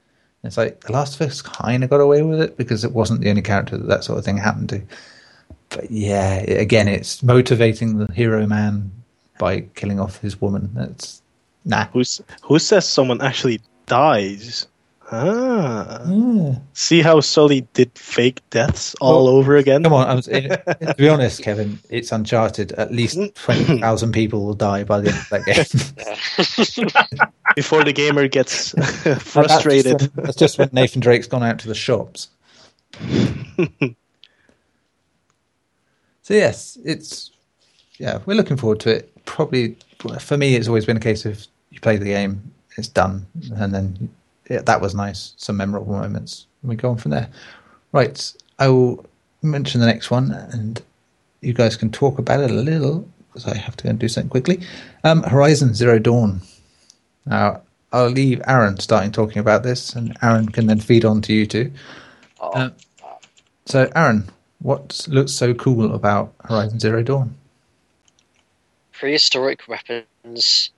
It's 0.45 0.57
like 0.57 0.81
The 0.81 0.93
Last 0.93 1.21
of 1.21 1.29
Us 1.29 1.43
kind 1.43 1.83
of 1.83 1.91
got 1.91 2.01
away 2.01 2.23
with 2.23 2.41
it 2.41 2.57
because 2.57 2.85
it 2.85 2.93
wasn't 2.93 3.21
the 3.23 3.31
only 3.31 3.43
character 3.43 3.77
that 3.77 3.89
that 3.89 4.05
sort 4.05 4.19
of 4.19 4.25
thing 4.25 4.39
happened 4.39 4.69
to. 4.71 4.83
But 5.71 5.91
yeah, 5.91 6.37
again, 6.41 6.89
it's 6.89 7.23
motivating 7.23 7.99
the 7.99 8.13
hero 8.13 8.47
man 8.47 8.91
by 9.39 9.61
killing 9.75 9.99
off 9.99 10.21
his 10.21 10.41
woman. 10.41 10.71
That's 10.75 11.23
nah. 11.65 11.87
Who's 11.87 12.21
who 12.43 12.59
says 12.59 12.89
someone 12.89 13.21
actually 13.21 13.61
dies? 13.87 14.67
Ah, 15.13 16.03
Yeah. 16.09 16.55
see 16.73 17.03
how 17.03 17.21
Sully 17.21 17.63
did 17.75 17.91
fake 17.99 18.43
deaths 18.51 18.95
all 19.01 19.25
Well, 19.25 19.35
over 19.37 19.57
again. 19.57 19.83
Come 19.83 19.93
on, 19.93 20.07
I 20.07 20.15
was, 20.15 20.27
to 20.27 20.95
be 20.97 21.09
honest, 21.09 21.43
Kevin, 21.43 21.81
it's 21.91 22.13
Uncharted. 22.13 22.73
At 22.73 22.93
least 22.93 23.19
twenty 23.35 23.81
thousand 23.81 24.13
people 24.13 24.45
will 24.47 24.55
die 24.55 24.85
by 24.85 25.01
the 25.01 25.09
end 25.11 25.19
of 25.19 25.29
that 25.31 25.45
game. 25.47 27.35
before 27.57 27.83
the 27.83 27.93
gamer 27.93 28.29
gets 28.29 28.71
That's 28.73 29.05
just 29.05 29.27
frustrated. 29.33 30.01
when- 30.15 30.25
That's 30.27 30.37
just 30.37 30.59
when 30.59 30.69
Nathan 30.73 31.01
Drake's 31.01 31.27
gone 31.27 31.43
out 31.43 31.59
to 31.61 31.69
the 31.69 31.75
shops. 31.75 32.29
so 36.23 36.35
yes, 36.35 36.79
it's 36.85 37.31
yeah, 37.99 38.21
we're 38.27 38.35
looking 38.35 38.57
forward 38.57 38.81
to 38.81 38.91
it. 38.97 39.25
Probably 39.25 39.77
for 40.21 40.37
me, 40.37 40.55
it's 40.55 40.69
always 40.69 40.87
been 40.87 40.97
a 40.97 41.01
case 41.01 41.25
of 41.27 41.47
you 41.71 41.81
play 41.81 41.97
the 41.97 42.05
game, 42.07 42.53
it's 42.77 42.89
done, 42.89 43.27
and 43.57 43.75
then 43.75 44.09
yeah, 44.51 44.61
that 44.63 44.81
was 44.81 44.95
nice. 44.95 45.33
Some 45.39 45.57
memorable 45.57 45.93
moments. 45.95 46.47
And 46.63 46.69
we 46.69 46.77
go 46.77 46.91
on 46.91 46.99
from 46.99 47.13
there. 47.13 47.31
Right, 47.93 48.33
I 48.59 48.69
will 48.69 49.07
mention 49.43 49.81
the 49.81 49.87
next 49.87 50.11
one, 50.11 50.33
and 50.33 50.83
you 51.41 51.55
guys 51.55 51.77
can 51.77 51.91
talk 51.91 52.19
about 52.19 52.41
it 52.41 52.51
a 52.51 52.55
little 52.55 53.09
because 53.29 53.47
I 53.47 53.57
have 53.57 53.77
to 53.77 53.85
go 53.85 53.91
and 53.91 53.99
do 53.99 54.09
something 54.09 54.29
quickly. 54.29 54.61
Um, 55.05 55.23
Horizon 55.23 55.73
Zero 55.75 55.99
Dawn. 55.99 56.41
Now, 57.27 57.63
I'll 57.93 58.09
leave 58.11 58.43
Aaron 58.47 58.79
starting 58.79 59.13
talking 59.13 59.39
about 59.39 59.63
this, 59.63 59.95
and 59.95 60.17
Aaron 60.23 60.49
can 60.49 60.67
then 60.67 60.81
feed 60.81 61.05
on 61.05 61.23
to 61.23 61.33
you 61.33 61.47
two. 61.47 61.73
Oh, 62.41 62.51
Uh, 62.51 62.71
So, 63.67 63.91
Aaron, 63.95 64.29
what 64.61 65.07
looks 65.09 65.33
so 65.33 65.55
cool 65.55 65.95
about 65.95 66.35
Horizon 66.45 66.81
Zero 66.81 67.03
Dawn? 67.03 67.37
prehistoric 68.93 69.67
weapons 69.67 70.71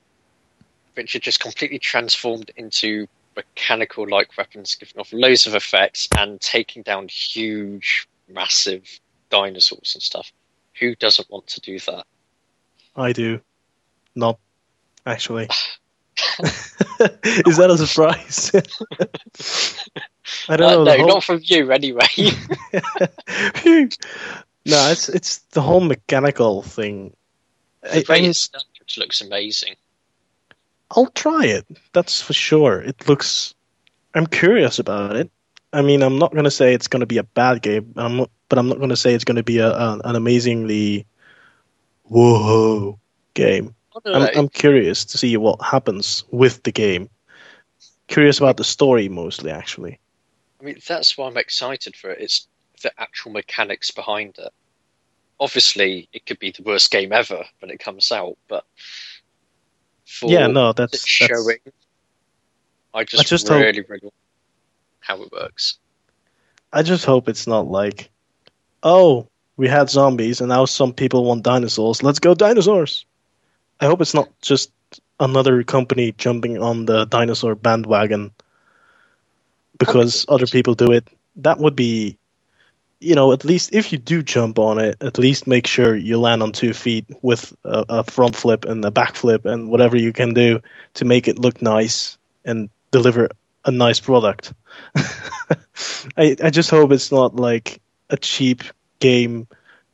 which 0.94 1.16
are 1.16 1.18
just 1.18 1.40
completely 1.40 1.78
transformed 1.80 2.52
into 2.56 3.08
mechanical 3.36 4.08
like 4.08 4.36
weapons, 4.36 4.74
giving 4.74 4.98
off 4.98 5.12
loads 5.12 5.46
of 5.46 5.54
effects 5.54 6.08
and 6.16 6.40
taking 6.40 6.82
down 6.82 7.08
huge, 7.08 8.08
massive 8.28 8.88
dinosaurs 9.30 9.92
and 9.94 10.02
stuff. 10.02 10.32
Who 10.80 10.94
doesn't 10.96 11.30
want 11.30 11.46
to 11.48 11.60
do 11.60 11.78
that? 11.80 12.04
I 12.96 13.12
do. 13.12 13.40
Not 14.14 14.38
actually. 15.06 15.48
Is 17.24 17.56
that 17.56 17.70
a 17.70 17.78
surprise? 17.86 18.50
I 20.48 20.56
don't 20.56 20.70
Uh, 20.72 20.74
know. 20.76 20.84
no, 20.84 20.96
whole- 20.98 21.08
not 21.08 21.24
from 21.24 21.40
you 21.42 21.72
anyway. 21.72 22.06
no, 24.64 24.90
it's 24.90 25.08
it's 25.08 25.38
the 25.52 25.60
whole 25.62 25.80
mechanical 25.80 26.62
thing. 26.62 27.14
The 27.82 28.04
I 28.08 28.98
looks 28.98 29.20
amazing. 29.20 29.74
I'll 30.94 31.06
try 31.06 31.46
it. 31.46 31.66
That's 31.92 32.20
for 32.20 32.32
sure. 32.32 32.80
It 32.80 33.08
looks. 33.08 33.54
I'm 34.14 34.26
curious 34.26 34.78
about 34.78 35.16
it. 35.16 35.30
I 35.72 35.80
mean, 35.80 36.02
I'm 36.02 36.18
not 36.18 36.32
going 36.32 36.44
to 36.44 36.50
say 36.50 36.74
it's 36.74 36.88
going 36.88 37.00
to 37.00 37.06
be 37.06 37.16
a 37.16 37.22
bad 37.22 37.62
game, 37.62 37.94
I'm 37.96 38.18
not, 38.18 38.30
but 38.50 38.58
I'm 38.58 38.68
not 38.68 38.76
going 38.76 38.90
to 38.90 38.96
say 38.96 39.14
it's 39.14 39.24
going 39.24 39.36
to 39.36 39.42
be 39.42 39.58
a, 39.58 39.70
a, 39.70 40.00
an 40.04 40.16
amazingly 40.16 41.06
whoa 42.02 42.98
game. 43.32 43.74
I'm. 44.04 44.28
I'm 44.36 44.48
curious 44.48 45.06
to 45.06 45.18
see 45.18 45.36
what 45.36 45.62
happens 45.62 46.24
with 46.30 46.62
the 46.62 46.72
game. 46.72 47.08
Curious 48.08 48.38
about 48.38 48.58
the 48.58 48.64
story 48.64 49.08
mostly, 49.08 49.50
actually. 49.50 49.98
I 50.60 50.64
mean, 50.64 50.78
that's 50.86 51.16
why 51.16 51.26
I'm 51.26 51.36
excited 51.38 51.96
for 51.96 52.10
it. 52.10 52.20
It's 52.20 52.46
the 52.82 52.92
actual 52.98 53.32
mechanics 53.32 53.90
behind 53.90 54.36
it. 54.38 54.52
Obviously, 55.40 56.08
it 56.12 56.26
could 56.26 56.38
be 56.38 56.50
the 56.50 56.62
worst 56.62 56.90
game 56.90 57.12
ever 57.12 57.44
when 57.60 57.70
it 57.70 57.80
comes 57.80 58.12
out, 58.12 58.36
but 58.48 58.64
for 60.12 60.30
yeah, 60.30 60.46
no, 60.46 60.72
that's, 60.72 60.92
that's 60.92 61.06
showing, 61.06 61.58
I 62.92 63.04
just, 63.04 63.26
just 63.26 63.48
hope- 63.48 63.62
really, 63.62 63.80
really 63.80 64.00
want 64.02 64.14
how 65.00 65.22
it 65.22 65.32
works. 65.32 65.78
I 66.72 66.82
just 66.82 67.04
hope 67.04 67.28
it's 67.28 67.46
not 67.46 67.66
like, 67.66 68.10
oh, 68.82 69.28
we 69.56 69.68
had 69.68 69.90
zombies 69.90 70.40
and 70.40 70.48
now 70.48 70.64
some 70.64 70.92
people 70.92 71.24
want 71.24 71.42
dinosaurs. 71.42 72.02
Let's 72.02 72.18
go 72.18 72.34
dinosaurs. 72.34 73.04
I 73.80 73.86
hope 73.86 74.00
it's 74.00 74.14
not 74.14 74.28
just 74.40 74.70
another 75.18 75.62
company 75.64 76.12
jumping 76.12 76.62
on 76.62 76.86
the 76.86 77.04
dinosaur 77.06 77.54
bandwagon 77.54 78.32
because 79.78 80.24
other 80.28 80.46
people 80.46 80.74
do 80.74 80.92
it. 80.92 81.08
That 81.36 81.58
would 81.58 81.74
be 81.74 82.18
you 83.02 83.14
know, 83.14 83.32
at 83.32 83.44
least 83.44 83.74
if 83.74 83.92
you 83.92 83.98
do 83.98 84.22
jump 84.22 84.58
on 84.58 84.78
it, 84.78 84.96
at 85.00 85.18
least 85.18 85.46
make 85.46 85.66
sure 85.66 85.94
you 85.96 86.18
land 86.18 86.42
on 86.42 86.52
two 86.52 86.72
feet 86.72 87.04
with 87.20 87.54
a, 87.64 87.84
a 87.88 88.04
front 88.04 88.36
flip 88.36 88.64
and 88.64 88.84
a 88.84 88.90
back 88.90 89.16
flip 89.16 89.44
and 89.44 89.68
whatever 89.68 89.96
you 89.96 90.12
can 90.12 90.34
do 90.34 90.60
to 90.94 91.04
make 91.04 91.28
it 91.28 91.38
look 91.38 91.60
nice 91.60 92.16
and 92.44 92.70
deliver 92.90 93.28
a 93.64 93.70
nice 93.70 94.00
product. 94.00 94.52
I 96.16 96.36
I 96.42 96.50
just 96.50 96.70
hope 96.70 96.92
it's 96.92 97.12
not 97.12 97.36
like 97.36 97.80
a 98.10 98.16
cheap 98.16 98.62
game 99.00 99.48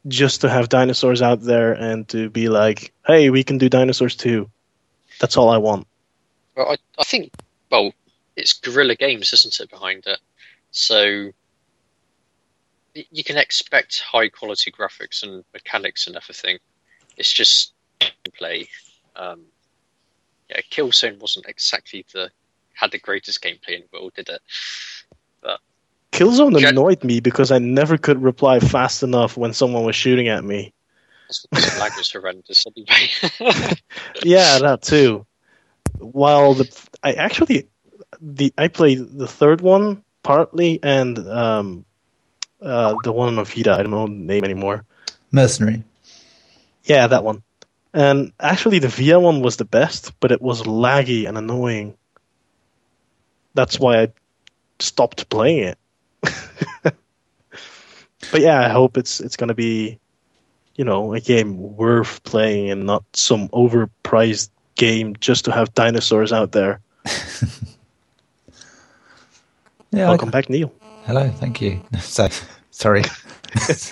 just 0.06 0.42
to 0.42 0.48
have 0.48 0.68
dinosaurs 0.68 1.22
out 1.22 1.42
there 1.42 1.72
and 1.72 2.08
to 2.08 2.30
be 2.30 2.48
like, 2.48 2.92
hey, 3.06 3.30
we 3.30 3.42
can 3.42 3.58
do 3.58 3.68
dinosaurs 3.68 4.16
too. 4.16 4.50
That's 5.20 5.36
all 5.36 5.50
I 5.50 5.58
want. 5.58 5.86
Well, 6.56 6.70
I, 6.72 6.76
I 6.98 7.04
think, 7.04 7.32
well, 7.70 7.92
it's 8.36 8.52
Guerrilla 8.52 8.94
Games, 8.94 9.32
isn't 9.32 9.60
it, 9.60 9.70
behind 9.70 10.06
it? 10.06 10.18
So 10.70 11.32
you 13.10 13.24
can 13.24 13.36
expect 13.36 14.00
high 14.00 14.28
quality 14.28 14.70
graphics 14.70 15.22
and 15.22 15.44
mechanics 15.52 16.06
and 16.06 16.16
everything. 16.16 16.58
It's 17.16 17.32
just 17.32 17.74
gameplay. 18.00 18.68
Um, 19.16 19.42
yeah, 20.50 20.60
Killzone 20.70 21.18
wasn't 21.20 21.46
exactly 21.46 22.04
the 22.12 22.30
had 22.74 22.92
the 22.92 22.98
greatest 22.98 23.42
gameplay 23.42 23.76
in 23.76 23.82
the 23.82 23.98
world, 23.98 24.12
did 24.14 24.28
it? 24.28 24.40
Killzone 26.12 26.58
Gen- 26.58 26.70
annoyed 26.70 27.04
me 27.04 27.20
because 27.20 27.52
I 27.52 27.58
never 27.58 27.96
could 27.96 28.22
reply 28.22 28.60
fast 28.60 29.02
enough 29.02 29.36
when 29.36 29.52
someone 29.52 29.84
was 29.84 29.96
shooting 29.96 30.28
at 30.28 30.42
me. 30.44 30.72
The 31.52 31.76
lag 31.78 31.96
was 31.96 32.10
horrendous 32.10 32.64
anyway. 32.66 33.74
Yeah, 34.24 34.58
that 34.58 34.82
too. 34.82 35.26
While 35.98 36.54
the 36.54 36.86
I 37.02 37.12
actually 37.12 37.68
the 38.20 38.52
I 38.58 38.68
played 38.68 38.98
the 39.16 39.28
third 39.28 39.60
one 39.60 40.02
partly 40.22 40.80
and 40.82 41.18
um 41.28 41.84
uh 42.60 42.94
the 43.04 43.12
one 43.12 43.38
on 43.38 43.44
Vita, 43.44 43.72
I 43.72 43.82
don't 43.82 43.90
know 43.90 44.06
the 44.06 44.12
name 44.12 44.44
anymore. 44.44 44.84
Mercenary. 45.30 45.84
Yeah, 46.84 47.06
that 47.06 47.24
one. 47.24 47.42
And 47.94 48.32
actually 48.40 48.78
the 48.78 48.88
Vita 48.88 49.18
one 49.20 49.40
was 49.40 49.56
the 49.56 49.64
best, 49.64 50.12
but 50.20 50.32
it 50.32 50.40
was 50.42 50.62
laggy 50.62 51.28
and 51.28 51.36
annoying. 51.38 51.94
That's 53.54 53.78
why 53.78 54.02
I 54.02 54.12
stopped 54.78 55.28
playing 55.28 55.74
it. 55.74 55.78
but 56.82 58.40
yeah, 58.40 58.60
I 58.60 58.68
hope 58.68 58.96
it's 58.96 59.20
it's 59.20 59.36
gonna 59.36 59.54
be 59.54 59.98
you 60.76 60.84
know, 60.84 61.12
a 61.12 61.18
game 61.18 61.76
worth 61.76 62.22
playing 62.22 62.70
and 62.70 62.86
not 62.86 63.02
some 63.12 63.48
overpriced 63.48 64.48
game 64.76 65.16
just 65.18 65.44
to 65.46 65.50
have 65.52 65.74
dinosaurs 65.74 66.32
out 66.32 66.52
there. 66.52 66.80
Yeah. 69.90 70.04
I- 70.04 70.08
Welcome 70.10 70.30
back, 70.30 70.50
Neil. 70.50 70.70
Hello, 71.08 71.26
thank 71.30 71.62
you. 71.62 71.80
So, 72.00 72.28
sorry. 72.70 73.02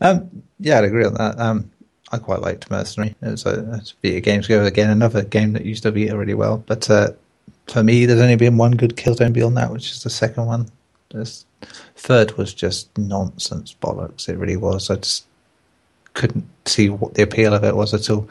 um, 0.00 0.30
yeah, 0.60 0.78
I'd 0.78 0.84
agree 0.84 1.04
on 1.04 1.14
that. 1.14 1.40
Um, 1.40 1.68
I 2.12 2.18
quite 2.18 2.40
liked 2.40 2.70
Mercenary. 2.70 3.16
It 3.20 3.30
was 3.32 3.46
a, 3.46 3.68
it's 3.74 3.92
Vita 4.00 4.20
Games 4.20 4.46
Go 4.46 4.64
again, 4.64 4.90
another 4.90 5.24
game 5.24 5.52
that 5.54 5.64
used 5.64 5.82
to 5.82 5.90
Vita 5.90 6.16
really 6.16 6.34
well. 6.34 6.62
But 6.68 6.88
uh, 6.88 7.08
for 7.66 7.82
me, 7.82 8.06
there's 8.06 8.20
only 8.20 8.36
been 8.36 8.58
one 8.58 8.76
good 8.76 8.96
Killzone 8.96 9.32
beyond 9.32 9.56
that, 9.56 9.72
which 9.72 9.90
is 9.90 10.04
the 10.04 10.10
second 10.10 10.46
one. 10.46 10.70
This 11.12 11.46
third 11.96 12.38
was 12.38 12.54
just 12.54 12.96
nonsense 12.96 13.74
bollocks. 13.82 14.28
It 14.28 14.38
really 14.38 14.56
was. 14.56 14.88
I 14.88 14.96
just 14.96 15.26
couldn't 16.14 16.48
see 16.64 16.90
what 16.90 17.14
the 17.14 17.22
appeal 17.22 17.54
of 17.54 17.64
it 17.64 17.74
was 17.74 17.92
at 17.92 18.08
all. 18.08 18.30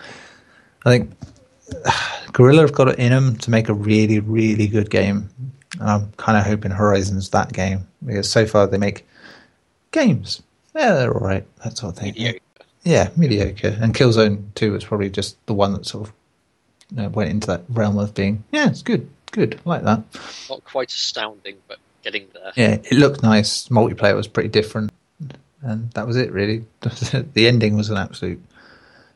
I 0.85 0.97
think 0.97 1.11
Guerrilla 2.31 2.61
have 2.61 2.73
got 2.73 2.87
it 2.87 2.97
in 2.97 3.11
them 3.11 3.35
to 3.39 3.51
make 3.51 3.67
a 3.67 3.73
really, 3.73 4.21
really 4.21 4.67
good 4.67 4.89
game. 4.89 5.29
And 5.79 5.89
I'm 5.89 6.11
kind 6.13 6.37
of 6.37 6.45
hoping 6.45 6.71
Horizon's 6.71 7.29
that 7.29 7.53
game 7.53 7.87
because 8.05 8.29
so 8.29 8.45
far 8.45 8.67
they 8.67 8.77
make 8.77 9.05
games. 9.91 10.41
Yeah, 10.75 10.93
they're 10.95 11.13
all 11.13 11.25
right. 11.25 11.45
That 11.63 11.77
sort 11.77 11.93
of 11.93 11.99
thing. 11.99 12.13
Mediocre. 12.13 12.39
Yeah, 12.83 13.09
mediocre. 13.15 13.77
And 13.79 13.93
Killzone 13.93 14.53
2 14.55 14.71
was 14.71 14.85
probably 14.85 15.09
just 15.09 15.43
the 15.45 15.53
one 15.53 15.73
that 15.73 15.85
sort 15.85 16.07
of 16.07 16.13
you 16.91 17.03
know, 17.03 17.09
went 17.09 17.29
into 17.29 17.47
that 17.47 17.63
realm 17.69 17.97
of 17.97 18.13
being, 18.13 18.43
yeah, 18.51 18.67
it's 18.67 18.81
good, 18.81 19.09
good, 19.31 19.59
I 19.65 19.69
like 19.69 19.83
that. 19.83 20.03
Not 20.49 20.63
quite 20.63 20.89
astounding, 20.89 21.57
but 21.67 21.77
getting 22.03 22.27
there. 22.33 22.51
Yeah, 22.55 22.77
it 22.83 22.93
looked 22.93 23.21
nice. 23.21 23.67
Multiplayer 23.67 24.15
was 24.15 24.27
pretty 24.27 24.49
different. 24.49 24.91
And 25.61 25.91
that 25.91 26.07
was 26.07 26.15
it, 26.15 26.31
really. 26.31 26.65
the 26.81 27.47
ending 27.47 27.75
was 27.75 27.89
an 27.89 27.97
absolute 27.97 28.41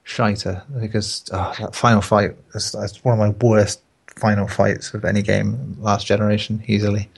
shiter 0.04 0.62
because 0.80 1.24
oh, 1.32 1.56
that 1.60 1.74
final 1.74 2.02
fight 2.02 2.36
is 2.54 2.74
that's 2.74 3.04
one 3.06 3.14
of 3.14 3.20
my 3.20 3.30
worst 3.48 3.82
final 4.16 4.48
fights 4.48 4.94
of 4.94 5.06
any 5.06 5.22
game 5.22 5.78
last 5.80 6.06
generation, 6.08 6.64
easily. 6.68 7.10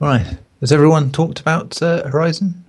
All 0.00 0.08
right. 0.08 0.38
Has 0.60 0.72
everyone 0.72 1.10
talked 1.12 1.40
about 1.40 1.80
uh, 1.82 2.06
Horizon? 2.08 2.62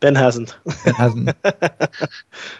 Ben 0.00 0.14
hasn't. 0.14 0.54
It 0.84 0.94
hasn't. 0.96 1.30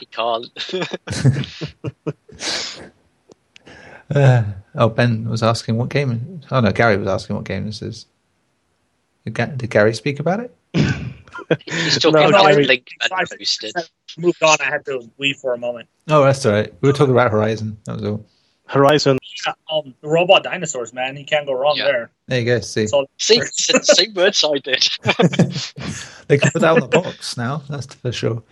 He 0.01 0.07
can't. 0.07 0.47
uh, 4.15 4.43
oh, 4.77 4.89
Ben 4.89 5.29
was 5.29 5.43
asking 5.43 5.77
what 5.77 5.89
game. 5.89 6.41
Oh 6.51 6.61
no, 6.61 6.71
Gary 6.71 6.97
was 6.97 7.09
asking 7.09 7.37
what 7.37 7.45
game 7.45 7.67
this 7.67 7.83
is. 7.83 8.07
Did, 9.25 9.35
Ga- 9.35 9.47
did 9.57 9.71
Gary 9.71 9.95
speak 9.95 10.21
about 10.21 10.41
it? 10.41 10.55
He's 11.65 11.99
talking 11.99 12.21
No, 12.21 12.29
about 12.29 12.47
I- 12.47 12.53
Link 12.55 12.89
I- 13.01 13.09
and 13.21 13.29
Boosted. 13.39 13.73
Moved 14.19 14.43
on. 14.43 14.57
I 14.61 14.65
had 14.65 14.85
to 14.87 15.09
leave 15.19 15.37
for 15.37 15.55
a 15.55 15.59
moment. 15.59 15.89
Oh, 16.09 16.25
that's 16.25 16.45
all 16.47 16.53
right. 16.53 16.73
We 16.81 16.89
were 16.89 16.93
talking 16.93 17.13
about 17.13 17.31
Horizon. 17.31 17.77
That 17.85 17.95
was 17.97 18.05
all. 18.05 18.27
Horizon. 18.67 19.19
Yeah, 19.47 19.53
um, 19.71 19.95
the 20.01 20.09
robot 20.09 20.45
dinosaurs, 20.45 20.93
man. 20.93 21.17
You 21.17 21.25
can't 21.25 21.47
go 21.47 21.53
wrong 21.55 21.77
Yeah. 21.77 21.85
there. 21.85 22.11
There 22.29 22.41
you 22.41 22.47
go. 22.47 22.61
See, 22.61 22.87
So 22.87 23.07
See, 23.19 23.41
said 23.53 23.85
same 23.85 24.15
words 24.15 24.43
I 24.45 24.59
did. 24.59 24.89
they 26.29 26.39
can 26.39 26.51
put 26.53 26.61
that 26.63 26.73
on 26.73 26.81
the 26.81 26.89
box 26.89 27.37
now. 27.37 27.63
That's 27.69 27.93
for 27.95 28.13
sure. 28.13 28.43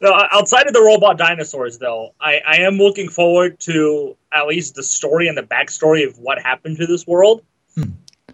No, 0.00 0.12
outside 0.32 0.66
of 0.66 0.72
the 0.72 0.80
robot 0.82 1.16
dinosaurs, 1.18 1.78
though, 1.78 2.12
I, 2.20 2.40
I 2.46 2.56
am 2.58 2.74
looking 2.76 3.08
forward 3.08 3.60
to 3.60 4.16
at 4.32 4.46
least 4.46 4.74
the 4.74 4.82
story 4.82 5.28
and 5.28 5.38
the 5.38 5.42
backstory 5.42 6.06
of 6.08 6.18
what 6.18 6.40
happened 6.40 6.76
to 6.78 6.86
this 6.86 7.06
world 7.06 7.44
Hmm. 7.76 7.84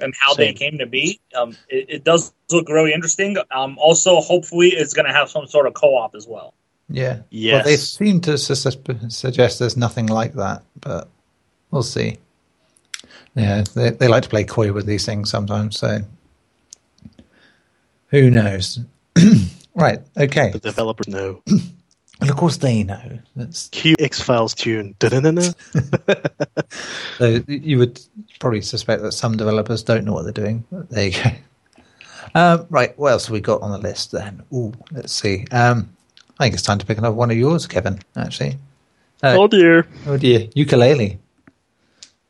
And 0.00 0.14
how 0.18 0.34
they 0.34 0.52
came 0.52 0.78
to 0.78 0.86
be. 0.86 1.20
Um, 1.34 1.56
it, 1.68 1.86
it 1.88 2.04
does 2.04 2.32
look 2.50 2.68
really 2.68 2.92
interesting. 2.92 3.36
Um, 3.50 3.78
also, 3.78 4.20
hopefully, 4.20 4.68
it's 4.68 4.94
going 4.94 5.06
to 5.06 5.12
have 5.12 5.28
some 5.30 5.46
sort 5.46 5.66
of 5.66 5.74
co-op 5.74 6.14
as 6.14 6.26
well. 6.26 6.54
Yeah. 6.88 7.20
Yes. 7.30 7.54
Well, 7.54 7.64
they 7.64 7.76
seem 7.76 8.20
to 8.22 8.38
su- 8.38 8.54
su- 8.54 9.08
suggest 9.08 9.58
there's 9.58 9.76
nothing 9.76 10.06
like 10.06 10.34
that, 10.34 10.62
but 10.80 11.08
we'll 11.70 11.82
see. 11.82 12.18
Yeah, 13.34 13.62
they, 13.74 13.90
they 13.90 14.08
like 14.08 14.24
to 14.24 14.28
play 14.28 14.44
coy 14.44 14.72
with 14.72 14.86
these 14.86 15.06
things 15.06 15.30
sometimes, 15.30 15.78
so 15.78 16.00
who 18.08 18.30
knows? 18.30 18.80
right. 19.74 20.00
Okay. 20.16 20.50
the 20.50 20.58
developers 20.58 21.08
know. 21.08 21.42
And 22.20 22.30
of 22.30 22.36
course 22.36 22.56
they 22.56 22.82
know. 22.82 23.18
That's 23.36 23.68
Cue 23.68 23.94
X 24.00 24.20
Files 24.20 24.54
tune. 24.54 24.94
So 27.18 27.40
you 27.48 27.78
would 27.78 28.00
probably 28.38 28.60
suspect 28.60 29.02
that 29.02 29.12
some 29.12 29.36
developers 29.36 29.82
don't 29.82 30.04
know 30.04 30.12
what 30.12 30.22
they're 30.22 30.32
doing. 30.32 30.64
There 30.70 31.08
you 31.08 31.12
go. 31.22 31.30
Um, 32.34 32.66
right. 32.70 32.96
What 32.98 33.12
else 33.12 33.26
have 33.26 33.32
we 33.32 33.40
got 33.40 33.62
on 33.62 33.70
the 33.72 33.78
list 33.78 34.12
then? 34.12 34.42
Ooh, 34.54 34.72
let's 34.92 35.12
see. 35.12 35.46
Um, 35.50 35.88
I 36.38 36.44
think 36.44 36.54
it's 36.54 36.62
time 36.62 36.78
to 36.78 36.86
pick 36.86 36.98
another 36.98 37.16
one 37.16 37.30
of 37.30 37.36
yours, 37.36 37.66
Kevin. 37.66 37.98
Actually. 38.16 38.58
Uh, 39.22 39.36
Oh 39.38 39.48
dear. 39.48 39.86
Oh 40.06 40.16
dear, 40.16 40.40
Yooka-Laylee. 40.48 41.18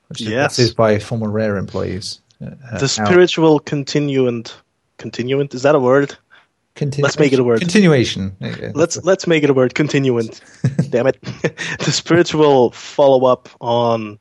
Which 0.09 0.20
Yes. 0.22 0.57
this 0.57 0.68
is 0.68 0.74
by 0.74 0.99
former 0.99 1.28
Rare 1.28 1.57
employees. 1.59 2.20
Uh, 2.43 2.51
The 2.78 2.82
our 2.82 2.89
spiritual 2.89 3.59
continuant. 3.61 4.57
Continuant 4.97 5.53
is 5.55 5.62
that 5.62 5.74
a 5.74 5.78
word? 5.80 6.16
Continu- 6.79 7.03
let's 7.03 7.18
make 7.18 7.33
it 7.33 7.39
a 7.39 7.45
word. 7.45 7.61
Continuation. 7.61 8.37
Go. 8.41 8.72
Let's 8.74 9.03
let's 9.05 9.26
make 9.26 9.43
it 9.45 9.51
a 9.51 9.55
word. 9.55 9.74
Continuant. 9.74 10.41
Damn 10.91 11.07
it. 11.09 11.20
the 11.22 11.91
spiritual 11.93 12.70
follow 12.70 13.26
up 13.26 13.49
on 13.61 14.18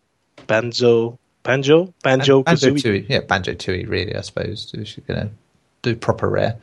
Banjo. 0.47 1.17
Banjo. 1.43 1.93
Banjo. 2.03 2.43
Banjo 2.43 2.43
Kazooie. 2.43 2.81
Tooie. 2.83 3.05
Yeah, 3.09 3.19
Banjo 3.21 3.53
Tooie. 3.53 3.87
Really, 3.87 4.15
I 4.15 4.21
suppose 4.21 4.71
if 4.73 4.97
you're 4.97 5.05
gonna 5.07 5.29
do 5.81 5.95
proper 5.95 6.29
Rare. 6.29 6.57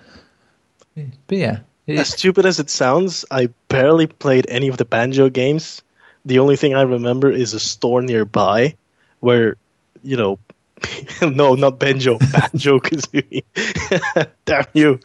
But 1.26 1.38
yeah, 1.38 1.58
it- 1.86 1.98
As 1.98 2.08
stupid 2.10 2.46
as 2.46 2.60
it 2.60 2.70
sounds, 2.70 3.24
I 3.30 3.48
barely 3.68 4.06
played 4.06 4.46
any 4.48 4.68
of 4.68 4.76
the 4.76 4.84
Banjo 4.84 5.28
games. 5.30 5.82
The 6.24 6.38
only 6.38 6.56
thing 6.56 6.74
I 6.74 6.82
remember 6.82 7.30
is 7.30 7.52
a 7.54 7.60
store 7.60 8.00
nearby 8.00 8.76
where, 9.20 9.56
you 10.02 10.16
know, 10.16 10.38
no, 11.22 11.54
not 11.54 11.78
Banjo, 11.78 12.18
Banjo 12.18 12.78
Kazooie. 12.78 13.42
Damn 14.44 14.64
you. 14.74 15.00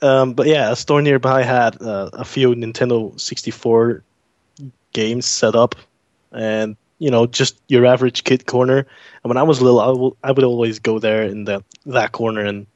Um, 0.00 0.34
but 0.34 0.46
yeah, 0.46 0.72
a 0.72 0.76
store 0.76 1.02
nearby 1.02 1.42
had 1.42 1.80
uh, 1.80 2.10
a 2.12 2.24
few 2.24 2.54
Nintendo 2.54 3.18
64 3.18 4.02
games 4.92 5.26
set 5.26 5.54
up, 5.54 5.74
and 6.32 6.76
you 6.98 7.10
know, 7.10 7.26
just 7.26 7.60
your 7.68 7.86
average 7.86 8.24
kid 8.24 8.46
corner. 8.46 8.78
And 8.78 9.28
when 9.28 9.36
I 9.36 9.42
was 9.42 9.60
little, 9.60 10.16
I 10.22 10.32
would 10.32 10.44
always 10.44 10.78
go 10.78 10.98
there 10.98 11.22
in 11.24 11.44
that 11.44 11.64
that 11.86 12.12
corner 12.12 12.44
and 12.44 12.66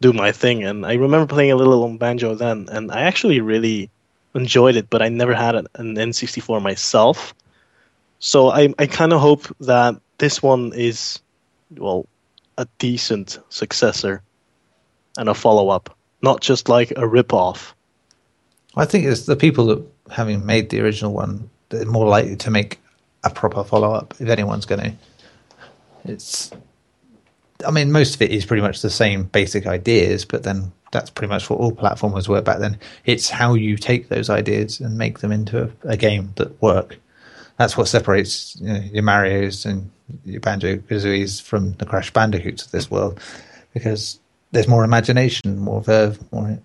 do 0.00 0.12
my 0.12 0.32
thing. 0.32 0.64
And 0.64 0.84
I 0.84 0.94
remember 0.94 1.32
playing 1.32 1.52
a 1.52 1.56
little 1.56 1.84
on 1.84 1.98
banjo 1.98 2.34
then, 2.34 2.68
and 2.70 2.92
I 2.92 3.02
actually 3.02 3.40
really 3.40 3.90
enjoyed 4.34 4.76
it. 4.76 4.90
But 4.90 5.02
I 5.02 5.08
never 5.08 5.34
had 5.34 5.54
an, 5.54 5.66
an 5.74 5.96
N64 5.96 6.62
myself, 6.62 7.34
so 8.18 8.50
I 8.50 8.72
I 8.78 8.86
kind 8.86 9.12
of 9.12 9.20
hope 9.20 9.54
that 9.60 10.00
this 10.18 10.42
one 10.42 10.72
is 10.74 11.20
well 11.76 12.06
a 12.58 12.66
decent 12.78 13.38
successor 13.48 14.22
and 15.16 15.28
a 15.28 15.34
follow 15.34 15.68
up, 15.68 15.96
not 16.22 16.40
just 16.40 16.68
like 16.68 16.92
a 16.96 17.06
rip 17.06 17.32
off. 17.32 17.74
I 18.76 18.84
think 18.84 19.04
it's 19.04 19.26
the 19.26 19.36
people 19.36 19.66
that 19.66 19.84
having 20.10 20.46
made 20.46 20.70
the 20.70 20.80
original 20.80 21.12
one, 21.12 21.50
they're 21.68 21.84
more 21.84 22.08
likely 22.08 22.36
to 22.36 22.50
make 22.50 22.78
a 23.24 23.30
proper 23.30 23.64
follow 23.64 23.92
up 23.92 24.14
if 24.18 24.28
anyone's 24.28 24.66
going 24.66 24.80
to. 24.80 24.92
It's, 26.04 26.50
I 27.66 27.70
mean, 27.70 27.92
most 27.92 28.14
of 28.14 28.22
it 28.22 28.30
is 28.30 28.46
pretty 28.46 28.62
much 28.62 28.82
the 28.82 28.90
same 28.90 29.24
basic 29.24 29.66
ideas, 29.66 30.24
but 30.24 30.42
then 30.42 30.72
that's 30.90 31.10
pretty 31.10 31.30
much 31.30 31.48
what 31.48 31.60
all 31.60 31.72
platformers 31.72 32.28
were 32.28 32.42
back 32.42 32.58
then. 32.58 32.78
It's 33.04 33.30
how 33.30 33.54
you 33.54 33.76
take 33.76 34.08
those 34.08 34.30
ideas 34.30 34.80
and 34.80 34.98
make 34.98 35.20
them 35.20 35.32
into 35.32 35.64
a, 35.64 35.90
a 35.90 35.96
game 35.96 36.32
that 36.36 36.60
work. 36.60 36.98
That's 37.56 37.76
what 37.76 37.88
separates 37.88 38.56
you 38.60 38.72
know, 38.72 38.80
your 38.92 39.02
Mario's 39.02 39.64
and 39.64 39.90
your 40.24 40.40
Banjo 40.40 40.76
Kazooie's 40.76 41.40
from 41.40 41.72
the 41.74 41.86
Crash 41.86 42.12
Bandicoots 42.12 42.66
of 42.66 42.72
this 42.72 42.90
world, 42.90 43.20
because 43.72 44.18
there's 44.52 44.68
more 44.68 44.84
imagination, 44.84 45.58
more 45.58 45.82
verve, 45.82 46.18
more 46.32 46.58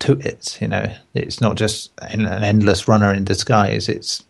to 0.00 0.12
it. 0.12 0.58
You 0.60 0.68
know, 0.68 0.92
it's 1.14 1.40
not 1.40 1.56
just 1.56 1.90
an, 2.02 2.26
an 2.26 2.44
endless 2.44 2.86
runner 2.86 3.12
in 3.12 3.24
disguise. 3.24 3.88
It's 3.88 4.24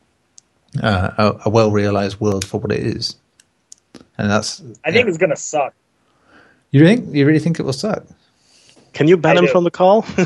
uh, 0.82 1.10
a, 1.18 1.40
a 1.46 1.50
well 1.50 1.70
realized 1.70 2.20
world 2.20 2.44
for 2.44 2.60
what 2.60 2.72
it 2.72 2.80
is, 2.80 3.16
and 4.16 4.30
that's. 4.30 4.60
I 4.84 4.92
think 4.92 5.06
yeah. 5.06 5.08
it's 5.08 5.18
gonna 5.18 5.36
suck. 5.36 5.74
You 6.70 6.84
think 6.84 7.14
you 7.14 7.26
really 7.26 7.38
think 7.38 7.58
it 7.58 7.64
will 7.64 7.72
suck? 7.72 8.04
Can 8.92 9.08
you 9.08 9.16
ban 9.16 9.36
I 9.36 9.40
him 9.40 9.46
do. 9.46 9.52
from 9.52 9.64
the 9.64 9.70
call? 9.70 10.04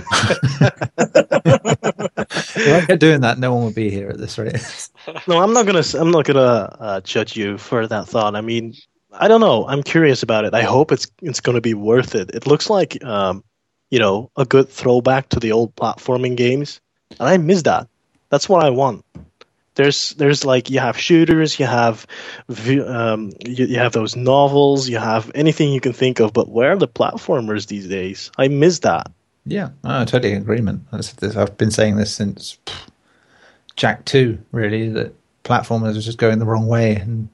If 2.56 2.82
I 2.82 2.86
kept 2.86 3.00
doing 3.00 3.20
that, 3.22 3.38
no 3.38 3.54
one 3.54 3.64
would 3.64 3.74
be 3.74 3.90
here 3.90 4.08
at 4.08 4.18
this 4.18 4.38
rate. 4.38 4.88
no, 5.26 5.40
I'm 5.40 5.52
not 5.52 5.66
gonna. 5.66 5.80
s- 5.80 5.94
I'm 5.94 6.10
not 6.10 6.24
gonna 6.24 6.76
uh, 6.78 7.00
judge 7.00 7.36
you 7.36 7.58
for 7.58 7.86
that 7.86 8.08
thought. 8.08 8.34
I 8.34 8.40
mean, 8.40 8.74
I 9.12 9.28
don't 9.28 9.40
know. 9.40 9.66
I'm 9.66 9.82
curious 9.82 10.22
about 10.22 10.44
it. 10.44 10.54
I 10.54 10.62
hope 10.62 10.92
it's 10.92 11.10
it's 11.22 11.40
gonna 11.40 11.60
be 11.60 11.74
worth 11.74 12.14
it. 12.14 12.30
It 12.34 12.46
looks 12.46 12.70
like, 12.70 13.02
um, 13.04 13.42
you 13.90 13.98
know, 13.98 14.30
a 14.36 14.44
good 14.44 14.68
throwback 14.68 15.28
to 15.30 15.40
the 15.40 15.52
old 15.52 15.74
platforming 15.74 16.36
games, 16.36 16.80
and 17.18 17.28
I 17.28 17.36
miss 17.36 17.62
that. 17.62 17.88
That's 18.28 18.48
what 18.48 18.64
I 18.64 18.70
want. 18.70 19.04
There's 19.74 20.10
there's 20.14 20.44
like 20.44 20.70
you 20.70 20.78
have 20.78 20.98
shooters, 20.98 21.58
you 21.58 21.66
have 21.66 22.06
um, 22.48 23.32
you, 23.44 23.66
you 23.66 23.78
have 23.78 23.92
those 23.92 24.16
novels, 24.16 24.88
you 24.88 24.98
have 24.98 25.30
anything 25.34 25.72
you 25.72 25.80
can 25.80 25.92
think 25.92 26.20
of. 26.20 26.32
But 26.32 26.48
where 26.48 26.72
are 26.72 26.76
the 26.76 26.88
platformers 26.88 27.66
these 27.66 27.88
days? 27.88 28.30
I 28.38 28.48
miss 28.48 28.80
that. 28.80 29.10
Yeah, 29.46 29.70
I 29.84 30.04
totally 30.04 30.34
agreement. 30.34 30.86
I've 30.92 31.56
been 31.56 31.70
saying 31.70 31.96
this 31.96 32.14
since 32.14 32.58
Jak 33.76 34.04
Two. 34.04 34.38
Really, 34.52 34.88
that 34.90 35.14
platformers 35.44 35.96
are 35.96 36.02
just 36.02 36.18
going 36.18 36.38
the 36.38 36.46
wrong 36.46 36.66
way 36.66 36.96
and 36.96 37.28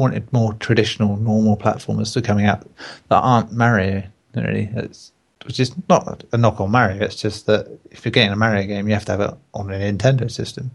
wanted 0.00 0.32
more 0.32 0.54
traditional, 0.54 1.16
normal 1.18 1.56
platformers 1.56 2.12
to 2.14 2.22
coming 2.22 2.46
out 2.46 2.66
that 3.08 3.20
aren't 3.20 3.52
Mario. 3.52 4.02
Really, 4.34 4.70
it's 4.74 5.12
which 5.44 5.60
is 5.60 5.72
not 5.88 6.24
a 6.32 6.36
knock 6.36 6.60
on 6.60 6.70
Mario. 6.70 7.02
It's 7.02 7.16
just 7.16 7.46
that 7.46 7.68
if 7.90 8.04
you're 8.04 8.12
getting 8.12 8.32
a 8.32 8.36
Mario 8.36 8.66
game, 8.66 8.88
you 8.88 8.94
have 8.94 9.04
to 9.06 9.12
have 9.12 9.20
it 9.20 9.34
on 9.54 9.70
a 9.70 9.78
Nintendo 9.78 10.30
system. 10.30 10.70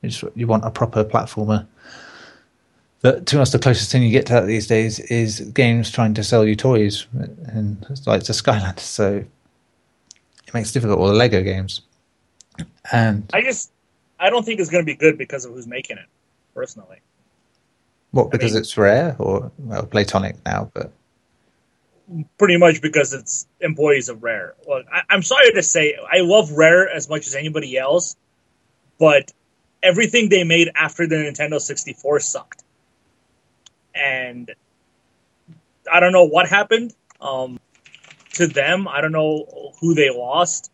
You, 0.00 0.32
you 0.34 0.46
want 0.46 0.64
a 0.64 0.70
proper 0.70 1.04
platformer. 1.04 1.66
But 3.00 3.26
to 3.26 3.40
us, 3.40 3.50
the 3.50 3.58
closest 3.58 3.90
thing 3.90 4.02
you 4.02 4.10
get 4.10 4.26
to 4.26 4.34
that 4.34 4.46
these 4.46 4.66
days 4.66 5.00
is 5.00 5.40
games 5.40 5.90
trying 5.90 6.14
to 6.14 6.24
sell 6.24 6.44
you 6.44 6.54
toys, 6.54 7.06
and 7.12 7.84
it's 7.90 8.06
like 8.06 8.22
the 8.24 8.32
Skylanders. 8.32 8.78
So 8.98 9.24
it 10.46 10.54
makes 10.54 10.70
it 10.70 10.74
difficult. 10.74 11.00
Or 11.00 11.08
the 11.08 11.14
Lego 11.14 11.42
games, 11.42 11.82
and 12.92 13.28
I 13.32 13.42
just 13.42 13.72
I 14.20 14.30
don't 14.30 14.44
think 14.44 14.60
it's 14.60 14.70
gonna 14.70 14.84
be 14.84 14.94
good 14.94 15.18
because 15.18 15.44
of 15.44 15.52
who's 15.52 15.66
making 15.66 15.98
it. 15.98 16.06
Personally, 16.54 17.00
what 18.12 18.30
because 18.30 18.52
mean- 18.52 18.60
it's 18.60 18.76
rare 18.76 19.16
or 19.18 19.50
well, 19.58 19.86
Playtonic 19.86 20.36
now, 20.46 20.70
but 20.72 20.92
pretty 22.38 22.56
much 22.56 22.80
because 22.82 23.12
it's 23.12 23.46
employees 23.60 24.08
of 24.08 24.22
Rare. 24.22 24.54
Well, 24.66 24.82
I, 24.92 25.02
I'm 25.08 25.22
sorry 25.22 25.52
to 25.52 25.62
say, 25.62 25.96
I 25.96 26.20
love 26.20 26.52
Rare 26.52 26.88
as 26.88 27.08
much 27.08 27.26
as 27.26 27.34
anybody 27.34 27.76
else, 27.76 28.16
but 28.98 29.32
everything 29.82 30.28
they 30.28 30.44
made 30.44 30.70
after 30.74 31.06
the 31.06 31.16
Nintendo 31.16 31.60
64 31.60 32.20
sucked. 32.20 32.64
And 33.94 34.50
I 35.90 36.00
don't 36.00 36.12
know 36.12 36.24
what 36.24 36.48
happened 36.48 36.94
um, 37.20 37.60
to 38.34 38.46
them. 38.46 38.88
I 38.88 39.00
don't 39.00 39.12
know 39.12 39.72
who 39.80 39.94
they 39.94 40.10
lost, 40.10 40.70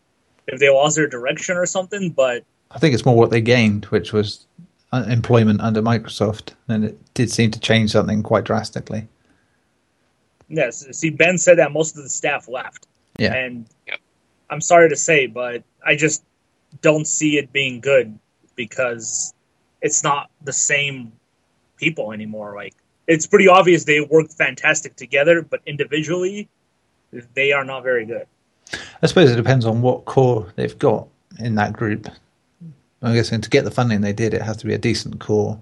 if 0.46 0.60
they 0.60 0.70
lost 0.70 0.96
their 0.96 1.08
direction 1.08 1.56
or 1.56 1.66
something, 1.66 2.10
but 2.10 2.44
I 2.70 2.78
think 2.78 2.94
it's 2.94 3.06
more 3.06 3.16
what 3.16 3.30
they 3.30 3.40
gained, 3.40 3.86
which 3.86 4.12
was 4.12 4.46
Uh, 4.90 5.04
employment 5.08 5.60
under 5.60 5.82
Microsoft, 5.82 6.54
and 6.66 6.82
it 6.82 6.98
did 7.12 7.30
seem 7.30 7.50
to 7.50 7.60
change 7.60 7.90
something 7.90 8.22
quite 8.22 8.44
drastically. 8.44 9.06
yes. 10.48 10.86
See, 10.92 11.10
Ben 11.10 11.36
said 11.36 11.58
that 11.58 11.72
most 11.72 11.96
of 11.96 12.02
the 12.02 12.08
staff 12.08 12.48
left. 12.48 12.86
Yeah, 13.18 13.34
And 13.34 13.66
Yep. 13.86 13.98
I'm 14.48 14.60
sorry 14.62 14.88
to 14.88 14.96
say, 14.96 15.26
but 15.26 15.62
I 15.84 15.94
just 15.94 16.22
don't 16.80 17.06
see 17.06 17.36
it 17.36 17.52
being 17.52 17.80
good 17.80 18.18
because 18.56 19.34
it's 19.82 20.02
not 20.02 20.30
the 20.42 20.52
same 20.54 21.12
people 21.76 22.12
anymore. 22.12 22.54
Like 22.54 22.74
it's 23.06 23.26
pretty 23.26 23.48
obvious 23.48 23.84
they 23.84 24.00
work 24.00 24.30
fantastic 24.30 24.96
together, 24.96 25.42
but 25.42 25.60
individually 25.66 26.48
they 27.34 27.52
are 27.52 27.64
not 27.64 27.82
very 27.82 28.06
good. 28.06 28.26
I 29.02 29.06
suppose 29.06 29.30
it 29.30 29.36
depends 29.36 29.66
on 29.66 29.82
what 29.82 30.04
core 30.06 30.52
they've 30.56 30.78
got 30.78 31.08
in 31.38 31.54
that 31.56 31.72
group. 31.74 32.08
I'm 33.02 33.14
guessing 33.14 33.40
to 33.40 33.50
get 33.50 33.64
the 33.64 33.70
funding 33.70 34.00
they 34.00 34.12
did, 34.12 34.34
it 34.34 34.42
has 34.42 34.56
to 34.58 34.66
be 34.66 34.74
a 34.74 34.78
decent 34.78 35.20
core 35.20 35.60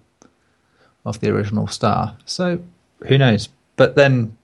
of 1.05 1.21
the 1.21 1.31
original 1.31 1.67
star. 1.67 2.17
So 2.25 2.61
who 3.07 3.19
knows? 3.19 3.49
But 3.77 3.95
then 3.95 4.37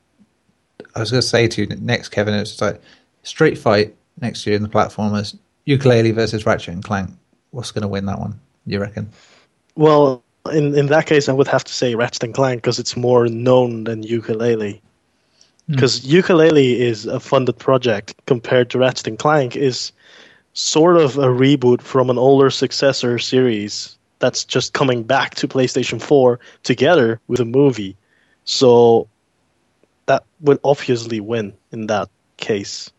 I 0.94 1.00
was 1.00 1.10
going 1.10 1.22
to 1.22 1.26
say 1.26 1.48
to 1.48 1.62
you 1.62 1.66
next, 1.80 2.10
Kevin, 2.10 2.34
it's 2.34 2.60
like 2.60 2.80
Street 3.22 3.56
Fight 3.56 3.94
next 4.20 4.46
year 4.46 4.56
in 4.56 4.62
the 4.62 4.68
platformers, 4.68 5.36
Yooka-Laylee 5.66 6.14
versus 6.14 6.44
Ratchet 6.44 6.74
and 6.74 6.84
Clank. 6.84 7.10
What's 7.50 7.70
going 7.70 7.82
to 7.82 7.88
win 7.88 8.06
that 8.06 8.18
one? 8.18 8.38
You 8.66 8.80
reckon? 8.80 9.10
Well, 9.74 10.22
in 10.52 10.76
in 10.76 10.86
that 10.86 11.06
case, 11.06 11.28
I 11.28 11.32
would 11.32 11.48
have 11.48 11.64
to 11.64 11.72
say 11.72 11.94
Ratchet 11.94 12.24
and 12.24 12.34
Clank 12.34 12.62
because 12.62 12.78
it's 12.78 12.96
more 12.96 13.26
known 13.26 13.84
than 13.84 14.02
Yooka-Laylee. 14.02 14.80
Hmm. 15.66 15.72
Because 15.72 16.00
Yooka-Laylee 16.00 16.78
is 16.78 17.06
a 17.06 17.20
funded 17.20 17.58
project 17.58 18.14
compared 18.26 18.70
to 18.70 18.78
Ratchet 18.78 19.06
and 19.06 19.18
Clank 19.18 19.56
is 19.56 19.92
sort 20.54 20.96
of 20.96 21.16
a 21.18 21.26
reboot 21.26 21.80
from 21.80 22.10
an 22.10 22.18
older 22.18 22.50
successor 22.50 23.18
series 23.18 23.96
that's 24.18 24.44
just 24.44 24.72
coming 24.72 25.02
back 25.02 25.34
to 25.36 25.48
PlayStation 25.48 26.00
4 26.00 26.38
together 26.62 27.20
with 27.26 27.40
a 27.40 27.44
movie. 27.44 27.96
So 28.44 29.08
that 30.06 30.24
would 30.40 30.60
obviously 30.64 31.20
win 31.20 31.54
in 31.72 31.86
that 31.88 32.08
case. 32.36 32.90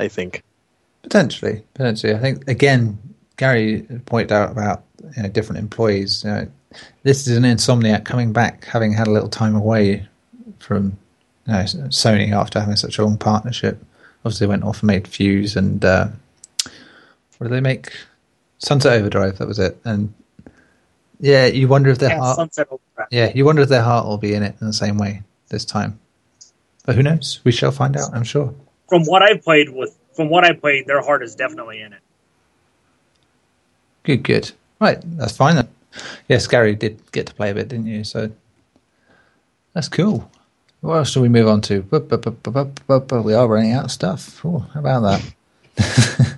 I 0.00 0.08
think. 0.08 0.42
Potentially, 1.02 1.62
potentially. 1.74 2.14
I 2.14 2.18
think 2.18 2.48
again, 2.48 2.98
Gary 3.36 3.86
pointed 4.06 4.32
out 4.32 4.50
about 4.50 4.82
you 5.16 5.22
know, 5.22 5.28
different 5.28 5.60
employees. 5.60 6.24
You 6.24 6.30
know, 6.30 6.48
this 7.02 7.26
is 7.26 7.36
an 7.36 7.44
Insomniac 7.44 8.04
coming 8.04 8.32
back, 8.32 8.64
having 8.64 8.92
had 8.92 9.06
a 9.06 9.10
little 9.10 9.28
time 9.28 9.54
away 9.54 10.06
from 10.58 10.96
you 11.46 11.52
know, 11.52 11.60
Sony 11.60 12.32
after 12.32 12.60
having 12.60 12.76
such 12.76 12.98
a 12.98 13.04
long 13.04 13.18
partnership. 13.18 13.82
Obviously, 14.24 14.46
went 14.46 14.64
off 14.64 14.80
and 14.80 14.88
made 14.88 15.06
Fuse 15.06 15.56
and 15.56 15.84
uh, 15.84 16.08
what 17.40 17.48
did 17.48 17.54
they 17.56 17.62
make? 17.62 17.90
Sunset 18.58 18.92
Overdrive. 19.00 19.38
That 19.38 19.48
was 19.48 19.58
it. 19.58 19.78
And 19.86 20.12
yeah, 21.20 21.46
you 21.46 21.68
wonder 21.68 21.88
if 21.88 21.98
their 21.98 22.10
Yeah, 22.10 22.18
heart. 22.18 22.36
Sunset 22.36 22.68
Overdrive. 22.70 23.08
Yeah, 23.10 23.32
you 23.34 23.46
wonder 23.46 23.62
if 23.62 23.70
their 23.70 23.82
heart 23.82 24.06
will 24.06 24.18
be 24.18 24.34
in 24.34 24.42
it 24.42 24.56
in 24.60 24.66
the 24.66 24.74
same 24.74 24.98
way 24.98 25.22
this 25.48 25.64
time. 25.64 25.98
But 26.84 26.96
who 26.96 27.02
knows? 27.02 27.40
We 27.42 27.50
shall 27.50 27.72
find 27.72 27.96
out. 27.96 28.10
I'm 28.12 28.24
sure. 28.24 28.52
From 28.90 29.04
what 29.04 29.22
I 29.22 29.38
played 29.38 29.70
with, 29.70 29.96
from 30.14 30.28
what 30.28 30.44
I 30.44 30.52
played, 30.52 30.86
their 30.86 31.00
heart 31.00 31.22
is 31.22 31.34
definitely 31.34 31.80
in 31.80 31.94
it. 31.94 32.00
Good, 34.02 34.22
good. 34.22 34.50
Right, 34.78 34.98
that's 35.16 35.34
fine 35.36 35.56
then. 35.56 35.68
Yes, 36.28 36.46
Gary 36.46 36.74
did 36.74 37.00
get 37.12 37.26
to 37.28 37.34
play 37.34 37.50
a 37.50 37.54
bit, 37.54 37.68
didn't 37.68 37.86
you? 37.86 38.04
So 38.04 38.30
that's 39.72 39.88
cool. 39.88 40.30
What 40.82 40.96
else 40.96 41.10
should 41.10 41.22
we 41.22 41.30
move 41.30 41.48
on 41.48 41.62
to? 41.62 41.80
We 41.90 43.34
are 43.34 43.48
running 43.48 43.72
out 43.72 43.84
of 43.86 43.90
stuff. 43.90 44.44
Oh, 44.44 44.60
how 44.74 44.80
about 44.80 45.22
that? 45.76 46.28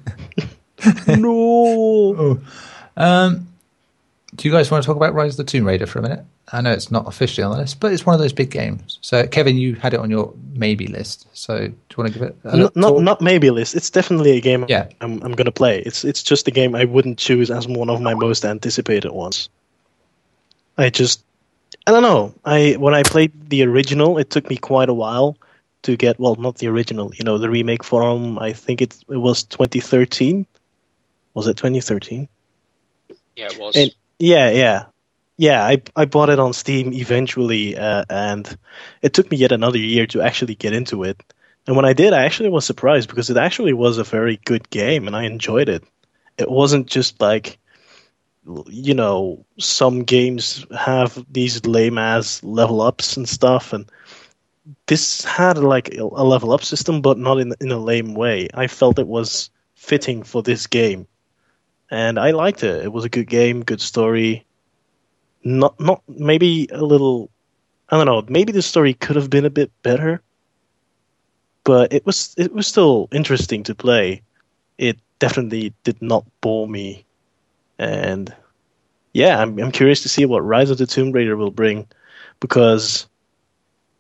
no. 1.09 2.41
Um, 2.95 3.49
do 4.35 4.47
you 4.47 4.53
guys 4.53 4.71
want 4.71 4.83
to 4.83 4.87
talk 4.87 4.97
about 4.97 5.15
Rise 5.15 5.33
of 5.33 5.39
the 5.39 5.51
Tomb 5.51 5.65
Raider 5.65 5.87
for 5.87 5.99
a 5.99 6.03
minute? 6.03 6.27
I 6.53 6.61
know 6.61 6.73
it's 6.73 6.91
not 6.91 7.07
officially 7.09 7.43
on 7.43 7.53
the 7.53 7.59
list, 7.59 7.81
but 7.81 7.93
it's 7.93 8.05
one 8.05 8.15
of 8.15 8.21
those 8.21 8.33
big 8.33 8.51
games. 8.51 8.99
So, 9.01 9.27
Kevin, 9.27 9.57
you 9.57 9.77
had 9.77 9.95
it 9.95 10.01
on 10.01 10.11
your 10.11 10.35
maybe 10.53 10.87
list. 10.87 11.27
So, 11.33 11.59
do 11.59 11.65
you 11.65 11.97
want 11.97 12.13
to 12.13 12.19
give 12.19 12.29
it 12.29 12.37
a 12.45 12.57
Not, 12.57 12.77
not 12.77 13.01
not 13.01 13.21
maybe 13.23 13.51
list. 13.51 13.75
It's 13.75 13.89
definitely 13.89 14.37
a 14.37 14.41
game 14.41 14.67
Yeah. 14.69 14.89
I'm 15.01 15.23
I'm 15.23 15.33
gonna 15.33 15.53
play. 15.53 15.81
It's 15.81 16.05
it's 16.05 16.23
just 16.23 16.49
a 16.49 16.51
game 16.51 16.75
I 16.75 16.85
wouldn't 16.85 17.19
choose 17.19 17.51
as 17.51 17.67
one 17.67 17.89
of 17.89 18.01
my 18.01 18.15
most 18.15 18.45
anticipated 18.45 19.13
ones. 19.13 19.49
I 20.77 20.91
just 20.91 21.25
I 21.87 21.91
don't 21.91 22.03
know. 22.03 22.35
I 22.45 22.77
when 22.79 22.95
I 22.95 23.03
played 23.03 23.33
the 23.49 23.63
original, 23.63 24.19
it 24.19 24.31
took 24.31 24.49
me 24.51 24.57
quite 24.57 24.89
a 24.89 24.95
while 24.95 25.37
to 25.83 25.97
get 25.97 26.19
well, 26.19 26.37
not 26.37 26.57
the 26.57 26.69
original, 26.69 27.13
you 27.15 27.25
know, 27.25 27.39
the 27.39 27.51
remake 27.51 27.85
from 27.85 28.39
I 28.39 28.53
think 28.53 28.83
it 28.83 28.97
it 29.09 29.17
was 29.17 29.45
2013. 29.45 30.47
Was 31.35 31.47
it 31.47 31.57
2013? 31.57 32.29
Yeah, 33.37 33.47
it 33.47 33.59
was. 33.59 33.77
And 33.77 33.95
yeah, 34.19 34.51
yeah. 34.51 34.85
yeah, 35.37 35.65
I 35.65 35.83
I 35.97 36.05
bought 36.05 36.31
it 36.31 36.39
on 36.39 36.53
Steam 36.53 36.93
eventually, 36.93 37.77
uh, 37.77 38.05
and 38.09 38.57
it 39.03 39.15
took 39.15 39.31
me 39.31 39.37
yet 39.39 39.53
another 39.53 39.79
year 39.79 40.07
to 40.09 40.23
actually 40.23 40.55
get 40.55 40.73
into 40.75 41.03
it. 41.05 41.21
And 41.67 41.77
when 41.77 41.85
I 41.85 41.93
did, 41.93 42.13
I 42.13 42.25
actually 42.25 42.51
was 42.51 42.65
surprised 42.65 43.09
because 43.09 43.31
it 43.31 43.37
actually 43.37 43.73
was 43.73 43.99
a 43.99 44.05
very 44.05 44.39
good 44.45 44.69
game, 44.71 45.07
and 45.07 45.17
I 45.17 45.25
enjoyed 45.25 45.69
it. 45.69 45.85
It 46.39 46.51
wasn't 46.51 46.87
just 46.87 47.21
like, 47.21 47.59
you 48.67 48.95
know, 48.95 49.45
some 49.59 50.05
games 50.05 50.67
have 50.77 51.25
these 51.31 51.65
lame 51.67 51.99
ass 51.99 52.43
level 52.43 52.81
ups 52.81 53.17
and 53.17 53.29
stuff, 53.29 53.73
and 53.73 53.91
this 54.87 55.25
had 55.25 55.59
like 55.59 55.95
a 55.97 56.05
level 56.05 56.53
up 56.53 56.63
system, 56.65 57.01
but 57.01 57.19
not 57.19 57.39
in 57.41 57.55
in 57.61 57.73
a 57.73 57.79
lame 57.79 58.15
way. 58.15 58.49
I 58.55 58.67
felt 58.67 58.99
it 58.99 59.07
was 59.07 59.51
fitting 59.75 60.23
for 60.23 60.43
this 60.43 60.67
game, 60.67 61.07
and 61.93 62.19
I 62.19 62.31
liked 62.31 62.65
it. 62.65 62.85
It 62.85 62.93
was 62.93 63.05
a 63.05 63.11
good 63.11 63.29
game, 63.29 63.63
good 63.63 63.83
story. 63.83 64.47
Not 65.45 65.79
not 65.79 66.03
maybe 66.09 66.67
a 66.73 66.83
little. 66.83 67.31
I 67.91 67.99
don't 67.99 68.07
know. 68.07 68.25
Maybe 68.29 68.51
the 68.51 68.63
story 68.63 68.95
could 68.95 69.17
have 69.17 69.29
been 69.29 69.45
a 69.45 69.51
bit 69.51 69.71
better, 69.83 70.23
but 71.65 71.93
it 71.93 72.07
was 72.07 72.35
it 72.39 72.55
was 72.55 72.67
still 72.67 73.09
interesting 73.13 73.63
to 73.65 73.75
play. 73.75 74.23
It 74.79 74.99
definitely 75.19 75.75
did 75.85 76.01
not 76.01 76.25
bore 76.41 76.67
me, 76.67 77.05
and 77.79 78.35
yeah, 79.13 79.39
I'm 79.39 79.59
I'm 79.59 79.71
curious 79.73 80.03
to 80.03 80.09
see 80.09 80.25
what 80.25 80.41
Rise 80.41 80.71
of 80.71 80.79
the 80.79 80.87
Tomb 80.87 81.13
Raider 81.13 81.37
will 81.37 81.51
bring, 81.51 81.87
because 82.41 83.07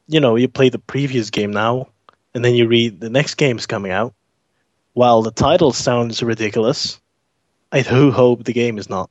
you 0.08 0.18
know 0.18 0.36
you 0.36 0.48
play 0.48 0.70
the 0.70 0.78
previous 0.78 1.28
game 1.28 1.50
now, 1.50 1.88
and 2.32 2.42
then 2.42 2.54
you 2.54 2.66
read 2.68 3.00
the 3.00 3.10
next 3.10 3.34
game's 3.34 3.66
coming 3.66 3.92
out. 3.92 4.14
While 4.94 5.20
the 5.20 5.30
title 5.30 5.72
sounds 5.72 6.22
ridiculous, 6.22 7.01
I 7.72 7.80
do 7.80 8.10
hope 8.10 8.44
the 8.44 8.52
game 8.52 8.76
is 8.76 8.90
not. 8.90 9.10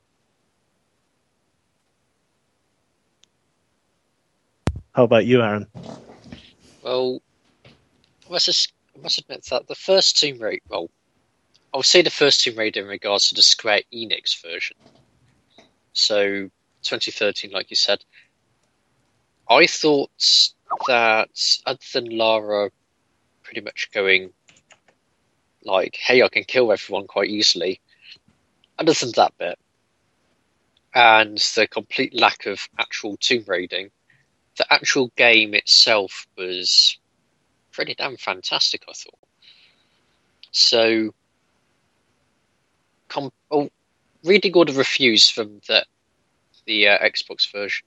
How 4.92 5.02
about 5.02 5.26
you, 5.26 5.42
Aaron? 5.42 5.66
Well, 6.84 7.20
I 7.66 8.30
must, 8.30 8.72
I 8.94 9.02
must 9.02 9.18
admit 9.18 9.44
that 9.50 9.66
the 9.66 9.74
first 9.74 10.16
Tomb 10.18 10.38
Raider, 10.38 10.62
well, 10.68 10.90
I'll 11.74 11.82
say 11.82 12.02
the 12.02 12.10
first 12.10 12.44
Tomb 12.44 12.56
Raider 12.56 12.82
in 12.82 12.86
regards 12.86 13.30
to 13.30 13.34
the 13.34 13.42
Square 13.42 13.82
Enix 13.92 14.40
version. 14.40 14.76
So, 15.92 16.48
2013, 16.82 17.50
like 17.50 17.70
you 17.70 17.76
said, 17.76 18.04
I 19.50 19.66
thought 19.66 20.10
that 20.86 21.30
other 21.66 21.78
than 21.92 22.16
Lara 22.16 22.70
pretty 23.42 23.60
much 23.60 23.90
going 23.92 24.30
like, 25.64 25.96
hey, 25.96 26.22
I 26.22 26.28
can 26.28 26.44
kill 26.44 26.70
everyone 26.70 27.06
quite 27.06 27.28
easily, 27.28 27.80
than 28.78 29.12
that 29.16 29.32
bit, 29.38 29.58
and 30.94 31.38
the 31.38 31.66
complete 31.66 32.14
lack 32.14 32.46
of 32.46 32.68
actual 32.78 33.16
tomb 33.16 33.44
raiding, 33.46 33.90
the 34.56 34.72
actual 34.72 35.10
game 35.16 35.54
itself 35.54 36.26
was 36.36 36.98
pretty 37.70 37.94
damn 37.94 38.16
fantastic, 38.16 38.82
I 38.88 38.92
thought. 38.92 39.18
So, 40.50 41.14
com- 43.08 43.32
oh, 43.50 43.70
reading 44.24 44.52
all 44.52 44.64
the 44.64 44.72
reviews 44.72 45.28
from 45.28 45.60
the 45.66 45.84
the 46.66 46.88
uh, 46.88 46.98
Xbox 46.98 47.50
version, 47.50 47.86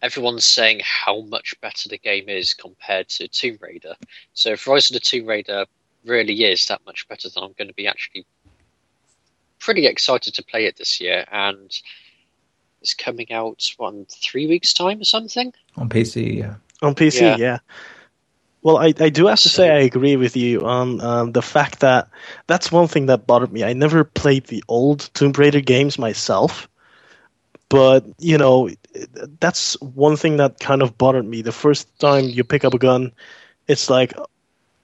everyone's 0.00 0.44
saying 0.44 0.80
how 0.82 1.20
much 1.22 1.54
better 1.60 1.88
the 1.88 1.98
game 1.98 2.28
is 2.28 2.52
compared 2.54 3.08
to 3.10 3.28
Tomb 3.28 3.58
Raider. 3.60 3.94
So, 4.32 4.52
if 4.52 4.66
Rise 4.66 4.90
of 4.90 4.94
the 4.94 5.00
Tomb 5.00 5.26
Raider 5.26 5.66
really 6.04 6.44
is 6.44 6.66
that 6.66 6.80
much 6.86 7.06
better, 7.08 7.28
then 7.28 7.44
I'm 7.44 7.52
going 7.58 7.68
to 7.68 7.74
be 7.74 7.86
actually 7.86 8.24
pretty 9.62 9.86
excited 9.86 10.34
to 10.34 10.44
play 10.44 10.66
it 10.66 10.76
this 10.76 11.00
year. 11.00 11.24
And 11.30 11.70
it's 12.82 12.94
coming 12.94 13.32
out 13.32 13.64
one 13.76 14.06
three 14.06 14.46
weeks 14.46 14.72
time 14.72 15.00
or 15.00 15.04
something 15.04 15.52
on 15.76 15.88
PC. 15.88 16.38
Yeah, 16.38 16.54
on 16.82 16.94
PC. 16.94 17.20
Yeah. 17.20 17.36
yeah. 17.36 17.58
Well, 18.62 18.78
I, 18.78 18.94
I 19.00 19.08
do 19.08 19.26
have 19.26 19.40
to 19.40 19.48
say 19.48 19.70
I 19.70 19.80
agree 19.80 20.14
with 20.14 20.36
you 20.36 20.60
on 20.60 21.00
um, 21.00 21.32
the 21.32 21.42
fact 21.42 21.80
that 21.80 22.08
that's 22.46 22.70
one 22.70 22.86
thing 22.86 23.06
that 23.06 23.26
bothered 23.26 23.52
me. 23.52 23.64
I 23.64 23.72
never 23.72 24.04
played 24.04 24.46
the 24.46 24.62
old 24.68 25.10
Tomb 25.14 25.32
Raider 25.32 25.60
games 25.60 25.98
myself, 25.98 26.68
but 27.68 28.04
you 28.18 28.38
know 28.38 28.70
that's 29.40 29.80
one 29.80 30.16
thing 30.16 30.36
that 30.36 30.60
kind 30.60 30.82
of 30.82 30.96
bothered 30.96 31.26
me. 31.26 31.42
The 31.42 31.50
first 31.50 31.98
time 31.98 32.26
you 32.26 32.44
pick 32.44 32.64
up 32.64 32.74
a 32.74 32.78
gun, 32.78 33.10
it's 33.66 33.90
like 33.90 34.12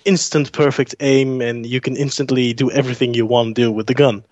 instant 0.05 0.51
perfect 0.53 0.97
aim, 0.99 1.41
and 1.41 1.65
you 1.65 1.81
can 1.81 1.97
instantly 1.97 2.53
do 2.55 2.73
everything 2.73 3.15
you 3.15 3.27
want 3.27 3.55
to 3.55 3.63
do 3.63 3.71
with 3.71 3.87
the 3.87 3.95
gun, 3.95 4.25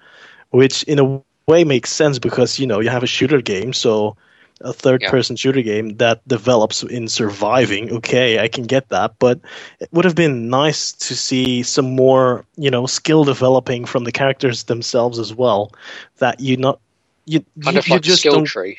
which 0.57 0.83
in 0.85 0.99
a 0.99 1.23
way 1.47 1.65
makes 1.65 1.93
sense 1.93 2.19
because 2.19 2.59
you 2.59 2.67
know 2.67 2.81
you 2.81 2.89
have 2.89 3.03
a 3.03 3.07
shooter 3.07 3.43
game, 3.43 3.73
so 3.73 4.17
a 4.63 4.73
third 4.73 5.03
yeah. 5.03 5.11
person 5.11 5.37
shooter 5.37 5.61
game 5.61 5.97
that 5.99 6.27
develops 6.27 6.83
in 6.83 7.09
surviving. 7.09 7.93
Okay, 7.93 8.39
I 8.39 8.49
can 8.49 8.65
get 8.65 8.89
that, 8.89 9.15
but 9.19 9.39
it 9.81 9.89
would 9.93 10.07
have 10.07 10.15
been 10.15 10.49
nice 10.49 10.93
to 10.93 11.15
see 11.15 11.63
some 11.63 11.95
more, 11.95 12.45
you 12.57 12.71
know, 12.71 12.87
skill 12.87 13.25
developing 13.25 13.85
from 13.85 14.05
the 14.05 14.13
characters 14.13 14.65
themselves 14.65 15.19
as 15.19 15.35
well. 15.35 15.73
That 16.19 16.41
you 16.41 16.57
not 16.57 16.81
you 17.27 17.45
kind 17.63 17.75
you, 17.75 17.81
of 17.81 17.89
like 17.89 17.97
you 17.99 18.11
just 18.11 18.21
skill 18.21 18.37
don't, 18.37 18.45
tree. 18.47 18.79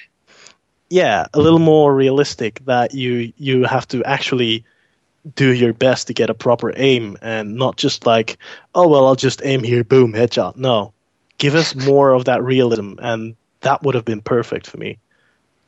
Yeah, 0.89 1.27
a 1.33 1.39
little 1.39 1.59
more 1.59 1.93
realistic. 1.93 2.65
That 2.65 2.93
you 2.93 3.31
you 3.37 3.65
have 3.65 3.87
to 3.89 4.03
actually 4.03 4.65
do 5.35 5.53
your 5.53 5.73
best 5.73 6.07
to 6.07 6.13
get 6.13 6.29
a 6.29 6.33
proper 6.33 6.73
aim 6.77 7.17
and 7.21 7.55
not 7.55 7.75
just 7.75 8.05
like, 8.05 8.37
oh 8.73 8.87
well, 8.87 9.05
I'll 9.05 9.15
just 9.15 9.41
aim 9.43 9.63
here, 9.63 9.83
boom, 9.83 10.13
headshot. 10.13 10.55
No, 10.55 10.93
give 11.37 11.55
us 11.55 11.75
more 11.75 12.11
of 12.11 12.25
that 12.25 12.43
realism, 12.43 12.95
and 12.99 13.35
that 13.61 13.83
would 13.83 13.95
have 13.95 14.05
been 14.05 14.21
perfect 14.21 14.67
for 14.67 14.77
me. 14.77 14.97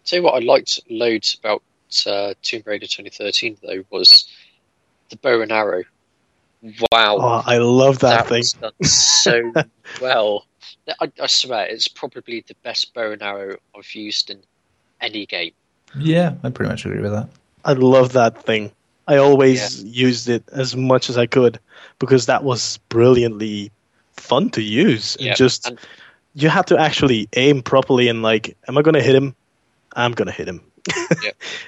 Tell 0.06 0.20
you 0.20 0.24
what 0.24 0.36
I 0.36 0.46
liked 0.46 0.80
loads 0.90 1.38
about 1.40 1.62
uh, 2.06 2.34
Tomb 2.42 2.64
Raider 2.66 2.86
2013 2.86 3.58
though 3.64 3.84
was 3.90 4.26
the 5.10 5.18
bow 5.18 5.42
and 5.42 5.52
arrow. 5.52 5.84
Wow! 6.92 7.18
Oh, 7.20 7.44
I 7.46 7.58
love 7.58 8.00
that, 8.00 8.28
that 8.28 8.28
thing. 8.28 8.40
Was 8.40 8.54
done 8.54 8.84
so 8.84 9.54
well. 10.02 10.46
I, 11.00 11.12
I, 11.22 11.28
swear, 11.28 11.68
it's 11.68 11.88
probably 11.88 12.44
the 12.48 12.56
best 12.64 12.94
bow 12.94 13.12
and 13.12 13.22
arrow 13.22 13.58
I've 13.78 13.94
used 13.94 14.30
in 14.30 14.42
any 15.00 15.26
game. 15.26 15.52
Yeah, 15.98 16.34
I 16.44 16.50
pretty 16.50 16.70
much 16.70 16.86
agree 16.86 17.02
with 17.02 17.12
that. 17.12 17.30
I 17.64 17.74
love 17.74 18.14
that 18.14 18.44
thing. 18.44 18.72
I 19.08 19.18
always 19.18 19.84
yeah. 19.84 20.06
used 20.08 20.30
it 20.30 20.44
as 20.52 20.76
much 20.76 21.10
as 21.10 21.18
I 21.18 21.26
could 21.26 21.60
because 21.98 22.28
that 22.28 22.44
was 22.44 22.78
brilliantly 22.90 23.72
fun 24.20 24.50
to 24.52 24.62
use. 24.62 25.16
And 25.18 25.36
just 25.36 25.68
and, 25.68 25.80
you 26.36 26.50
had 26.50 26.68
to 26.68 26.78
actually 26.78 27.28
aim 27.36 27.62
properly 27.62 28.08
and 28.08 28.22
like, 28.22 28.56
am 28.68 28.78
I 28.78 28.82
going 28.82 28.94
to 28.94 29.02
hit 29.02 29.16
him? 29.16 29.36
I'm 29.96 30.12
gonna 30.12 30.32
hit 30.32 30.48
him. 30.48 30.62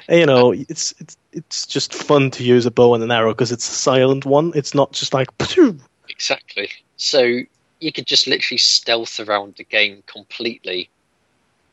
and, 0.07 0.19
you 0.19 0.25
know, 0.25 0.51
it's 0.51 0.93
it's 0.99 1.17
it's 1.31 1.65
just 1.65 1.93
fun 1.93 2.31
to 2.31 2.43
use 2.43 2.65
a 2.65 2.71
bow 2.71 2.93
and 2.93 3.03
an 3.03 3.11
arrow 3.11 3.33
because 3.33 3.51
it's 3.51 3.67
a 3.67 3.73
silent 3.73 4.25
one. 4.25 4.51
It's 4.55 4.73
not 4.73 4.91
just 4.93 5.13
like 5.13 5.29
exactly. 6.09 6.69
So 6.97 7.41
you 7.79 7.91
could 7.91 8.05
just 8.05 8.27
literally 8.27 8.57
stealth 8.57 9.19
around 9.19 9.55
the 9.55 9.63
game 9.63 10.03
completely, 10.05 10.89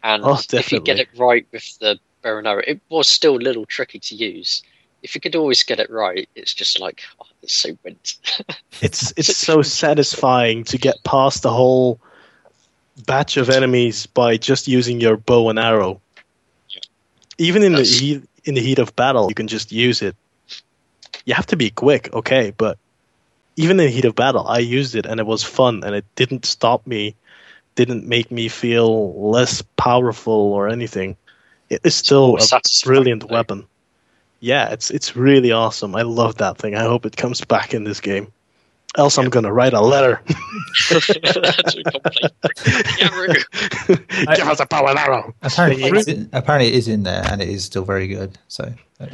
and 0.02 0.22
oh, 0.24 0.40
if 0.52 0.72
you 0.72 0.80
get 0.80 0.98
it 0.98 1.08
right 1.16 1.46
with 1.52 1.78
the 1.78 1.98
bow 2.22 2.38
and 2.38 2.46
arrow, 2.46 2.62
it 2.66 2.80
was 2.88 3.08
still 3.08 3.36
a 3.36 3.38
little 3.38 3.66
tricky 3.66 3.98
to 4.00 4.14
use. 4.14 4.62
If 5.02 5.14
you 5.14 5.20
could 5.20 5.36
always 5.36 5.62
get 5.62 5.80
it 5.80 5.90
right, 5.90 6.28
it's 6.34 6.54
just 6.54 6.80
like 6.80 7.02
oh, 7.20 7.26
it's 7.42 7.54
so 7.54 7.70
wint. 7.84 8.16
it's 8.80 9.12
it's 9.16 9.36
so 9.36 9.62
satisfying 9.62 10.64
to 10.64 10.78
get 10.78 11.02
past 11.04 11.42
the 11.42 11.52
whole 11.52 12.00
batch 13.06 13.36
of 13.36 13.48
enemies 13.48 14.06
by 14.06 14.36
just 14.36 14.66
using 14.66 15.00
your 15.00 15.16
bow 15.16 15.50
and 15.50 15.58
arrow 15.58 16.00
even 17.38 17.62
in 17.62 17.72
That's... 17.72 17.98
the 17.98 18.06
heat 18.06 18.28
in 18.44 18.54
the 18.54 18.60
heat 18.60 18.78
of 18.78 18.94
battle, 18.96 19.28
you 19.28 19.34
can 19.34 19.48
just 19.48 19.72
use 19.72 20.02
it. 20.02 20.16
You 21.24 21.34
have 21.34 21.46
to 21.46 21.56
be 21.56 21.70
quick, 21.70 22.12
okay, 22.12 22.52
but 22.56 22.78
even 23.56 23.78
in 23.78 23.86
the 23.86 23.90
heat 23.90 24.04
of 24.04 24.14
battle, 24.14 24.46
I 24.46 24.58
used 24.58 24.94
it 24.94 25.06
and 25.06 25.20
it 25.20 25.26
was 25.26 25.42
fun 25.42 25.82
and 25.84 25.94
it 25.94 26.04
didn't 26.14 26.46
stop 26.46 26.86
me, 26.86 27.14
didn't 27.74 28.06
make 28.06 28.30
me 28.30 28.48
feel 28.48 29.30
less 29.30 29.62
powerful 29.76 30.32
or 30.32 30.68
anything. 30.68 31.16
It 31.68 31.80
is 31.84 31.94
still 31.94 32.38
a 32.38 32.60
brilliant 32.84 33.24
weapon. 33.30 33.66
Yeah, 34.40 34.70
it's 34.70 34.90
it's 34.90 35.16
really 35.16 35.52
awesome. 35.52 35.96
I 35.96 36.02
love 36.02 36.36
that 36.36 36.58
thing. 36.58 36.74
I 36.74 36.82
hope 36.82 37.06
it 37.06 37.16
comes 37.16 37.44
back 37.44 37.74
in 37.74 37.84
this 37.84 38.00
game. 38.00 38.32
Else, 38.96 39.18
I'm 39.18 39.28
gonna 39.28 39.52
write 39.52 39.74
a 39.74 39.80
letter. 39.80 40.20
Give 40.90 41.08
us 44.48 44.60
a 44.60 44.66
bow 44.66 44.86
and 44.86 44.98
arrow. 44.98 45.34
Apparently, 45.42 45.84
it's 45.84 46.08
in, 46.08 46.28
apparently, 46.32 46.68
it 46.68 46.74
is 46.74 46.88
in 46.88 47.02
there, 47.02 47.22
and 47.26 47.42
it 47.42 47.48
is 47.48 47.64
still 47.64 47.84
very 47.84 48.06
good. 48.06 48.38
So 48.48 48.72
uh, 49.00 49.06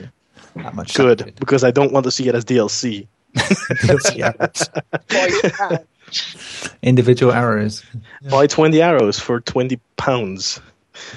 that 0.56 0.74
much 0.74 0.94
good 0.94 1.34
because 1.40 1.64
I 1.64 1.70
don't 1.70 1.92
want 1.92 2.04
to 2.04 2.10
see 2.10 2.28
it 2.28 2.34
as 2.34 2.44
DLC. 2.44 3.06
Individual 6.82 7.32
arrows. 7.32 7.84
Buy 8.30 8.46
twenty 8.46 8.80
arrows 8.80 9.18
for 9.18 9.40
twenty 9.40 9.80
pounds. 9.96 10.60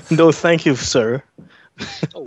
No, 0.10 0.32
thank 0.32 0.66
you, 0.66 0.76
sir. 0.76 1.22
oh 2.16 2.26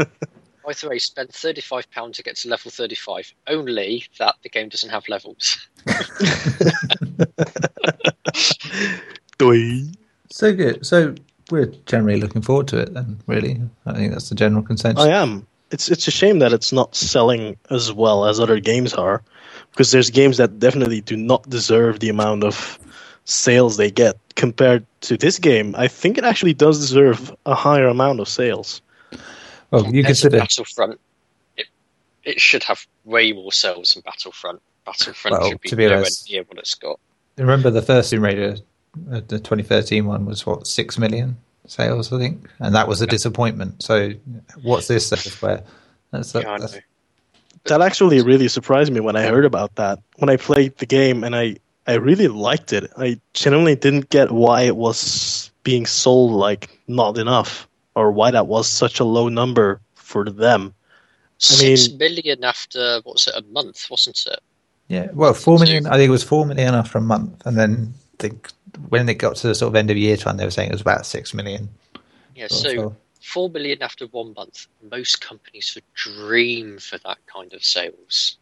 by 0.71 0.75
the 0.81 0.89
way, 0.89 0.99
spend 1.01 1.31
£35 1.31 2.15
to 2.15 2.23
get 2.23 2.37
to 2.37 2.49
level 2.49 2.71
35. 2.71 3.35
Only 3.49 4.05
that 4.21 4.37
the 4.45 4.49
game 4.49 4.69
doesn't 4.69 4.91
have 4.91 5.09
levels. 5.09 5.59
so 10.31 10.55
good. 10.55 10.87
So 10.87 11.17
we're 11.51 11.73
generally 11.87 12.21
looking 12.21 12.43
forward 12.43 12.69
to 12.69 12.79
it. 12.79 12.95
Then, 12.95 13.19
really, 13.27 13.61
I 13.85 13.95
think 13.95 14.13
that's 14.13 14.29
the 14.29 14.37
general 14.37 14.63
consensus. 14.63 15.05
I 15.05 15.09
am. 15.09 15.45
It's 15.73 15.91
it's 15.91 16.07
a 16.07 16.13
shame 16.13 16.39
that 16.39 16.53
it's 16.53 16.73
not 16.73 16.95
selling 16.95 17.57
as 17.71 17.93
well 17.93 18.27
as 18.27 18.39
other 18.39 18.61
games 18.61 18.95
are, 18.95 19.25
because 19.73 19.91
there's 19.91 20.11
games 20.11 20.37
that 20.37 20.61
definitely 20.61 21.01
do 21.01 21.17
not 21.17 21.51
deserve 21.51 21.99
the 21.99 22.11
amount 22.11 22.45
of 22.45 22.79
sales 23.25 23.77
they 23.77 23.91
get 23.91 24.17
compared 24.37 24.87
to 25.01 25.17
this 25.17 25.41
game. 25.41 25.75
I 25.77 25.89
think 25.89 26.17
it 26.17 26.23
actually 26.23 26.55
does 26.55 26.79
deserve 26.79 27.35
a 27.45 27.57
higher 27.57 27.89
amount 27.89 28.21
of 28.21 28.29
sales. 28.29 28.83
Well, 29.71 29.83
you 29.83 29.89
Compared 29.89 30.07
consider 30.07 30.39
Battlefront. 30.39 31.01
It, 31.57 31.67
it 32.25 32.41
should 32.41 32.63
have 32.65 32.87
way 33.05 33.33
more 33.33 33.53
sales 33.53 33.95
than 33.95 34.03
Battlefront. 34.03 34.61
Battlefront 34.85 35.39
Well, 35.39 35.51
should 35.51 35.61
be, 35.61 35.69
to 35.71 35.77
be 35.77 35.85
nowhere 35.85 35.99
honest- 35.99 36.31
near 36.31 36.43
what 36.45 36.59
it's 36.59 36.75
got. 36.75 36.99
remember 37.37 37.71
the 37.71 37.83
first 37.83 38.11
Tomb 38.11 38.25
Raider, 38.25 38.57
uh, 39.13 39.21
the 39.27 39.39
2013 39.39 40.07
one 40.07 40.27
was 40.27 40.45
what 40.47 40.67
six 40.67 40.99
million 40.99 41.37
sales, 41.67 42.13
I 42.13 42.19
think, 42.19 42.49
and 42.59 42.75
that 42.75 42.89
was 42.89 43.01
a 43.01 43.07
disappointment. 43.07 43.83
So, 43.83 44.13
what's 44.63 44.89
this 44.89 45.09
software? 45.09 45.63
That's, 46.11 46.35
Yeah, 46.35 46.57
that's. 46.59 46.79
That 47.65 47.83
actually 47.83 48.23
really 48.23 48.49
surprised 48.49 48.91
me 48.91 49.01
when 49.01 49.17
I 49.17 49.23
heard 49.27 49.45
about 49.45 49.75
that. 49.77 49.99
When 50.17 50.31
I 50.31 50.37
played 50.39 50.79
the 50.79 50.87
game 50.87 51.23
and 51.25 51.37
I 51.37 51.57
I 51.87 51.95
really 51.95 52.29
liked 52.29 52.73
it. 52.73 52.91
I 52.97 53.21
genuinely 53.35 53.75
didn't 53.77 54.09
get 54.11 54.31
why 54.31 54.63
it 54.63 54.77
was 54.77 55.51
being 55.63 55.87
sold 55.87 56.33
like 56.33 56.79
not 56.89 57.19
enough 57.19 57.69
or 57.95 58.11
why 58.13 58.31
that 58.31 58.47
was 58.47 58.69
such 58.69 59.01
a 59.01 59.05
low 59.05 59.29
number 59.29 59.81
for 59.95 60.25
them. 60.31 60.75
Six 61.39 61.89
mean- 61.89 61.99
million 61.99 62.45
after 62.45 63.01
what 63.05 63.15
was 63.15 63.27
it 63.27 63.35
a 63.37 63.43
month, 63.53 63.87
wasn't 63.91 64.25
it? 64.27 64.41
Yeah, 64.89 65.09
well, 65.13 65.35
four 65.35 65.59
million. 65.59 65.87
I 65.87 65.97
think 65.97 66.09
it 66.09 66.11
was 66.11 66.25
four 66.25 66.45
million 66.45 66.75
after 66.75 66.99
a 66.99 67.01
month, 67.01 67.47
and 67.47 67.57
then 67.57 67.95
I 68.15 68.17
think 68.23 68.51
when 68.89 69.09
it 69.09 69.15
got 69.15 69.37
to 69.37 69.47
the 69.47 69.55
sort 69.55 69.69
of 69.69 69.77
end 69.77 69.91
of 69.91 69.97
year 69.97 70.17
time, 70.17 70.37
they 70.37 70.45
were 70.45 70.51
saying 70.51 70.69
it 70.69 70.73
was 70.73 70.81
about 70.81 71.07
six 71.07 71.33
million. 71.33 71.69
Yeah, 72.35 72.49
so 72.49 72.75
so. 72.75 72.97
four 73.23 73.49
million 73.51 73.83
after 73.83 74.07
one 74.09 74.35
month. 74.35 74.67
Most 74.91 75.21
companies 75.21 75.73
would 75.77 75.85
dream 75.95 76.79
for 76.79 76.99
that 76.99 77.19
kind 77.27 77.53
of 77.53 77.65
sales. 77.65 78.37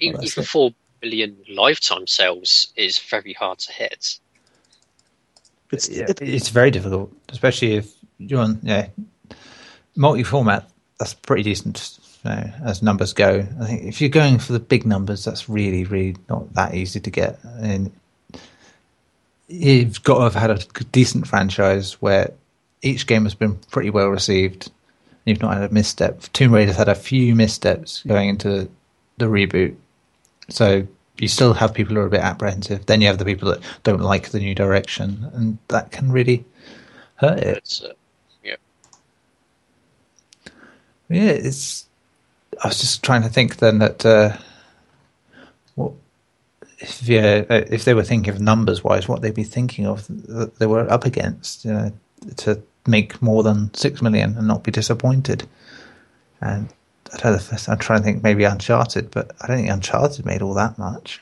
E- 0.00 0.12
Well, 0.12 0.24
Even 0.24 0.42
it. 0.42 0.46
four 0.46 0.70
million 1.02 1.36
lifetime 1.50 2.06
sales 2.06 2.72
is 2.76 2.98
very 2.98 3.34
hard 3.34 3.58
to 3.60 3.72
hit. 3.72 4.18
It's 5.70 5.88
yeah, 5.88 6.06
it's 6.20 6.48
very 6.48 6.70
difficult, 6.70 7.12
especially 7.28 7.74
if 7.74 7.92
you're 8.18 8.46
yeah 8.62 8.88
multi-format. 9.96 10.68
That's 10.98 11.14
pretty 11.14 11.42
decent 11.42 11.98
you 12.24 12.30
know, 12.30 12.50
as 12.64 12.82
numbers 12.82 13.12
go. 13.12 13.46
I 13.60 13.66
think 13.66 13.84
if 13.84 14.00
you're 14.00 14.10
going 14.10 14.38
for 14.38 14.52
the 14.52 14.60
big 14.60 14.86
numbers, 14.86 15.24
that's 15.24 15.48
really, 15.48 15.84
really 15.84 16.16
not 16.28 16.52
that 16.54 16.74
easy 16.74 17.00
to 17.00 17.10
get. 17.10 17.38
And 17.44 17.90
you've 19.48 20.02
got 20.02 20.18
to 20.18 20.24
have 20.24 20.34
had 20.34 20.50
a 20.50 20.84
decent 20.92 21.26
franchise 21.26 21.94
where 21.94 22.32
each 22.82 23.06
game 23.06 23.24
has 23.24 23.34
been 23.34 23.56
pretty 23.70 23.90
well 23.90 24.08
received. 24.08 24.70
You've 25.24 25.42
not 25.42 25.54
had 25.54 25.70
a 25.70 25.74
misstep. 25.74 26.22
Tomb 26.32 26.52
Raider's 26.52 26.76
had 26.76 26.88
a 26.88 26.94
few 26.94 27.34
missteps 27.34 28.02
going 28.06 28.28
into 28.28 28.68
the 29.18 29.26
reboot, 29.26 29.74
so 30.48 30.86
you 31.18 31.26
still 31.26 31.54
have 31.54 31.74
people 31.74 31.96
who 31.96 32.02
are 32.02 32.06
a 32.06 32.10
bit 32.10 32.20
apprehensive. 32.20 32.86
Then 32.86 33.00
you 33.00 33.08
have 33.08 33.18
the 33.18 33.24
people 33.24 33.50
that 33.50 33.60
don't 33.82 34.02
like 34.02 34.28
the 34.28 34.38
new 34.38 34.54
direction, 34.54 35.28
and 35.34 35.58
that 35.68 35.90
can 35.90 36.12
really 36.12 36.44
hurt 37.16 37.38
it. 37.38 37.56
It's, 37.56 37.82
uh, 37.82 37.94
Yeah, 41.08 41.30
it's. 41.30 41.86
I 42.62 42.68
was 42.68 42.80
just 42.80 43.02
trying 43.02 43.22
to 43.22 43.28
think 43.28 43.56
then 43.56 43.78
that 43.80 44.06
uh, 44.06 44.36
what 45.74 45.92
if 46.78 47.06
yeah 47.08 47.44
uh, 47.48 47.64
if 47.70 47.84
they 47.84 47.94
were 47.94 48.02
thinking 48.02 48.32
of 48.32 48.40
numbers 48.40 48.82
wise, 48.82 49.08
what 49.08 49.22
they'd 49.22 49.34
be 49.34 49.44
thinking 49.44 49.86
of 49.86 50.06
that 50.26 50.58
they 50.58 50.66
were 50.66 50.90
up 50.90 51.04
against, 51.04 51.64
you 51.64 51.72
know, 51.72 51.92
to 52.38 52.62
make 52.86 53.20
more 53.22 53.42
than 53.42 53.72
six 53.74 54.02
million 54.02 54.36
and 54.36 54.46
not 54.46 54.64
be 54.64 54.70
disappointed. 54.70 55.46
And 56.40 56.68
I 57.12 57.16
don't 57.18 57.52
know 57.52 57.58
I'm 57.68 57.78
trying 57.78 58.00
to 58.00 58.04
think 58.04 58.22
maybe 58.22 58.44
Uncharted, 58.44 59.10
but 59.10 59.32
I 59.40 59.46
don't 59.46 59.58
think 59.58 59.70
Uncharted 59.70 60.26
made 60.26 60.42
all 60.42 60.54
that 60.54 60.78
much, 60.78 61.20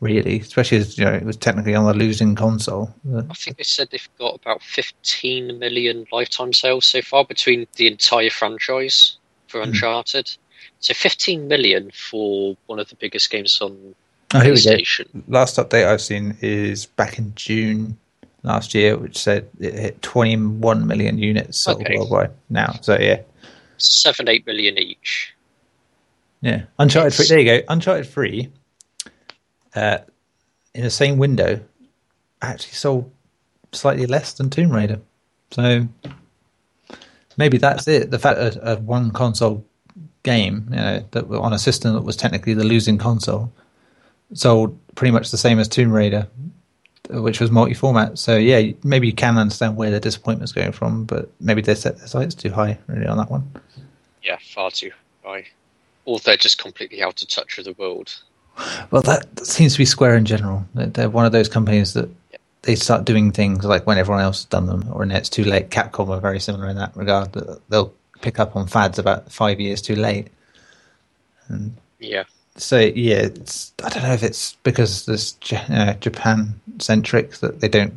really. 0.00 0.40
Especially 0.40 0.78
as 0.78 0.98
you 0.98 1.04
know 1.04 1.12
it 1.12 1.24
was 1.24 1.36
technically 1.36 1.74
on 1.74 1.86
a 1.86 1.96
losing 1.96 2.34
console. 2.34 2.94
I 3.14 3.34
think 3.34 3.56
they 3.56 3.64
said 3.64 3.88
they've 3.90 4.08
got 4.18 4.36
about 4.36 4.62
15 4.62 5.58
million 5.58 6.06
lifetime 6.12 6.52
sales 6.52 6.86
so 6.86 7.02
far 7.02 7.24
between 7.24 7.66
the 7.76 7.86
entire 7.88 8.30
franchise 8.30 9.16
for. 9.60 9.62
Uncharted. 9.62 10.30
So 10.80 10.94
15 10.94 11.48
million 11.48 11.90
for 11.92 12.56
one 12.66 12.78
of 12.78 12.88
the 12.88 12.96
biggest 12.96 13.30
games 13.30 13.60
on 13.60 13.94
Oh, 14.34 14.40
here 14.40 14.54
we 14.54 14.62
go. 14.62 14.70
PlayStation. 14.70 15.22
last 15.28 15.56
update 15.58 15.86
I've 15.86 16.00
seen 16.00 16.36
is 16.40 16.86
back 16.86 17.18
in 17.18 17.32
June 17.34 17.98
last 18.44 18.74
year, 18.74 18.96
which 18.96 19.18
said 19.18 19.48
it 19.60 19.74
hit 19.74 20.02
21 20.02 20.86
million 20.86 21.18
units 21.18 21.58
sold 21.58 21.82
Okay. 21.82 21.98
worldwide 21.98 22.30
now. 22.48 22.72
So 22.80 22.98
yeah, 22.98 23.20
Seven, 23.76 24.28
eight 24.28 24.46
million 24.46 24.78
each. 24.78 25.34
yeah. 26.40 26.62
Uncharted 26.78 27.12
It's- 27.12 27.16
Free. 27.28 27.44
There 27.44 27.56
you 27.56 27.60
go. 27.62 27.66
Uncharted 27.68 28.06
Three. 28.08 28.48
Uh, 29.74 29.98
in 30.74 30.82
the 30.84 30.90
same 30.90 31.18
window, 31.18 31.60
actually 32.40 32.72
sold 32.72 33.10
slightly 33.72 34.06
less 34.06 34.32
than 34.32 34.48
Tomb 34.50 34.70
Raider. 34.72 35.00
So 35.50 35.86
maybe 37.36 37.58
that's 37.58 37.88
it. 37.88 38.10
The 38.10 38.18
fact 38.18 38.38
that 38.38 38.56
a 38.62 38.76
one 38.80 39.10
console 39.10 39.64
game, 40.22 40.66
you 40.70 40.76
know, 40.76 41.04
that 41.10 41.24
on 41.30 41.52
a 41.52 41.58
system 41.58 41.94
that 41.94 42.02
was 42.02 42.16
technically 42.16 42.54
the 42.54 42.64
losing 42.64 42.98
console, 42.98 43.52
sold 44.34 44.78
pretty 44.94 45.12
much 45.12 45.30
the 45.30 45.38
same 45.38 45.58
as 45.58 45.68
Tomb 45.68 45.92
Raider, 45.92 46.28
which 47.10 47.40
was 47.40 47.50
multi-format. 47.50 48.18
So 48.18 48.36
yeah, 48.36 48.72
maybe 48.82 49.06
you 49.06 49.12
can 49.12 49.36
understand 49.36 49.76
where 49.76 49.90
the 49.90 50.00
disappointment's 50.00 50.52
going 50.52 50.72
from, 50.72 51.04
but 51.04 51.30
maybe 51.40 51.60
they 51.60 51.74
set 51.74 51.98
their 51.98 52.06
sights 52.06 52.34
too 52.34 52.50
high 52.50 52.78
really 52.86 53.06
on 53.06 53.18
that 53.18 53.30
one. 53.30 53.50
Yeah, 54.22 54.38
far 54.40 54.70
too 54.70 54.92
high. 55.24 55.46
Or 56.04 56.18
they're 56.18 56.36
just 56.36 56.58
completely 56.58 57.02
out 57.02 57.22
of 57.22 57.28
touch 57.28 57.56
with 57.56 57.66
the 57.66 57.74
world. 57.74 58.14
Well, 58.90 59.02
that, 59.02 59.34
that 59.36 59.46
seems 59.46 59.72
to 59.72 59.78
be 59.78 59.84
Square 59.84 60.16
in 60.16 60.24
general. 60.24 60.66
They're 60.74 61.08
one 61.08 61.24
of 61.24 61.32
those 61.32 61.48
companies 61.48 61.94
that 61.94 62.08
they 62.62 62.76
start 62.76 63.04
doing 63.06 63.32
things 63.32 63.64
like 63.64 63.86
when 63.86 63.98
everyone 63.98 64.22
else 64.22 64.40
has 64.40 64.44
done 64.46 64.66
them, 64.66 64.84
or 64.92 65.00
when 65.00 65.10
it's 65.12 65.28
too 65.30 65.44
late. 65.44 65.70
Capcom 65.70 66.08
are 66.10 66.20
very 66.20 66.40
similar 66.40 66.68
in 66.68 66.76
that 66.76 66.96
regard. 66.96 67.32
They'll 67.70 67.94
pick 68.20 68.38
up 68.40 68.56
on 68.56 68.66
fads 68.68 68.98
about 68.98 69.32
five 69.32 69.60
years 69.60 69.82
too 69.82 69.96
late. 69.96 70.28
And 71.48 71.76
Yeah. 72.00 72.24
so 72.56 72.78
yeah, 72.78 73.18
it's 73.18 73.72
I 73.84 73.88
don't 73.90 74.02
know 74.04 74.12
if 74.14 74.22
it's 74.22 74.56
because 74.62 75.06
this 75.06 75.36
uh, 75.52 75.94
Japan 75.94 76.60
centric 76.80 77.32
that 77.38 77.60
they 77.60 77.68
don't 77.68 77.94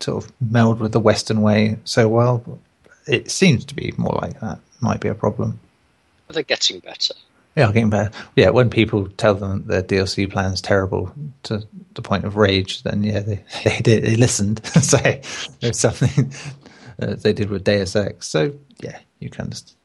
sort 0.00 0.24
of 0.24 0.32
meld 0.40 0.80
with 0.80 0.92
the 0.92 1.00
Western 1.00 1.42
way 1.42 1.78
so 1.84 2.08
well. 2.08 2.60
It 3.06 3.30
seems 3.30 3.64
to 3.66 3.74
be 3.74 3.92
more 3.96 4.18
like 4.22 4.40
that. 4.40 4.60
Might 4.80 5.00
be 5.00 5.08
a 5.08 5.14
problem. 5.14 5.60
But 6.26 6.34
they're 6.34 6.42
getting 6.44 6.80
better. 6.80 7.14
Yeah, 7.60 7.84
better. 7.84 8.10
Yeah, 8.36 8.50
when 8.50 8.70
people 8.70 9.06
tell 9.18 9.34
them 9.34 9.64
their 9.66 9.82
DLC 9.82 10.30
plan's 10.30 10.62
terrible 10.62 11.12
to 11.42 11.62
the 11.94 12.00
point 12.00 12.24
of 12.24 12.36
rage, 12.36 12.84
then 12.84 13.02
yeah, 13.02 13.20
they 13.20 13.44
they, 13.64 13.78
did, 13.80 14.04
they 14.04 14.16
listened. 14.16 14.64
so 14.66 14.96
there's 15.60 15.78
something 15.78 16.32
uh, 17.02 17.16
they 17.16 17.34
did 17.34 17.50
with 17.50 17.64
Deus 17.64 17.94
Ex. 17.94 18.26
So 18.26 18.54
yeah, 18.82 18.98
you 19.18 19.28
can 19.28 19.44
understand. 19.44 19.76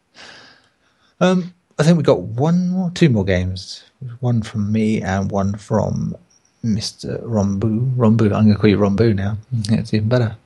Um, 1.20 1.54
I 1.78 1.84
think 1.84 1.98
we 1.98 2.04
got 2.04 2.22
one 2.22 2.70
more, 2.70 2.92
two 2.92 3.10
more 3.10 3.26
games. 3.26 3.84
One 4.22 4.42
from 4.42 4.72
me 4.72 5.02
and 5.02 5.30
one 5.30 5.56
from 5.56 6.16
Mister 6.64 7.18
Rombu. 7.20 7.94
Rombu. 7.96 8.26
I'm 8.26 8.46
going 8.46 8.54
to 8.54 8.56
call 8.56 8.70
you 8.70 8.78
Rombu 8.78 9.16
now. 9.16 9.38
It's 9.70 9.94
even 9.94 10.08
better. 10.08 10.38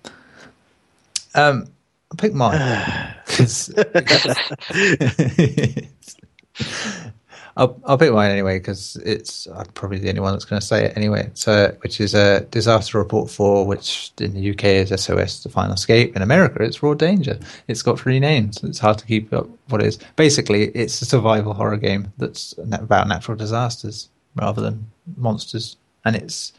Um, 1.36 1.67
I'll 2.11 2.17
pick 2.17 2.34
mine 2.34 2.57
I'll, 7.60 7.78
I'll 7.84 7.97
pick 7.97 8.14
mine 8.14 8.32
anyway 8.32 8.57
because 8.57 8.95
it's 9.03 9.45
I'm 9.47 9.66
probably 9.74 9.99
the 9.99 10.07
only 10.07 10.22
one 10.22 10.32
that's 10.32 10.45
going 10.45 10.62
to 10.62 10.66
say 10.66 10.86
it 10.86 10.93
anyway. 10.95 11.30
So, 11.34 11.76
which 11.82 11.99
is 11.99 12.14
a 12.14 12.39
disaster 12.51 12.97
report 12.97 13.30
for 13.30 13.68
which 13.68 14.14
in 14.22 14.34
the 14.34 14.51
UK 14.51 14.64
is 14.64 14.89
SOS: 14.89 15.43
The 15.43 15.49
Final 15.49 15.74
Escape. 15.74 16.16
In 16.16 16.22
America, 16.22 16.64
it's 16.64 16.82
Raw 16.82 16.93
Danger. 16.93 17.38
It's 17.68 17.82
got 17.82 17.99
three 17.99 18.18
names. 18.18 18.64
It's 18.64 18.80
hard 18.80 18.97
to 18.99 19.05
keep 19.05 19.34
up 19.34 19.49
what 19.68 19.82
it 19.82 19.88
is. 19.88 19.99
Basically, 20.16 20.68
it's 20.70 21.01
a 21.01 21.05
survival 21.05 21.53
horror 21.53 21.76
game 21.76 22.14
that's 22.18 22.55
about 22.57 23.10
natural 23.10 23.36
disasters 23.36 24.07
rather 24.36 24.62
than 24.62 24.89
monsters, 25.18 25.76
and 26.05 26.16
it's 26.16 26.53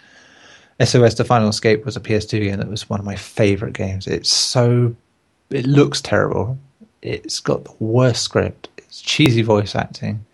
SOS: 0.85 1.15
The 1.15 1.25
Final 1.25 1.49
Escape 1.49 1.87
was 1.87 1.97
a 1.97 2.01
PS2 2.01 2.43
game 2.43 2.59
that 2.59 2.69
was 2.69 2.91
one 2.91 3.01
of 3.01 3.07
my 3.07 3.17
favorite 3.17 3.73
games. 3.73 4.07
It's 4.07 4.29
so 4.31 4.95
it 5.49 5.67
looks 5.67 6.03
terrible. 6.03 6.59
It's 7.01 7.41
got 7.41 7.65
the 7.65 7.75
worst 7.79 8.23
script. 8.23 8.69
It's 8.77 9.01
cheesy 9.01 9.41
voice 9.41 9.75
acting. 9.75 10.27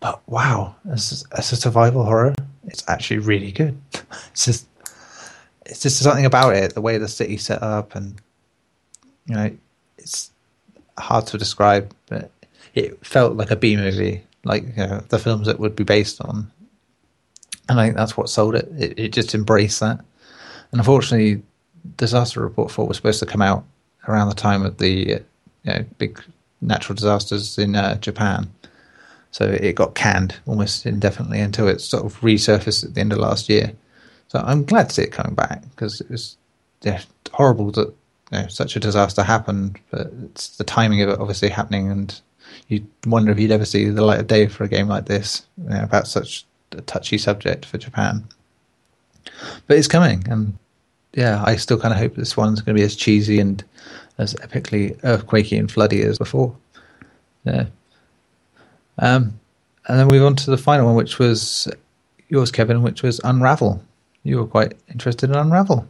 But 0.00 0.20
wow, 0.28 0.76
as, 0.90 1.24
as 1.32 1.52
a 1.52 1.56
survival 1.56 2.04
horror, 2.04 2.34
it's 2.66 2.84
actually 2.88 3.18
really 3.18 3.52
good. 3.52 3.80
It's 4.30 4.44
just, 4.44 4.66
it's 5.64 5.80
just 5.80 5.98
something 5.98 6.26
about 6.26 6.54
it, 6.54 6.74
the 6.74 6.80
way 6.80 6.98
the 6.98 7.08
city's 7.08 7.44
set 7.44 7.62
up, 7.62 7.94
and 7.94 8.20
you 9.26 9.34
know, 9.34 9.50
it's 9.98 10.30
hard 10.98 11.26
to 11.28 11.38
describe, 11.38 11.92
but 12.06 12.30
it 12.74 13.04
felt 13.04 13.36
like 13.36 13.50
a 13.50 13.56
B 13.56 13.76
movie, 13.76 14.22
like 14.44 14.64
you 14.76 14.86
know, 14.86 15.02
the 15.08 15.18
films 15.18 15.48
it 15.48 15.58
would 15.58 15.74
be 15.74 15.84
based 15.84 16.20
on. 16.20 16.50
And 17.68 17.80
I 17.80 17.86
think 17.86 17.96
that's 17.96 18.16
what 18.16 18.28
sold 18.28 18.54
it. 18.54 18.68
It, 18.78 18.98
it 18.98 19.12
just 19.12 19.34
embraced 19.34 19.80
that. 19.80 19.98
And 20.70 20.80
unfortunately, 20.80 21.42
disaster 21.96 22.40
report 22.40 22.70
4 22.70 22.86
was 22.86 22.96
supposed 22.96 23.20
to 23.20 23.26
come 23.26 23.42
out 23.42 23.64
around 24.08 24.28
the 24.28 24.34
time 24.34 24.64
of 24.64 24.78
the 24.78 24.90
you 24.90 25.24
know, 25.64 25.84
big 25.98 26.22
natural 26.60 26.94
disasters 26.94 27.58
in 27.58 27.74
uh, 27.74 27.96
Japan. 27.96 28.50
So 29.30 29.44
it 29.44 29.74
got 29.74 29.94
canned 29.94 30.36
almost 30.46 30.86
indefinitely 30.86 31.40
until 31.40 31.68
it 31.68 31.80
sort 31.80 32.04
of 32.04 32.18
resurfaced 32.20 32.84
at 32.84 32.94
the 32.94 33.00
end 33.00 33.12
of 33.12 33.18
last 33.18 33.48
year. 33.48 33.72
So 34.28 34.42
I'm 34.44 34.64
glad 34.64 34.88
to 34.88 34.94
see 34.94 35.02
it 35.02 35.12
coming 35.12 35.34
back 35.34 35.62
because 35.70 36.00
it 36.00 36.10
was 36.10 36.36
yeah, 36.82 37.02
horrible 37.32 37.70
that 37.72 37.88
you 38.32 38.38
know, 38.38 38.46
such 38.48 38.76
a 38.76 38.80
disaster 38.80 39.22
happened, 39.22 39.78
but 39.90 40.10
it's 40.24 40.56
the 40.56 40.64
timing 40.64 41.02
of 41.02 41.08
it 41.08 41.20
obviously 41.20 41.48
happening, 41.48 41.90
and 41.90 42.20
you 42.68 42.86
wonder 43.06 43.30
if 43.30 43.38
you'd 43.38 43.52
ever 43.52 43.64
see 43.64 43.88
the 43.88 44.04
light 44.04 44.20
of 44.20 44.26
day 44.26 44.46
for 44.46 44.64
a 44.64 44.68
game 44.68 44.88
like 44.88 45.06
this 45.06 45.46
you 45.62 45.70
know, 45.70 45.82
about 45.82 46.06
such 46.06 46.44
a 46.72 46.80
touchy 46.82 47.18
subject 47.18 47.64
for 47.64 47.78
Japan. 47.78 48.24
But 49.66 49.76
it's 49.76 49.88
coming, 49.88 50.24
and 50.28 50.56
yeah, 51.12 51.42
I 51.44 51.56
still 51.56 51.78
kind 51.78 51.94
of 51.94 52.00
hope 52.00 52.14
this 52.14 52.36
one's 52.36 52.60
going 52.60 52.76
to 52.76 52.80
be 52.80 52.84
as 52.84 52.96
cheesy 52.96 53.38
and 53.38 53.62
as 54.18 54.34
epically 54.34 54.98
earthquakey 55.00 55.58
and 55.58 55.68
floody 55.68 56.04
as 56.04 56.18
before. 56.18 56.54
Yeah. 57.44 57.66
Um, 58.98 59.38
and 59.88 59.98
then 59.98 60.08
we 60.08 60.18
move 60.18 60.26
on 60.26 60.36
to 60.36 60.50
the 60.50 60.58
final 60.58 60.86
one, 60.86 60.94
which 60.96 61.18
was 61.18 61.68
yours, 62.28 62.50
Kevin, 62.50 62.82
which 62.82 63.02
was 63.02 63.20
Unravel. 63.24 63.82
You 64.22 64.38
were 64.38 64.46
quite 64.46 64.74
interested 64.90 65.30
in 65.30 65.36
Unravel. 65.36 65.86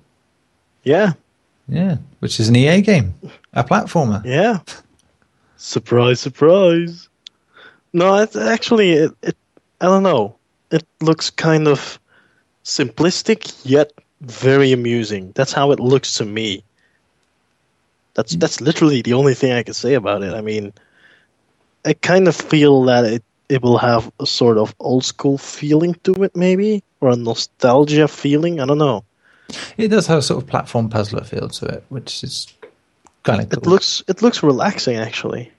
Yeah, 0.84 1.14
Yeah, 1.68 1.96
which 2.20 2.38
is 2.38 2.48
an 2.48 2.56
EA 2.56 2.80
game, 2.82 3.14
a 3.54 3.64
platformer. 3.64 4.24
yeah. 4.24 4.60
Surprise, 5.56 6.20
surprise. 6.20 7.08
No, 7.92 8.14
it's 8.16 8.36
actually 8.36 8.92
it, 8.92 9.12
it. 9.22 9.36
I 9.80 9.86
don't 9.86 10.02
know. 10.02 10.36
It 10.70 10.84
looks 11.00 11.30
kind 11.30 11.66
of 11.66 11.98
simplistic 12.64 13.54
yet 13.64 13.90
very 14.20 14.70
amusing. 14.72 15.32
That's 15.34 15.52
how 15.52 15.70
it 15.72 15.80
looks 15.80 16.14
to 16.18 16.24
me. 16.26 16.62
That's 18.14 18.36
that's 18.36 18.60
literally 18.60 19.02
the 19.02 19.14
only 19.14 19.34
thing 19.34 19.52
I 19.52 19.62
can 19.62 19.74
say 19.74 19.94
about 19.94 20.22
it. 20.22 20.34
I 20.34 20.40
mean, 20.42 20.72
I 21.86 21.94
kind 21.94 22.28
of 22.28 22.36
feel 22.36 22.82
that 22.84 23.04
it 23.04 23.22
it 23.48 23.62
will 23.62 23.78
have 23.78 24.10
a 24.18 24.26
sort 24.26 24.58
of 24.58 24.74
old 24.80 25.04
school 25.04 25.38
feeling 25.38 25.94
to 26.02 26.24
it, 26.24 26.34
maybe, 26.34 26.82
or 27.00 27.10
a 27.10 27.16
nostalgia 27.16 28.08
feeling. 28.08 28.60
I 28.60 28.66
don't 28.66 28.78
know. 28.78 29.04
It 29.76 29.88
does 29.88 30.08
have 30.08 30.18
a 30.18 30.22
sort 30.22 30.42
of 30.42 30.48
platform 30.48 30.88
puzzler 30.88 31.22
feel 31.22 31.48
to 31.48 31.66
it, 31.66 31.84
which 31.88 32.24
is 32.24 32.52
kind 33.22 33.40
of 33.40 33.50
cool. 33.50 33.58
It 33.58 33.66
looks 33.66 34.02
it 34.08 34.22
looks 34.22 34.42
relaxing, 34.42 34.96
actually. 34.96 35.52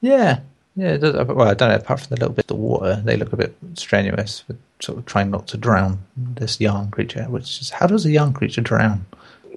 Yeah, 0.00 0.40
yeah. 0.76 0.92
It 0.92 0.98
does. 0.98 1.14
Uh, 1.16 1.24
well, 1.24 1.48
I 1.48 1.54
don't 1.54 1.70
know. 1.70 1.74
Apart 1.74 2.00
from 2.00 2.10
the 2.10 2.20
little 2.20 2.34
bit 2.34 2.44
of 2.44 2.48
the 2.48 2.54
water, 2.54 3.02
they 3.04 3.16
look 3.16 3.32
a 3.32 3.36
bit 3.36 3.56
strenuous 3.74 4.44
with 4.46 4.58
sort 4.80 4.98
of 4.98 5.06
trying 5.06 5.30
not 5.30 5.48
to 5.48 5.56
drown 5.56 5.98
this 6.16 6.60
yarn 6.60 6.90
creature. 6.90 7.24
Which 7.24 7.60
is 7.60 7.70
how 7.70 7.86
does 7.88 8.06
a 8.06 8.10
yarn 8.10 8.32
creature 8.32 8.60
drown? 8.60 9.06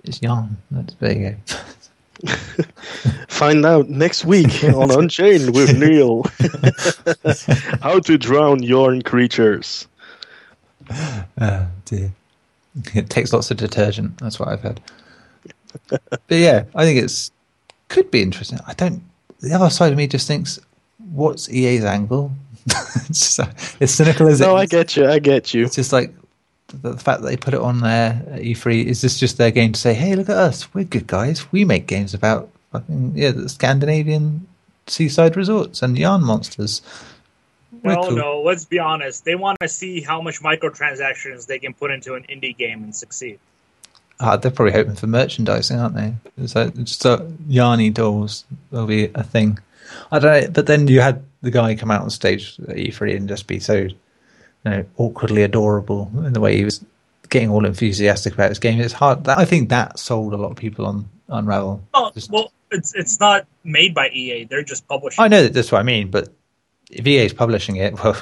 It's 0.03 0.21
yarn. 0.21 0.57
That's, 0.71 0.95
there 0.95 1.13
you 1.13 1.29
go. 1.29 1.55
Find 3.27 3.65
out 3.65 3.89
next 3.89 4.25
week 4.25 4.63
on 4.75 4.91
Unchained 4.91 5.53
with 5.53 5.77
Neil. 5.77 6.23
How 7.81 7.99
to 7.99 8.17
drown 8.17 8.63
yarn 8.63 9.01
creatures. 9.01 9.87
Oh 10.89 11.67
dear. 11.85 12.11
It 12.93 13.09
takes 13.09 13.33
lots 13.33 13.51
of 13.51 13.57
detergent. 13.57 14.17
That's 14.17 14.39
what 14.39 14.49
I've 14.49 14.61
heard. 14.61 14.81
but 15.87 16.11
yeah, 16.29 16.63
I 16.75 16.85
think 16.85 17.01
it's 17.01 17.31
could 17.89 18.09
be 18.09 18.21
interesting. 18.21 18.59
I 18.67 18.73
don't. 18.73 19.03
The 19.39 19.53
other 19.53 19.69
side 19.69 19.91
of 19.91 19.97
me 19.97 20.07
just 20.07 20.27
thinks, 20.27 20.59
what's 21.11 21.49
EA's 21.49 21.83
angle? 21.83 22.31
it's, 22.65 23.35
just, 23.35 23.39
as 23.81 23.93
cynical 23.93 24.27
as 24.27 24.41
it 24.41 24.45
No, 24.45 24.55
I 24.55 24.65
get 24.65 24.95
you. 24.95 25.07
I 25.07 25.19
get 25.19 25.53
you. 25.53 25.65
It's 25.65 25.75
just 25.75 25.93
like 25.93 26.13
the, 26.81 26.91
the 26.93 26.97
fact 26.99 27.21
that 27.21 27.27
they 27.27 27.37
put 27.37 27.53
it 27.53 27.59
on 27.61 27.79
there 27.81 28.21
at 28.31 28.41
E3. 28.41 28.85
Is 28.85 29.01
this 29.01 29.19
just 29.19 29.37
their 29.37 29.51
game 29.51 29.71
to 29.73 29.79
say, 29.79 29.93
"Hey, 29.93 30.15
look 30.15 30.29
at 30.29 30.37
us, 30.37 30.73
we're 30.73 30.83
good 30.85 31.07
guys. 31.07 31.51
We 31.51 31.63
make 31.65 31.87
games 31.87 32.13
about 32.13 32.49
fucking 32.71 33.13
yeah, 33.15 33.31
the 33.31 33.47
Scandinavian 33.49 34.47
seaside 34.87 35.35
resorts 35.37 35.81
and 35.81 35.97
yarn 35.97 36.23
monsters." 36.23 36.81
We're 37.83 37.95
Well, 37.95 38.07
cool. 38.09 38.15
no, 38.17 38.41
let's 38.41 38.65
be 38.65 38.79
honest. 38.79 39.25
They 39.25 39.35
want 39.35 39.59
to 39.61 39.67
see 39.67 40.01
how 40.01 40.21
much 40.21 40.41
microtransactions 40.41 41.47
they 41.47 41.59
can 41.59 41.73
put 41.73 41.91
into 41.91 42.13
an 42.15 42.23
indie 42.29 42.55
game 42.55 42.83
and 42.83 42.95
succeed. 42.95 43.39
Ah, 44.19 44.37
they're 44.37 44.51
probably 44.51 44.71
hoping 44.73 44.95
for 44.95 45.07
merchandising, 45.07 45.77
aren't 45.79 45.95
they? 45.95 46.13
It's 46.37 46.55
like 46.55 46.75
just 46.75 47.05
uh, 47.05 47.19
yarny 47.49 47.93
dolls 47.93 48.45
will 48.71 48.85
be 48.85 49.05
a 49.15 49.23
thing. 49.23 49.59
I 50.11 50.19
don't 50.19 50.43
know, 50.43 50.49
but 50.51 50.67
then 50.67 50.87
you 50.87 51.01
had 51.01 51.23
the 51.41 51.51
guy 51.51 51.75
come 51.75 51.91
out 51.91 52.01
on 52.03 52.09
stage 52.09 52.57
at 52.67 52.75
E3 52.77 53.17
and 53.17 53.27
just 53.27 53.47
be 53.47 53.59
so, 53.59 53.87
you 54.65 54.71
know, 54.71 54.85
awkwardly 54.97 55.43
adorable 55.43 56.11
in 56.25 56.33
the 56.33 56.39
way 56.39 56.55
he 56.55 56.65
was 56.65 56.83
getting 57.29 57.49
all 57.49 57.65
enthusiastic 57.65 58.33
about 58.33 58.49
his 58.49 58.59
game. 58.59 58.79
It's 58.79 58.93
hard. 58.93 59.23
That, 59.25 59.37
I 59.37 59.45
think 59.45 59.69
that 59.69 59.99
sold 59.99 60.33
a 60.33 60.37
lot 60.37 60.51
of 60.51 60.57
people 60.57 60.85
on 60.85 61.09
Unravel. 61.29 61.83
Oh, 61.93 62.11
Just- 62.13 62.31
well, 62.31 62.51
it's 62.71 62.93
it's 62.95 63.19
not 63.19 63.45
made 63.63 63.93
by 63.93 64.09
EA. 64.09 64.45
They're 64.45 64.63
just 64.63 64.87
publishing. 64.87 65.23
I 65.23 65.27
know 65.27 65.43
that 65.43 65.53
that's 65.53 65.71
what 65.71 65.79
I 65.79 65.83
mean, 65.83 66.09
but 66.09 66.29
if 66.89 67.05
EA 67.05 67.25
is 67.25 67.33
publishing 67.33 67.75
it, 67.75 67.93
well, 68.03 68.19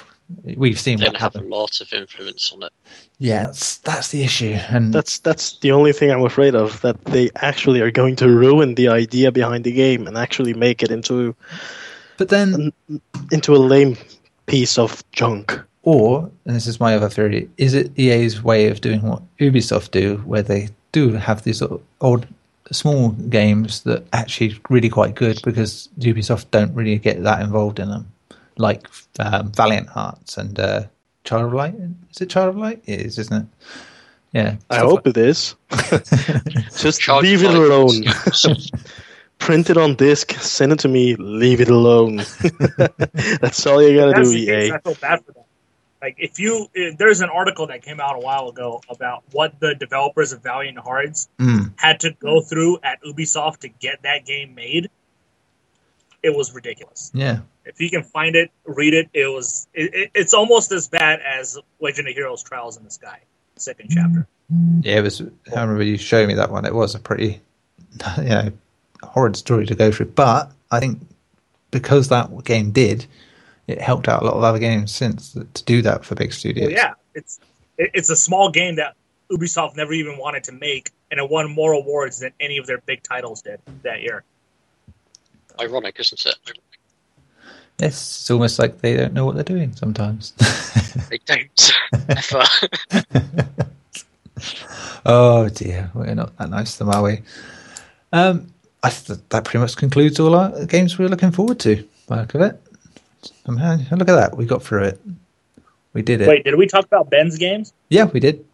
we've 0.58 0.80
seen 0.80 1.00
They 1.00 1.08
what 1.08 1.18
have 1.18 1.36
a 1.36 1.42
lot 1.42 1.80
of 1.80 1.92
influence 1.94 2.52
on 2.52 2.64
it. 2.64 2.74
Yeah, 3.18 3.44
that's 3.44 3.78
that's 3.78 4.10
the 4.10 4.24
issue, 4.24 4.58
and 4.70 4.94
That's 4.94 5.20
that's 5.20 5.58
the 5.60 5.72
only 5.72 5.94
thing 5.94 6.12
I'm 6.12 6.26
afraid 6.26 6.54
of. 6.56 6.82
That 6.82 7.04
they 7.06 7.30
actually 7.36 7.80
are 7.80 7.92
going 7.92 8.18
to 8.18 8.28
ruin 8.28 8.76
the 8.76 8.90
idea 8.90 9.32
behind 9.32 9.64
the 9.64 9.72
game 9.72 10.06
and 10.08 10.18
actually 10.18 10.54
make 10.54 10.84
it 10.84 10.92
into 10.92 11.36
but 12.18 12.30
then 12.30 12.72
into 13.32 13.56
a 13.56 13.58
lame 13.58 13.98
piece 14.46 14.78
of 14.78 15.04
junk. 15.12 15.60
Or, 15.84 16.30
and 16.46 16.56
this 16.56 16.68
is 16.68 16.80
my 16.80 16.96
other 16.96 17.10
theory, 17.10 17.50
is 17.58 17.74
it 17.74 17.98
EA's 17.98 18.44
way 18.44 18.68
of 18.68 18.82
doing 18.82 19.02
what 19.02 19.22
Ubisoft 19.40 19.92
do, 19.92 20.18
where 20.26 20.44
they 20.44 20.70
do 20.92 21.14
have 21.14 21.44
these 21.44 21.58
sort 21.60 21.72
of 21.72 21.82
odd, 22.02 22.28
small 22.72 23.10
games 23.10 23.82
that 23.82 24.06
actually 24.14 24.60
really 24.70 24.90
quite 24.90 25.16
good 25.16 25.42
because 25.44 25.90
Ubisoft 26.00 26.52
don't 26.52 26.74
really 26.76 26.98
get 26.98 27.24
that 27.24 27.42
involved 27.42 27.80
in 27.80 27.90
them, 27.90 28.12
like 28.58 28.88
um, 29.20 29.52
Valiant 29.52 29.90
Hearts 29.90 30.38
and 30.38 30.60
uh, 30.60 30.84
Child 31.24 31.46
of 31.46 31.54
Light. 31.54 31.76
Is 32.12 32.22
it 32.22 32.30
Child 32.30 32.50
of 32.50 32.58
Light? 32.58 32.84
It 32.86 33.02
is, 33.02 33.18
isn't 33.18 33.42
it? 33.42 33.48
Yeah. 34.34 34.56
I 34.70 34.76
stuff 34.76 34.90
hope 34.90 35.08
it 35.08 35.18
is. 35.18 35.56
Just 36.78 37.02
Child 37.02 37.24
leave 37.24 37.44
it 37.44 37.54
alone. 37.54 38.04
Print 39.40 39.72
it 39.72 39.78
on 39.78 39.96
disc, 39.96 40.34
send 40.34 40.72
it 40.72 40.80
to 40.80 40.88
me, 40.88 41.16
leave 41.16 41.62
it 41.62 41.70
alone. 41.70 42.18
That's 43.42 43.66
all 43.66 43.82
you 43.82 43.98
gotta 43.98 44.12
That's 44.12 44.30
do, 44.30 44.40
the 44.40 44.46
case. 44.46 44.70
EA. 44.70 44.74
I 44.74 44.80
feel 44.80 44.96
bad 45.02 45.26
for 45.26 45.32
them. 45.32 45.44
Like 46.02 46.16
if 46.18 46.40
you, 46.40 46.68
if 46.74 46.98
there's 46.98 47.22
an 47.22 47.30
article 47.30 47.68
that 47.68 47.84
came 47.84 48.00
out 48.00 48.16
a 48.16 48.20
while 48.20 48.50
ago 48.50 48.82
about 48.90 49.24
what 49.32 49.60
the 49.60 49.76
developers 49.76 50.34
of 50.34 50.44
Valiant 50.44 50.80
Hearts 50.80 51.30
Mm. 51.40 51.74
had 51.78 52.02
to 52.02 52.12
go 52.12 52.42
through 52.42 52.80
at 52.84 53.04
Ubisoft 53.04 53.60
to 53.60 53.70
get 53.70 54.04
that 54.04 54.26
game 54.26 54.56
made. 54.56 54.90
It 56.24 56.36
was 56.36 56.54
ridiculous. 56.54 57.12
Yeah. 57.14 57.40
If 57.66 57.80
you 57.82 57.90
can 57.90 58.04
find 58.04 58.36
it, 58.36 58.52
read 58.66 58.94
it. 58.94 59.10
It 59.14 59.28
was. 59.28 59.68
It, 59.74 59.94
it, 59.94 60.12
it's 60.16 60.34
almost 60.34 60.72
as 60.72 60.88
bad 60.88 61.20
as 61.22 61.58
Legend 61.80 62.08
of 62.08 62.14
Heroes: 62.16 62.44
Trails 62.44 62.78
in 62.78 62.84
the 62.84 62.92
Sky, 62.92 63.20
second 63.56 63.90
chapter. 63.92 64.28
Yeah, 64.82 64.98
it 64.98 65.02
was. 65.02 65.22
I 65.22 65.62
remember 65.62 65.84
you 65.84 65.98
showing 65.98 66.28
me 66.28 66.34
that 66.36 66.52
one. 66.52 66.66
It 66.66 66.74
was 66.76 66.96
a 66.96 67.00
pretty, 67.00 67.42
you 68.18 68.24
know, 68.24 68.52
horrid 69.04 69.36
story 69.36 69.66
to 69.68 69.76
go 69.76 69.92
through. 69.92 70.08
But 70.08 70.52
I 70.72 70.80
think 70.80 71.02
because 71.72 72.10
that 72.10 72.30
game 72.44 72.72
did, 72.72 73.06
it 73.72 73.82
helped 73.82 74.08
out 74.08 74.22
a 74.22 74.26
lot 74.26 74.36
of 74.36 74.44
other 74.44 74.60
games 74.60 74.94
since 74.94 75.34
to 75.34 75.64
do 75.66 75.82
that 75.82 76.06
for 76.06 76.16
big 76.16 76.34
studios. 76.34 76.68
Well, 76.68 76.76
yeah, 76.76 76.94
it's 77.16 77.40
it's 77.78 78.10
a 78.10 78.16
small 78.16 78.52
game 78.52 78.76
that 78.76 78.96
Ubisoft 79.32 79.76
never 79.76 79.94
even 79.94 80.18
wanted 80.18 80.44
to 80.46 80.52
make, 80.52 80.92
and 81.10 81.20
it 81.20 81.30
won 81.30 81.50
more 81.50 81.74
awards 81.74 82.20
than 82.20 82.32
any 82.40 82.58
of 82.58 82.68
their 82.68 82.80
big 82.80 83.04
titles 83.04 83.42
did 83.42 83.60
that 83.84 84.02
year. 84.02 84.24
Ironic, 85.60 86.00
isn't 86.00 86.26
it? 86.26 86.36
It's, 87.80 88.22
it's 88.22 88.32
almost 88.32 88.60
like 88.60 88.80
they 88.82 88.96
don't 88.96 89.14
know 89.14 89.26
what 89.26 89.36
they're 89.36 89.44
doing 89.44 89.74
sometimes. 89.76 90.34
They 91.10 91.20
don't 91.26 91.72
ever. 92.10 92.44
oh 95.06 95.48
dear, 95.50 95.90
we're 95.94 96.14
not 96.14 96.38
that 96.38 96.50
nice 96.50 96.74
to 96.74 96.80
them, 96.80 96.90
are 96.90 97.04
we? 97.04 97.22
Um, 98.12 98.48
I 98.84 98.90
th- 98.90 99.20
that 99.30 99.46
pretty 99.46 99.60
much 99.60 99.78
concludes 99.78 100.20
all 100.20 100.36
our 100.36 100.66
games 100.66 100.98
we're 100.98 101.08
looking 101.08 101.32
forward 101.32 101.60
to. 101.62 101.88
by 102.08 102.22
Look 102.22 102.36
of 102.36 102.42
it. 102.42 102.62
Somehow, 103.46 103.78
look 103.92 104.10
at 104.10 104.16
that. 104.16 104.38
We 104.38 104.46
got 104.46 104.64
through 104.64 104.84
it. 104.86 105.02
We 105.94 106.02
did 106.02 106.22
it. 106.22 106.28
Wait, 106.28 106.44
did 106.44 106.56
we 106.56 106.68
talk 106.68 106.86
about 106.86 107.10
Ben's 107.10 107.38
games? 107.38 107.74
Yeah, 107.90 108.06
we 108.06 108.20
did. 108.20 108.46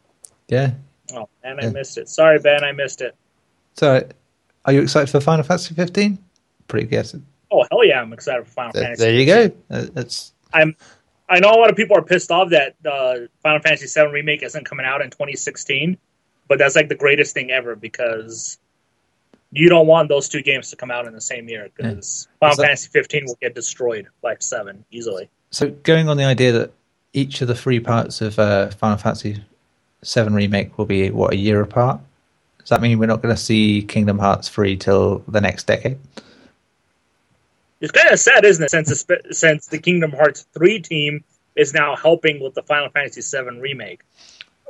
Yeah. 0.48 0.72
Oh, 1.14 1.28
and 1.44 1.60
I 1.60 1.70
missed 1.70 1.98
it. 1.98 2.10
Sorry, 2.10 2.40
Ben, 2.40 2.64
I 2.64 2.72
missed 2.72 3.02
it. 3.02 3.16
So, 3.74 4.08
are 4.66 4.74
you 4.74 4.82
excited 4.82 5.10
for 5.12 5.20
Final 5.20 5.44
Fantasy 5.44 5.76
15? 5.76 6.18
Pretty 6.68 6.88
good. 6.88 7.22
Oh 7.52 7.66
hell 7.72 7.86
yeah, 7.86 8.02
I'm 8.02 8.12
excited 8.12 8.46
for 8.46 8.52
Final 8.52 8.72
There, 8.74 8.84
Fantasy. 8.84 9.04
there 9.04 9.14
you 9.14 9.26
go. 9.26 9.56
Uh, 9.70 9.86
That's 9.94 10.34
I'm. 10.54 10.76
I 11.30 11.40
know 11.40 11.52
a 11.52 11.60
lot 11.60 11.70
of 11.70 11.76
people 11.76 11.98
are 11.98 12.02
pissed 12.02 12.32
off 12.32 12.50
that 12.52 12.76
uh, 12.86 13.28
Final 13.44 13.60
Fantasy 13.62 13.88
VII 13.88 14.08
remake 14.08 14.44
isn't 14.44 14.66
coming 14.66 14.86
out 14.86 15.02
in 15.02 15.10
2016, 15.10 15.98
but 16.48 16.58
that's 16.58 16.76
like 16.76 16.88
the 16.88 16.96
greatest 16.96 17.34
thing 17.34 17.52
ever 17.52 17.76
because 17.76 18.58
you 19.52 19.70
don't 19.70 19.88
want 19.88 20.10
those 20.10 20.28
two 20.28 20.42
games 20.42 20.70
to 20.70 20.76
come 20.76 20.92
out 20.92 21.06
in 21.06 21.14
the 21.14 21.22
same 21.22 21.48
year 21.48 21.70
because 21.76 22.28
Final 22.40 22.56
that- 22.58 22.64
Fantasy 22.64 22.90
15 22.92 23.26
will 23.26 23.38
get 23.42 23.56
destroyed 23.56 24.08
by 24.22 24.36
seven 24.40 24.84
easily. 24.92 25.30
so 25.52 25.70
going 25.84 26.10
on 26.10 26.18
the 26.18 26.24
idea 26.26 26.52
that 26.52 26.72
each 27.14 27.42
of 27.42 27.48
the 27.48 27.56
three 27.56 27.80
parts 27.80 28.22
of 28.22 28.38
uh, 28.38 28.70
Final 28.72 28.98
Fantasy 28.98 29.44
7 30.04 30.34
remake 30.34 30.78
will 30.78 30.86
be 30.86 31.10
what 31.10 31.34
a 31.34 31.38
year 31.38 31.62
apart. 31.62 32.00
Does 32.60 32.70
that 32.70 32.82
mean 32.82 33.00
we're 33.00 33.08
not 33.08 33.22
going 33.22 33.34
to 33.34 33.42
see 33.42 33.82
Kingdom 33.82 34.20
Hearts 34.20 34.48
free 34.50 34.76
till 34.76 35.24
the 35.28 35.40
next 35.42 35.66
decade? 35.68 35.98
It's 37.80 37.92
kind 37.92 38.10
of 38.12 38.20
sad, 38.20 38.44
isn't 38.44 38.64
it? 38.66 38.72
Since 38.72 39.04
the, 39.04 39.22
since 39.32 39.68
the 39.68 39.78
Kingdom 39.80 40.12
Hearts 40.12 40.46
three 40.54 40.80
team 40.80 41.24
is 41.56 41.74
now 41.74 41.96
helping 41.96 42.40
with 42.40 42.54
the 42.56 42.64
Final 42.64 42.90
Fantasy 42.90 43.22
7 43.22 43.60
remake. 43.60 44.02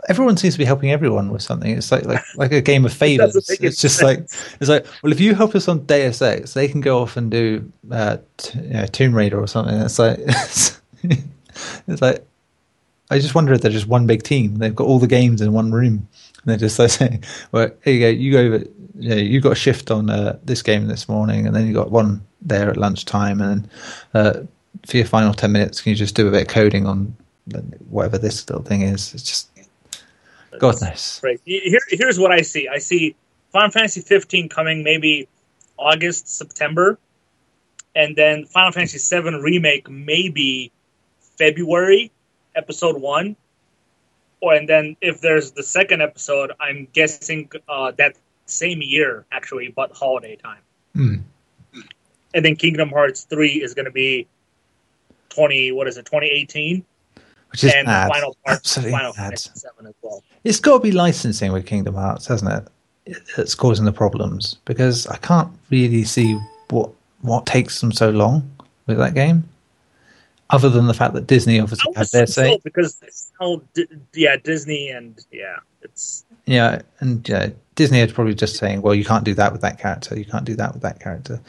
Everyone 0.09 0.37
seems 0.37 0.53
to 0.53 0.57
be 0.57 0.65
helping 0.65 0.91
everyone 0.91 1.31
with 1.31 1.41
something. 1.41 1.75
It's 1.75 1.91
like 1.91 2.05
like, 2.05 2.23
like 2.35 2.51
a 2.51 2.61
game 2.61 2.85
of 2.85 2.93
favors. 3.05 3.35
It's 3.35 3.81
just 3.81 3.97
sense. 3.97 4.01
like 4.01 4.19
it's 4.59 4.69
like 4.69 4.85
well, 5.01 5.11
if 5.11 5.19
you 5.19 5.35
help 5.35 5.55
us 5.55 5.67
on 5.67 5.85
Deus 5.85 6.21
Ex, 6.21 6.53
they 6.53 6.67
can 6.67 6.81
go 6.81 7.01
off 7.01 7.17
and 7.17 7.31
do 7.31 7.71
uh, 7.91 8.17
t- 8.37 8.59
you 8.59 8.69
know, 8.69 8.85
Tomb 8.85 9.13
Raider 9.13 9.39
or 9.39 9.47
something. 9.47 9.75
It's 9.75 9.99
like 9.99 10.19
it's, 11.87 12.01
like 12.01 12.25
I 13.09 13.19
just 13.19 13.35
wonder 13.35 13.53
if 13.53 13.61
they're 13.61 13.71
just 13.71 13.87
one 13.87 14.05
big 14.05 14.23
team. 14.23 14.57
They've 14.57 14.75
got 14.75 14.87
all 14.87 14.99
the 14.99 15.07
games 15.07 15.41
in 15.41 15.53
one 15.53 15.71
room, 15.71 15.93
and 15.93 16.45
they're 16.45 16.57
just 16.57 16.77
like 16.77 16.91
saying, 16.91 17.23
"Well, 17.51 17.71
here 17.83 17.93
you 17.93 17.99
go. 17.99 18.09
You 18.09 18.31
go 18.31 18.39
over. 18.39 18.65
You, 18.99 19.09
know, 19.09 19.15
you 19.15 19.41
got 19.41 19.51
a 19.51 19.55
shift 19.55 19.91
on 19.91 20.09
uh, 20.09 20.39
this 20.43 20.61
game 20.61 20.87
this 20.87 21.07
morning, 21.07 21.45
and 21.45 21.55
then 21.55 21.67
you 21.67 21.73
got 21.73 21.91
one 21.91 22.25
there 22.41 22.69
at 22.69 22.77
lunchtime, 22.77 23.41
and 23.41 23.63
then 23.63 23.69
uh, 24.13 24.43
for 24.85 24.97
your 24.97 25.05
final 25.05 25.33
ten 25.33 25.51
minutes, 25.51 25.81
can 25.81 25.91
you 25.91 25.95
just 25.95 26.15
do 26.15 26.27
a 26.27 26.31
bit 26.31 26.43
of 26.43 26.47
coding 26.47 26.85
on 26.85 27.15
whatever 27.89 28.17
this 28.17 28.49
little 28.49 28.63
thing 28.63 28.81
is? 28.81 29.13
It's 29.13 29.23
just 29.23 29.49
God 30.59 30.81
knows. 30.81 31.19
Right. 31.23 31.39
Here, 31.45 31.79
here's 31.89 32.19
what 32.19 32.31
I 32.31 32.41
see. 32.41 32.67
I 32.67 32.79
see 32.79 33.15
Final 33.51 33.71
Fantasy 33.71 34.01
15 34.01 34.49
coming 34.49 34.83
maybe 34.83 35.27
August, 35.77 36.27
September, 36.27 36.97
and 37.95 38.15
then 38.15 38.45
Final 38.45 38.71
Fantasy 38.71 38.97
7 38.97 39.35
remake 39.41 39.89
maybe 39.89 40.71
February, 41.37 42.11
episode 42.55 42.99
one. 42.99 43.35
Or 44.41 44.53
and 44.53 44.69
then 44.69 44.95
if 45.01 45.21
there's 45.21 45.51
the 45.51 45.63
second 45.63 46.01
episode, 46.01 46.51
I'm 46.59 46.87
guessing 46.93 47.49
uh, 47.67 47.91
that 47.97 48.15
same 48.45 48.81
year 48.81 49.25
actually, 49.31 49.69
but 49.69 49.91
holiday 49.91 50.35
time. 50.35 50.61
Hmm. 50.93 51.15
And 52.33 52.45
then 52.45 52.55
Kingdom 52.55 52.89
Hearts 52.89 53.23
3 53.23 53.63
is 53.63 53.73
going 53.73 53.85
to 53.85 53.91
be 53.91 54.27
20. 55.29 55.71
What 55.71 55.87
is 55.87 55.97
it? 55.97 56.05
2018, 56.05 56.85
Which 57.51 57.63
is 57.63 57.73
and 57.73 57.87
mad. 57.87 58.09
final 58.09 58.35
part, 58.45 58.57
Absolutely 58.57 58.91
Final 58.91 59.13
mad. 59.17 59.39
7 59.39 59.87
as 59.87 59.93
well. 60.01 60.23
It's 60.43 60.59
got 60.59 60.77
to 60.77 60.79
be 60.79 60.91
licensing 60.91 61.51
with 61.51 61.65
Kingdom 61.65 61.95
Hearts, 61.95 62.27
hasn't 62.27 62.51
it? 62.51 63.15
It's 63.37 63.55
causing 63.55 63.85
the 63.85 63.93
problems 63.93 64.57
because 64.65 65.07
I 65.07 65.17
can't 65.17 65.49
really 65.69 66.03
see 66.03 66.37
what 66.69 66.91
what 67.21 67.45
takes 67.45 67.79
them 67.81 67.91
so 67.91 68.09
long 68.09 68.49
with 68.85 68.97
that 68.97 69.13
game, 69.13 69.47
other 70.49 70.69
than 70.69 70.87
the 70.87 70.93
fact 70.93 71.13
that 71.13 71.25
Disney 71.25 71.59
obviously 71.59 71.93
had 71.95 72.07
their 72.07 72.27
say. 72.27 72.51
so 72.51 72.57
because 72.63 72.97
it's 73.01 73.31
how 73.39 73.61
yeah 74.13 74.35
Disney 74.35 74.89
and 74.89 75.17
yeah 75.31 75.57
it's 75.81 76.25
Yeah, 76.45 76.81
and 76.99 77.27
yeah, 77.29 77.49
Disney 77.75 77.99
is 78.01 78.11
probably 78.11 78.35
just 78.35 78.57
saying, 78.57 78.81
"Well, 78.81 78.93
you 78.93 79.05
can't 79.05 79.23
do 79.23 79.33
that 79.35 79.51
with 79.53 79.61
that 79.61 79.79
character. 79.79 80.17
You 80.17 80.25
can't 80.25 80.45
do 80.45 80.55
that 80.55 80.73
with 80.73 80.81
that 80.81 80.99
character." 80.99 81.39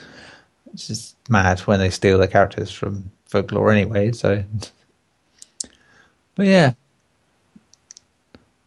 It's 0.72 0.86
just 0.86 1.16
mad 1.28 1.60
when 1.60 1.80
they 1.80 1.90
steal 1.90 2.18
their 2.18 2.28
characters 2.28 2.70
from 2.70 3.10
folklore 3.26 3.72
anyway. 3.72 4.12
So, 4.12 4.44
but 6.38 6.46
yeah, 6.46 6.74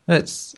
it's 0.10 0.54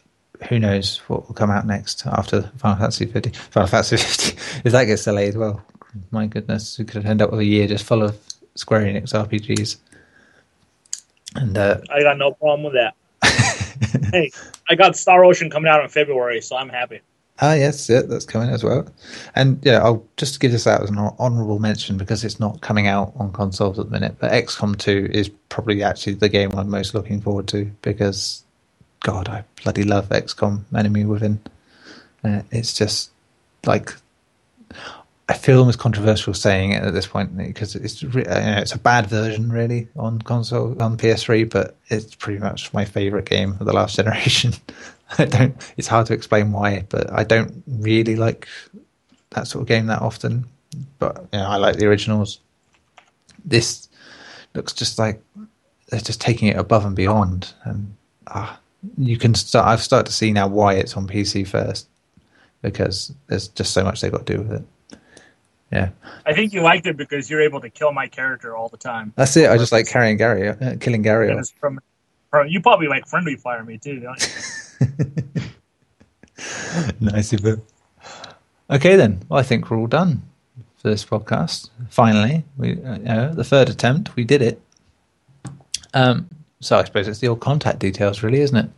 who 0.50 0.58
knows 0.58 0.98
what 1.08 1.28
will 1.28 1.36
come 1.36 1.52
out 1.52 1.68
next 1.68 2.08
after 2.08 2.42
Final 2.58 2.78
Fantasy 2.78 3.06
50. 3.06 3.30
Final 3.30 3.68
Fantasy 3.68 3.98
50, 3.98 4.62
if 4.66 4.72
that 4.72 4.86
gets 4.86 5.04
delayed, 5.04 5.38
well, 5.38 5.64
my 6.10 6.26
goodness, 6.26 6.80
we 6.80 6.86
could 6.86 7.06
end 7.06 7.22
up 7.22 7.30
with 7.30 7.42
a 7.42 7.46
year 7.46 7.68
just 7.68 7.86
full 7.86 8.02
of 8.02 8.18
Square 8.56 8.82
Enix 8.82 9.14
RPGs. 9.14 9.78
And 11.36 11.56
uh, 11.56 11.82
I 11.92 12.02
got 12.02 12.18
no 12.18 12.32
problem 12.32 12.64
with 12.64 12.74
that. 12.74 12.96
hey, 14.12 14.32
I 14.68 14.74
got 14.74 14.96
Star 14.96 15.24
Ocean 15.24 15.52
coming 15.52 15.70
out 15.70 15.84
in 15.84 15.90
February, 15.90 16.42
so 16.42 16.58
I'm 16.58 16.70
happy. 16.70 17.02
Ah, 17.42 17.54
yes, 17.54 17.90
yeah, 17.90 18.02
that's 18.04 18.26
coming 18.26 18.50
as 18.50 18.64
well. 18.64 18.88
And 19.36 19.60
yeah, 19.64 19.84
I'll 19.84 20.06
just 20.18 20.40
give 20.40 20.52
this 20.52 20.68
out 20.68 20.84
as 20.84 20.90
an 20.90 20.98
honourable 20.98 21.60
mention 21.60 21.98
because 21.98 22.24
it's 22.24 22.40
not 22.40 22.62
coming 22.62 22.88
out 22.88 23.12
on 23.16 23.34
consoles 23.34 23.80
at 23.80 23.86
the 23.86 23.92
minute. 23.92 24.18
But 24.20 24.32
XCOM 24.32 24.78
2 24.78 25.10
is 25.12 25.30
probably 25.50 25.82
actually 25.82 26.14
the 26.14 26.30
game 26.30 26.52
I'm 26.56 26.70
most 26.70 26.94
looking 26.94 27.22
forward 27.22 27.48
to 27.50 27.72
because, 27.82 28.44
God, 29.00 29.30
I 29.30 29.44
bloody 29.64 29.84
love 29.84 30.10
XCOM 30.10 30.64
Enemy 30.78 31.06
Within. 31.06 31.40
Uh, 32.24 32.44
it's 32.52 32.74
just 32.74 33.10
like 33.66 33.94
I 35.30 35.34
feel 35.34 35.60
almost 35.60 35.80
controversial 35.80 36.34
saying 36.34 36.74
it 36.74 36.84
at 36.84 36.94
this 36.94 37.08
point 37.08 37.36
because 37.38 37.76
it's 37.76 38.04
uh, 38.04 38.08
you 38.08 38.24
know, 38.24 38.58
it's 38.58 38.74
a 38.74 38.80
bad 38.80 39.08
version 39.08 39.52
really 39.52 39.88
on 39.96 40.22
console 40.22 40.82
on 40.82 40.98
PS3, 40.98 41.50
but 41.50 41.76
it's 41.88 42.14
pretty 42.16 42.40
much 42.40 42.74
my 42.74 42.84
favorite 42.86 43.26
game 43.26 43.52
of 43.60 43.66
the 43.66 43.74
last 43.74 43.96
generation. 43.96 44.54
I 45.18 45.26
don't. 45.26 45.74
It's 45.78 45.88
hard 45.88 46.08
to 46.08 46.14
explain 46.14 46.52
why, 46.52 46.86
but 46.90 47.12
I 47.12 47.24
don't 47.24 47.64
really 47.68 48.16
like 48.16 48.48
that 49.32 49.48
sort 49.48 49.64
of 49.64 49.68
game 49.68 49.88
that 49.88 50.02
often. 50.02 50.46
But 51.00 51.28
you 51.32 51.40
know, 51.40 51.48
I 51.48 51.58
like 51.58 51.78
the 51.78 51.86
originals. 51.86 52.40
This 53.46 53.90
looks 54.54 54.74
just 54.74 54.98
like 54.98 55.22
they're 55.90 56.00
just 56.00 56.22
taking 56.22 56.48
it 56.48 56.58
above 56.58 56.86
and 56.86 56.96
beyond, 56.96 57.54
and 57.64 57.96
ah, 58.28 58.60
you 58.98 59.18
can 59.18 59.36
start. 59.36 59.68
I've 59.68 59.82
started 59.82 60.08
to 60.08 60.14
see 60.14 60.32
now 60.32 60.48
why 60.48 60.74
it's 60.74 60.98
on 60.98 61.08
PC 61.08 61.48
first 61.48 61.88
because 62.62 63.14
there's 63.28 63.50
just 63.50 63.74
so 63.74 63.84
much 63.84 64.02
they've 64.02 64.12
got 64.12 64.26
to 64.26 64.34
do 64.38 64.42
with 64.42 64.54
it. 64.54 65.00
Yeah, 65.72 65.90
I 66.26 66.34
think 66.34 66.54
you 66.54 66.62
liked 66.62 66.86
it 66.86 66.98
because 66.98 67.30
you're 67.30 67.42
able 67.42 67.60
to 67.62 67.70
kill 67.70 67.92
my 67.92 68.08
character 68.08 68.56
all 68.56 68.70
the 68.70 68.78
time. 68.78 69.12
that's 69.16 69.36
it. 69.38 69.50
I 69.50 69.58
just 69.58 69.72
like 69.72 69.88
carrying 69.88 70.18
Gary, 70.18 70.50
uh, 70.50 70.76
killing 70.80 71.02
Gary. 71.02 71.30
And 71.30 71.38
off. 71.38 71.42
it's 71.42 71.52
from, 71.52 71.80
from 72.30 72.48
you 72.48 72.62
probably 72.62 72.88
like 72.88 73.08
friendly 73.08 73.36
fire 73.36 73.64
me 73.64 73.80
too, 73.80 74.00
don't 74.00 74.22
you? 74.22 74.28
nice 77.00 77.34
of 77.34 77.46
you. 77.46 77.62
Okay, 78.70 78.96
then. 78.96 79.22
Well, 79.30 79.40
I 79.40 79.44
think 79.44 79.70
we're 79.70 79.78
all 79.78 79.88
done 79.88 80.22
for 80.78 80.90
this 80.90 81.06
podcast. 81.06 81.70
Finally, 81.90 82.44
we 82.58 82.82
uh, 82.84 83.30
the 83.30 83.44
third 83.44 83.70
attempt. 83.70 84.16
We 84.16 84.24
did 84.24 84.42
it. 84.42 84.62
Um, 85.94 86.28
so 86.60 86.78
I 86.78 86.84
suppose 86.84 87.08
it's 87.08 87.20
the 87.20 87.28
old 87.28 87.42
contact 87.42 87.80
details, 87.80 88.24
really, 88.24 88.40
isn't 88.40 88.58
it? 88.58 88.70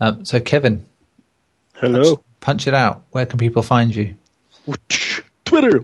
Um, 0.00 0.24
so 0.24 0.40
Kevin, 0.40 0.84
Hello. 1.74 2.22
punch 2.40 2.66
it 2.66 2.74
out. 2.74 3.02
Where 3.10 3.26
can 3.26 3.38
people 3.38 3.62
find 3.62 3.94
you? 3.94 4.14
Twitter. 5.44 5.82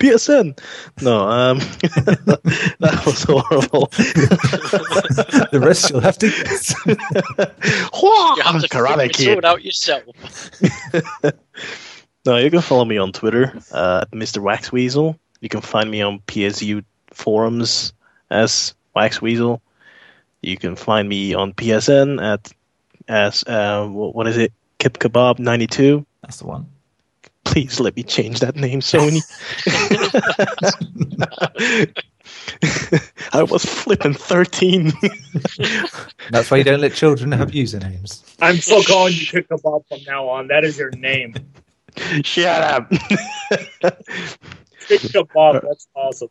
Whoosh. 0.00 0.12
PSN. 0.28 0.58
No, 1.02 1.28
um, 1.28 1.58
that 2.80 3.02
was 3.06 3.22
horrible. 3.24 3.86
the 5.52 5.60
rest 5.62 5.90
you'll 5.90 6.00
have 6.00 6.18
to 6.18 6.28
guess. 6.28 6.74
Whoa, 7.92 8.36
You 8.36 8.42
have 8.42 8.60
to 8.62 8.68
Karate 8.68 9.14
figure 9.14 9.34
Kid. 9.34 9.38
it 9.38 9.44
out 9.44 9.64
yourself. 9.64 10.04
No, 12.26 12.36
you 12.36 12.50
can 12.50 12.60
follow 12.60 12.84
me 12.84 12.98
on 12.98 13.12
Twitter 13.12 13.50
uh, 13.72 14.00
at 14.02 14.10
Mr. 14.10 14.42
Waxweasel. 14.42 15.18
You 15.40 15.48
can 15.48 15.62
find 15.62 15.90
me 15.90 16.02
on 16.02 16.18
PSU 16.26 16.84
forums 17.12 17.94
as 18.30 18.74
Waxweasel. 18.94 19.58
You 20.42 20.56
can 20.58 20.76
find 20.76 21.08
me 21.08 21.32
on 21.32 21.54
PSN 21.54 22.22
at 22.22 22.52
as 23.08 23.42
uh, 23.44 23.86
what 23.86 24.26
is 24.26 24.36
it? 24.36 24.52
Kip 24.78 24.98
Kebab 24.98 25.38
ninety 25.38 25.66
two. 25.66 26.04
That's 26.20 26.36
the 26.40 26.46
one. 26.46 26.66
Please 27.44 27.80
let 27.80 27.96
me 27.96 28.02
change 28.02 28.40
that 28.40 28.56
name, 28.56 28.80
Sony. 28.80 29.22
I 33.32 33.42
was 33.42 33.64
flipping 33.64 34.14
thirteen. 34.14 34.92
That's 36.30 36.50
why 36.50 36.58
you 36.58 36.64
don't 36.64 36.80
let 36.80 36.94
children 36.94 37.32
have 37.32 37.50
usernames. 37.50 38.22
I'm 38.40 38.56
still 38.56 38.82
calling 38.84 39.14
you 39.14 39.26
Kick 39.26 39.48
Kebab 39.48 39.86
from 39.88 39.98
now 40.06 40.28
on. 40.28 40.48
That 40.48 40.64
is 40.64 40.78
your 40.78 40.90
name. 40.90 41.34
Shut 42.22 42.62
up. 42.62 42.90
Kick 44.88 45.00
Kebab. 45.00 45.62
That's 45.62 45.88
awesome. 45.94 46.28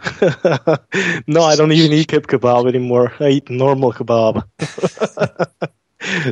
no, 1.26 1.42
I 1.42 1.56
don't 1.56 1.72
even 1.72 1.92
eat 1.92 2.08
kip 2.08 2.26
kebab 2.26 2.68
anymore. 2.68 3.12
I 3.20 3.28
eat 3.28 3.50
normal 3.50 3.92
kebab. 3.92 4.42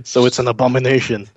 so 0.06 0.26
it's 0.26 0.38
an 0.38 0.48
abomination. 0.48 1.28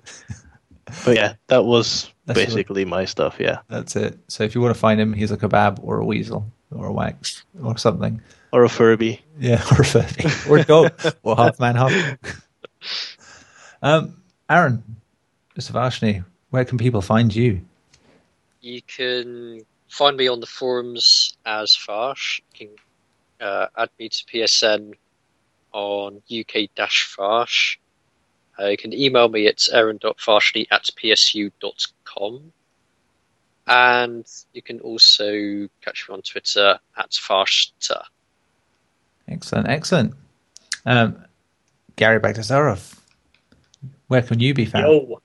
But 1.04 1.16
yeah, 1.16 1.34
that 1.48 1.64
was 1.64 2.10
That's 2.26 2.38
what- 2.38 2.46
basically 2.46 2.84
my 2.84 3.04
stuff. 3.04 3.36
Yeah, 3.38 3.58
That's 3.68 3.96
it. 3.96 4.18
So 4.28 4.44
if 4.44 4.54
you 4.54 4.60
want 4.60 4.74
to 4.74 4.80
find 4.80 5.00
him, 5.00 5.12
he's 5.12 5.30
a 5.30 5.36
kebab 5.36 5.78
or 5.82 5.98
a 5.98 6.04
weasel 6.04 6.46
or 6.74 6.86
a 6.86 6.92
wax 6.92 7.44
or 7.62 7.76
something. 7.78 8.20
or 8.52 8.64
a 8.64 8.68
Furby. 8.68 9.20
Yeah, 9.38 9.62
or 9.72 9.80
a 9.80 9.84
furby, 9.84 10.30
or 10.48 10.58
a 10.58 10.64
dog, 10.64 10.92
or 11.22 11.36
half 11.36 11.58
man, 11.58 11.74
half. 11.74 11.92
Um, 13.82 14.22
Aaron, 14.48 14.82
Mr. 15.58 15.72
Varshni, 15.72 16.24
where 16.50 16.64
can 16.64 16.78
people 16.78 17.02
find 17.02 17.34
you? 17.34 17.60
You 18.60 18.80
can 18.82 19.62
find 19.88 20.16
me 20.16 20.28
on 20.28 20.40
the 20.40 20.46
forums 20.46 21.36
as 21.44 21.74
Farsh. 21.76 22.40
You 22.58 22.66
can 23.40 23.46
uh, 23.46 23.66
add 23.76 23.90
me 23.98 24.08
to 24.08 24.24
PSN 24.24 24.94
on 25.72 26.22
UK-Farsh. 26.30 27.76
Uh, 28.58 28.66
you 28.66 28.76
can 28.76 28.92
email 28.92 29.28
me 29.28 29.46
at 29.48 29.66
aaron.farshney 29.72 30.66
at 30.70 30.84
psu.com. 30.96 31.50
And 33.66 34.26
you 34.52 34.62
can 34.62 34.80
also 34.80 35.68
catch 35.82 36.08
me 36.08 36.14
on 36.14 36.22
Twitter 36.22 36.78
at 36.96 37.10
Farshta. 37.10 38.02
Excellent, 39.26 39.68
excellent. 39.68 40.14
Um, 40.84 41.24
Gary 41.96 42.20
Bagdasarov, 42.20 42.98
where 44.08 44.22
can 44.22 44.40
you 44.40 44.52
be 44.52 44.66
found? 44.66 44.84
Yo. 44.86 45.20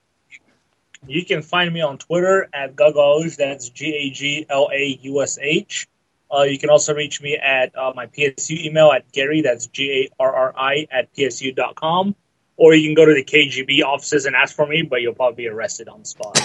You 1.06 1.24
can 1.24 1.42
find 1.42 1.72
me 1.72 1.80
on 1.80 1.98
Twitter 1.98 2.48
at 2.52 2.76
Gaglaush. 2.76 3.36
That's 3.36 3.68
G 3.70 3.86
A 3.86 4.10
G 4.10 4.46
L 4.48 4.68
A 4.72 4.98
U 5.02 5.22
S 5.22 5.38
H. 5.40 5.88
Uh, 6.32 6.42
you 6.42 6.58
can 6.58 6.70
also 6.70 6.94
reach 6.94 7.20
me 7.20 7.36
at 7.36 7.76
uh, 7.76 7.92
my 7.94 8.06
PSU 8.06 8.64
email 8.64 8.92
at 8.92 9.10
Gary. 9.10 9.40
That's 9.40 9.66
G 9.66 10.08
A 10.18 10.22
R 10.22 10.34
R 10.34 10.54
I 10.56 10.86
at 10.90 11.12
PSU.com. 11.14 12.14
Or 12.60 12.74
you 12.74 12.86
can 12.88 12.94
go 12.94 13.06
to 13.06 13.14
the 13.14 13.24
KGB 13.24 13.82
offices 13.82 14.26
and 14.26 14.36
ask 14.36 14.54
for 14.54 14.66
me, 14.66 14.82
but 14.82 15.00
you'll 15.00 15.14
probably 15.14 15.44
be 15.44 15.48
arrested 15.48 15.88
on 15.88 16.00
the 16.00 16.04
spot. 16.04 16.38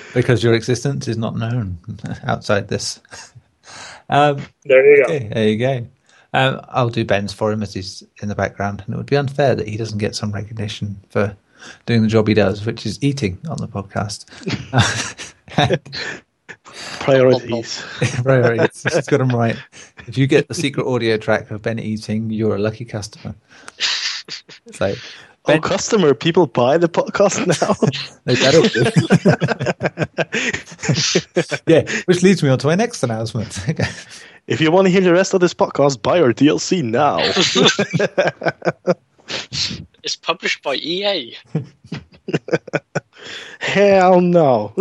because 0.14 0.42
your 0.42 0.54
existence 0.54 1.08
is 1.08 1.18
not 1.18 1.36
known 1.36 1.78
outside 2.24 2.68
this. 2.68 3.02
Um, 4.08 4.42
there 4.64 4.96
you 4.96 5.04
go. 5.04 5.12
okay, 5.12 5.28
there 5.28 5.48
you 5.48 5.58
go. 5.58 5.86
Um, 6.32 6.60
I'll 6.70 6.88
do 6.88 7.04
Ben's 7.04 7.34
for 7.34 7.52
him 7.52 7.62
as 7.62 7.74
he's 7.74 8.02
in 8.22 8.30
the 8.30 8.34
background, 8.34 8.82
and 8.86 8.94
it 8.94 8.96
would 8.96 9.04
be 9.04 9.16
unfair 9.16 9.54
that 9.54 9.68
he 9.68 9.76
doesn't 9.76 9.98
get 9.98 10.16
some 10.16 10.32
recognition 10.32 10.96
for 11.10 11.36
doing 11.84 12.00
the 12.00 12.08
job 12.08 12.26
he 12.26 12.32
does, 12.32 12.64
which 12.64 12.86
is 12.86 12.98
eating 13.02 13.38
on 13.46 13.58
the 13.58 13.68
podcast. 13.68 14.24
Priorities. 17.00 17.84
right, 18.24 18.58
right. 18.58 18.70
He's 18.72 19.06
got 19.06 19.20
him 19.20 19.28
right. 19.28 19.56
If 20.06 20.16
you 20.16 20.26
get 20.26 20.48
the 20.48 20.54
secret 20.54 20.86
audio 20.86 21.18
track 21.18 21.50
of 21.50 21.62
Ben 21.62 21.78
eating, 21.78 22.30
you're 22.30 22.56
a 22.56 22.58
lucky 22.58 22.84
customer. 22.84 23.34
So, 24.72 24.94
Oh, 25.46 25.52
Ben, 25.52 25.60
customer, 25.60 26.14
people 26.14 26.46
buy 26.46 26.78
the 26.78 26.88
podcast 26.88 27.46
now. 27.46 27.74
they 28.24 28.34
better 28.34 28.62
do. 31.52 31.62
yeah, 31.66 32.02
which 32.06 32.22
leads 32.22 32.42
me 32.42 32.48
on 32.48 32.58
to 32.60 32.66
my 32.66 32.74
next 32.74 33.02
announcement. 33.02 33.58
if 34.46 34.58
you 34.58 34.70
want 34.72 34.86
to 34.86 34.90
hear 34.90 35.02
the 35.02 35.12
rest 35.12 35.34
of 35.34 35.40
this 35.42 35.52
podcast, 35.52 36.00
buy 36.00 36.20
our 36.22 36.32
DLC 36.32 36.82
now. 36.82 37.18
It's 40.02 40.16
published 40.16 40.62
by 40.62 40.74
EA. 40.76 41.34
Hell 43.60 44.20
no. 44.20 44.74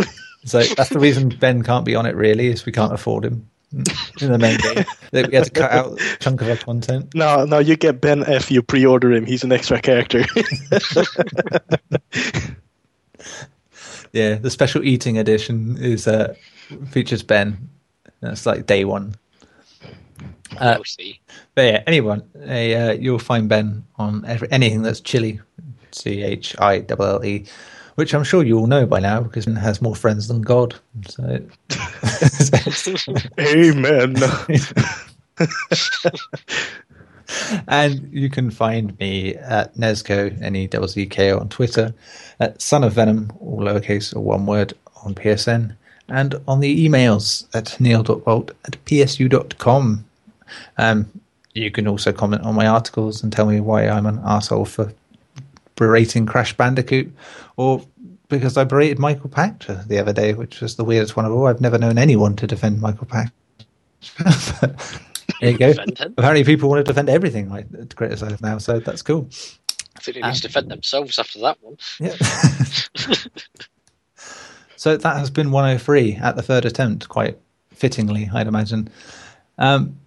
So 0.43 0.61
that's 0.63 0.89
the 0.89 0.99
reason 0.99 1.29
Ben 1.29 1.63
can't 1.63 1.85
be 1.85 1.95
on 1.95 2.05
it. 2.05 2.13
Really, 2.13 2.47
is 2.47 2.65
we 2.65 2.73
can't 2.73 2.91
afford 2.91 3.23
him 3.23 3.49
in 4.21 4.31
the 4.31 4.37
main 4.37 4.57
game. 4.59 4.85
We 5.11 5.35
had 5.35 5.45
to 5.45 5.49
cut 5.49 5.71
out 5.71 5.99
a 5.99 6.17
chunk 6.19 6.41
of 6.41 6.49
our 6.49 6.57
content. 6.57 7.13
No, 7.15 7.45
no, 7.45 7.59
you 7.59 7.75
get 7.75 8.01
Ben 8.01 8.21
if 8.23 8.51
you 8.51 8.61
pre-order 8.61 9.11
him. 9.11 9.25
He's 9.25 9.43
an 9.43 9.51
extra 9.51 9.81
character. 9.81 10.23
Yeah, 14.13 14.35
the 14.35 14.51
special 14.51 14.83
eating 14.83 15.17
edition 15.17 15.75
is 15.79 16.07
uh, 16.07 16.35
features 16.91 17.23
Ben. 17.23 17.67
That's 18.21 18.45
like 18.45 18.67
day 18.67 18.85
one. 18.85 19.15
Uh, 20.57 20.75
We'll 20.77 20.83
see. 20.83 21.19
But 21.55 21.61
yeah, 21.63 21.83
anyone, 21.87 22.21
uh, 22.47 22.95
you'll 22.99 23.17
find 23.17 23.49
Ben 23.49 23.83
on 23.95 24.23
every, 24.25 24.51
anything 24.51 24.83
that's 24.83 25.01
chili, 25.01 25.41
C 25.91 26.21
H 26.21 26.55
I 26.59 26.85
L 26.87 27.01
L 27.03 27.25
E, 27.25 27.45
which 27.95 28.13
I'm 28.13 28.23
sure 28.23 28.43
you 28.43 28.57
all 28.57 28.67
know 28.67 28.85
by 28.85 28.99
now 28.99 29.21
because 29.21 29.47
it 29.47 29.55
has 29.55 29.81
more 29.81 29.95
friends 29.95 30.27
than 30.27 30.41
God. 30.41 30.75
So, 31.07 31.23
Amen. 33.39 34.15
and 37.67 38.09
you 38.11 38.29
can 38.29 38.51
find 38.51 38.97
me 38.99 39.35
at 39.35 39.75
Nezzko, 39.75 40.41
N 40.41 40.55
E 40.55 40.69
Z 40.71 40.87
Z 40.87 41.05
K 41.07 41.31
O 41.31 41.39
on 41.39 41.49
Twitter, 41.49 41.93
at 42.39 42.61
Son 42.61 42.83
of 42.83 42.93
Venom, 42.93 43.31
all 43.39 43.59
lowercase 43.59 44.15
or 44.15 44.21
one 44.21 44.45
word 44.45 44.73
on 45.03 45.15
PSN, 45.15 45.75
and 46.09 46.35
on 46.47 46.59
the 46.59 46.87
emails 46.87 47.47
at 47.53 47.79
neil.bolt 47.79 48.51
at 48.65 48.83
psu.com. 48.85 50.05
Um, 50.77 51.21
you 51.53 51.71
can 51.71 51.87
also 51.87 52.11
comment 52.11 52.43
on 52.43 52.55
my 52.55 52.67
articles 52.67 53.21
and 53.21 53.31
tell 53.31 53.45
me 53.45 53.59
why 53.59 53.87
I'm 53.87 54.05
an 54.05 54.21
asshole 54.25 54.65
for 54.65 54.93
berating 55.75 56.25
Crash 56.25 56.55
Bandicoot, 56.55 57.11
or 57.57 57.85
because 58.29 58.57
I 58.57 58.63
berated 58.63 58.99
Michael 58.99 59.29
Pachter 59.29 59.87
the 59.87 59.99
other 59.99 60.13
day, 60.13 60.33
which 60.33 60.61
was 60.61 60.75
the 60.75 60.83
weirdest 60.83 61.15
one 61.15 61.25
of 61.25 61.31
all. 61.31 61.47
I've 61.47 61.61
never 61.61 61.77
known 61.77 61.97
anyone 61.97 62.35
to 62.37 62.47
defend 62.47 62.81
Michael 62.81 63.07
Pachter. 63.07 63.31
there 65.39 65.51
you 65.51 65.57
go. 65.57 65.73
Apparently, 66.17 66.43
people 66.43 66.69
want 66.69 66.85
to 66.85 66.89
defend 66.89 67.09
everything 67.09 67.51
I 67.51 67.65
criticize 67.95 68.41
now, 68.41 68.57
so 68.57 68.79
that's 68.79 69.01
cool. 69.01 69.29
I 69.95 69.99
think 69.99 70.15
they 70.15 70.21
need 70.21 70.35
to 70.35 70.41
defend 70.41 70.71
themselves 70.71 71.19
after 71.19 71.39
that 71.39 71.57
one. 71.61 71.77
Yeah. 71.99 72.15
so 74.75 74.97
that 74.97 75.17
has 75.17 75.29
been 75.29 75.51
103 75.51 76.15
at 76.15 76.35
the 76.35 76.41
third 76.41 76.65
attempt, 76.65 77.09
quite 77.09 77.37
fittingly, 77.71 78.29
I'd 78.33 78.47
imagine. 78.47 78.89
Um, 79.57 79.97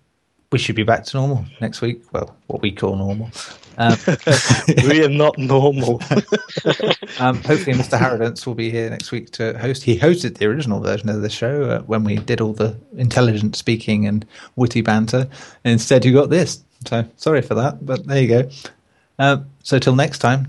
we 0.51 0.59
should 0.59 0.77
be 0.77 0.83
back 0.83 1.05
to 1.05 1.17
normal 1.17 1.45
next 1.61 1.81
week. 1.81 2.03
Well, 2.13 2.37
what 2.47 2.63
we 2.63 2.73
call 2.73 2.97
normal. 2.97 3.31
Um, 3.79 3.97
we 4.89 5.05
are 5.05 5.09
not 5.09 5.37
normal. 5.39 6.01
um, 7.19 7.43
hopefully, 7.43 7.77
Mr. 7.77 7.99
Harrodance 7.99 8.47
will 8.47 8.55
be 8.55 8.71
here 8.71 8.89
next 8.91 9.13
week 9.13 9.31
to 9.33 9.59
host. 9.59 9.83
He 9.83 9.99
hosted 9.99 10.39
the 10.39 10.47
original 10.47 10.81
version 10.81 11.09
of 11.09 11.23
the 11.23 11.31
show 11.31 11.63
uh, 11.65 11.81
when 11.83 12.05
we 12.05 12.17
did 12.17 12.41
all 12.41 12.53
the 12.53 12.77
intelligent 12.97 13.57
speaking 13.57 14.07
and 14.07 14.25
witty 14.57 14.81
banter. 14.81 15.29
And 15.65 15.73
instead, 15.73 16.05
you 16.05 16.13
got 16.13 16.31
this. 16.31 16.63
So 16.87 17.05
sorry 17.17 17.43
for 17.43 17.55
that, 17.55 17.85
but 17.85 18.07
there 18.07 18.23
you 18.23 18.29
go. 18.29 18.49
Um, 19.19 19.47
so 19.63 19.79
till 19.79 19.95
next 19.97 20.19
time, 20.19 20.49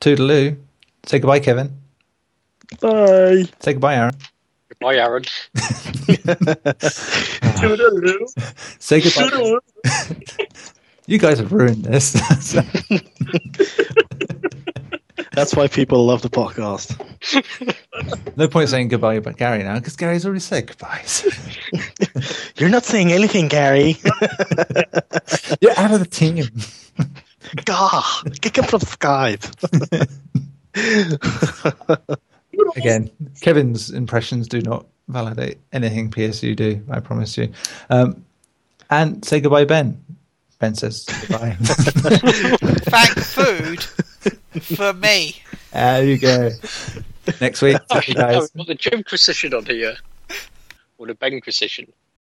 toodaloo. 0.00 0.56
Say 1.04 1.18
goodbye, 1.18 1.40
Kevin. 1.40 1.72
Bye. 2.80 3.44
Say 3.60 3.72
goodbye, 3.74 3.96
Aaron. 3.96 4.14
Goodbye, 4.68 4.96
Aaron. 4.96 5.22
Toodaloo. 7.58 8.26
Say 8.78 9.00
goodbye. 9.00 9.28
Toodaloo. 9.28 10.72
You 11.12 11.18
guys 11.18 11.38
have 11.40 11.52
ruined 11.52 11.84
this. 11.84 12.14
That's 15.32 15.54
why 15.54 15.68
people 15.68 16.06
love 16.06 16.22
the 16.22 16.30
podcast. 16.30 16.96
no 18.38 18.48
point 18.48 18.70
saying 18.70 18.88
goodbye 18.88 19.12
about 19.16 19.36
Gary 19.36 19.62
now 19.62 19.74
because 19.74 19.94
Gary's 19.94 20.24
already 20.24 20.40
said 20.40 20.68
goodbyes. 20.68 21.26
You're 22.56 22.70
not 22.70 22.86
saying 22.86 23.12
anything, 23.12 23.48
Gary. 23.48 23.98
You're 25.60 25.78
out 25.78 25.92
of 25.92 26.00
the 26.00 26.08
team. 26.10 26.46
God, 27.66 28.40
kick 28.40 28.56
him 28.56 28.64
from 28.64 28.80
Skype. 28.80 29.44
Again, 32.74 33.10
Kevin's 33.42 33.90
impressions 33.90 34.48
do 34.48 34.62
not 34.62 34.86
validate 35.08 35.58
anything 35.74 36.10
PSU 36.10 36.56
do. 36.56 36.82
I 36.90 37.00
promise 37.00 37.36
you. 37.36 37.52
Um, 37.90 38.24
and 38.88 39.22
say 39.22 39.40
goodbye, 39.40 39.66
Ben. 39.66 40.02
Ben 40.62 40.76
says 40.76 41.04
goodbye. 41.06 41.56
Thank 41.58 43.18
food 43.18 43.82
for 44.62 44.92
me. 44.92 45.42
there 45.72 46.04
you 46.04 46.18
go. 46.18 46.50
Next 47.40 47.62
week, 47.62 47.78
see 47.90 48.12
you 48.12 48.14
guys. 48.14 48.48
we've 48.54 48.68
the 48.68 48.76
Jim 48.76 49.00
Inquisition 49.00 49.54
on 49.54 49.66
here. 49.66 49.96
Or 50.98 51.08
the 51.08 51.16
Ben 51.16 51.32
Inquisition. 51.32 51.92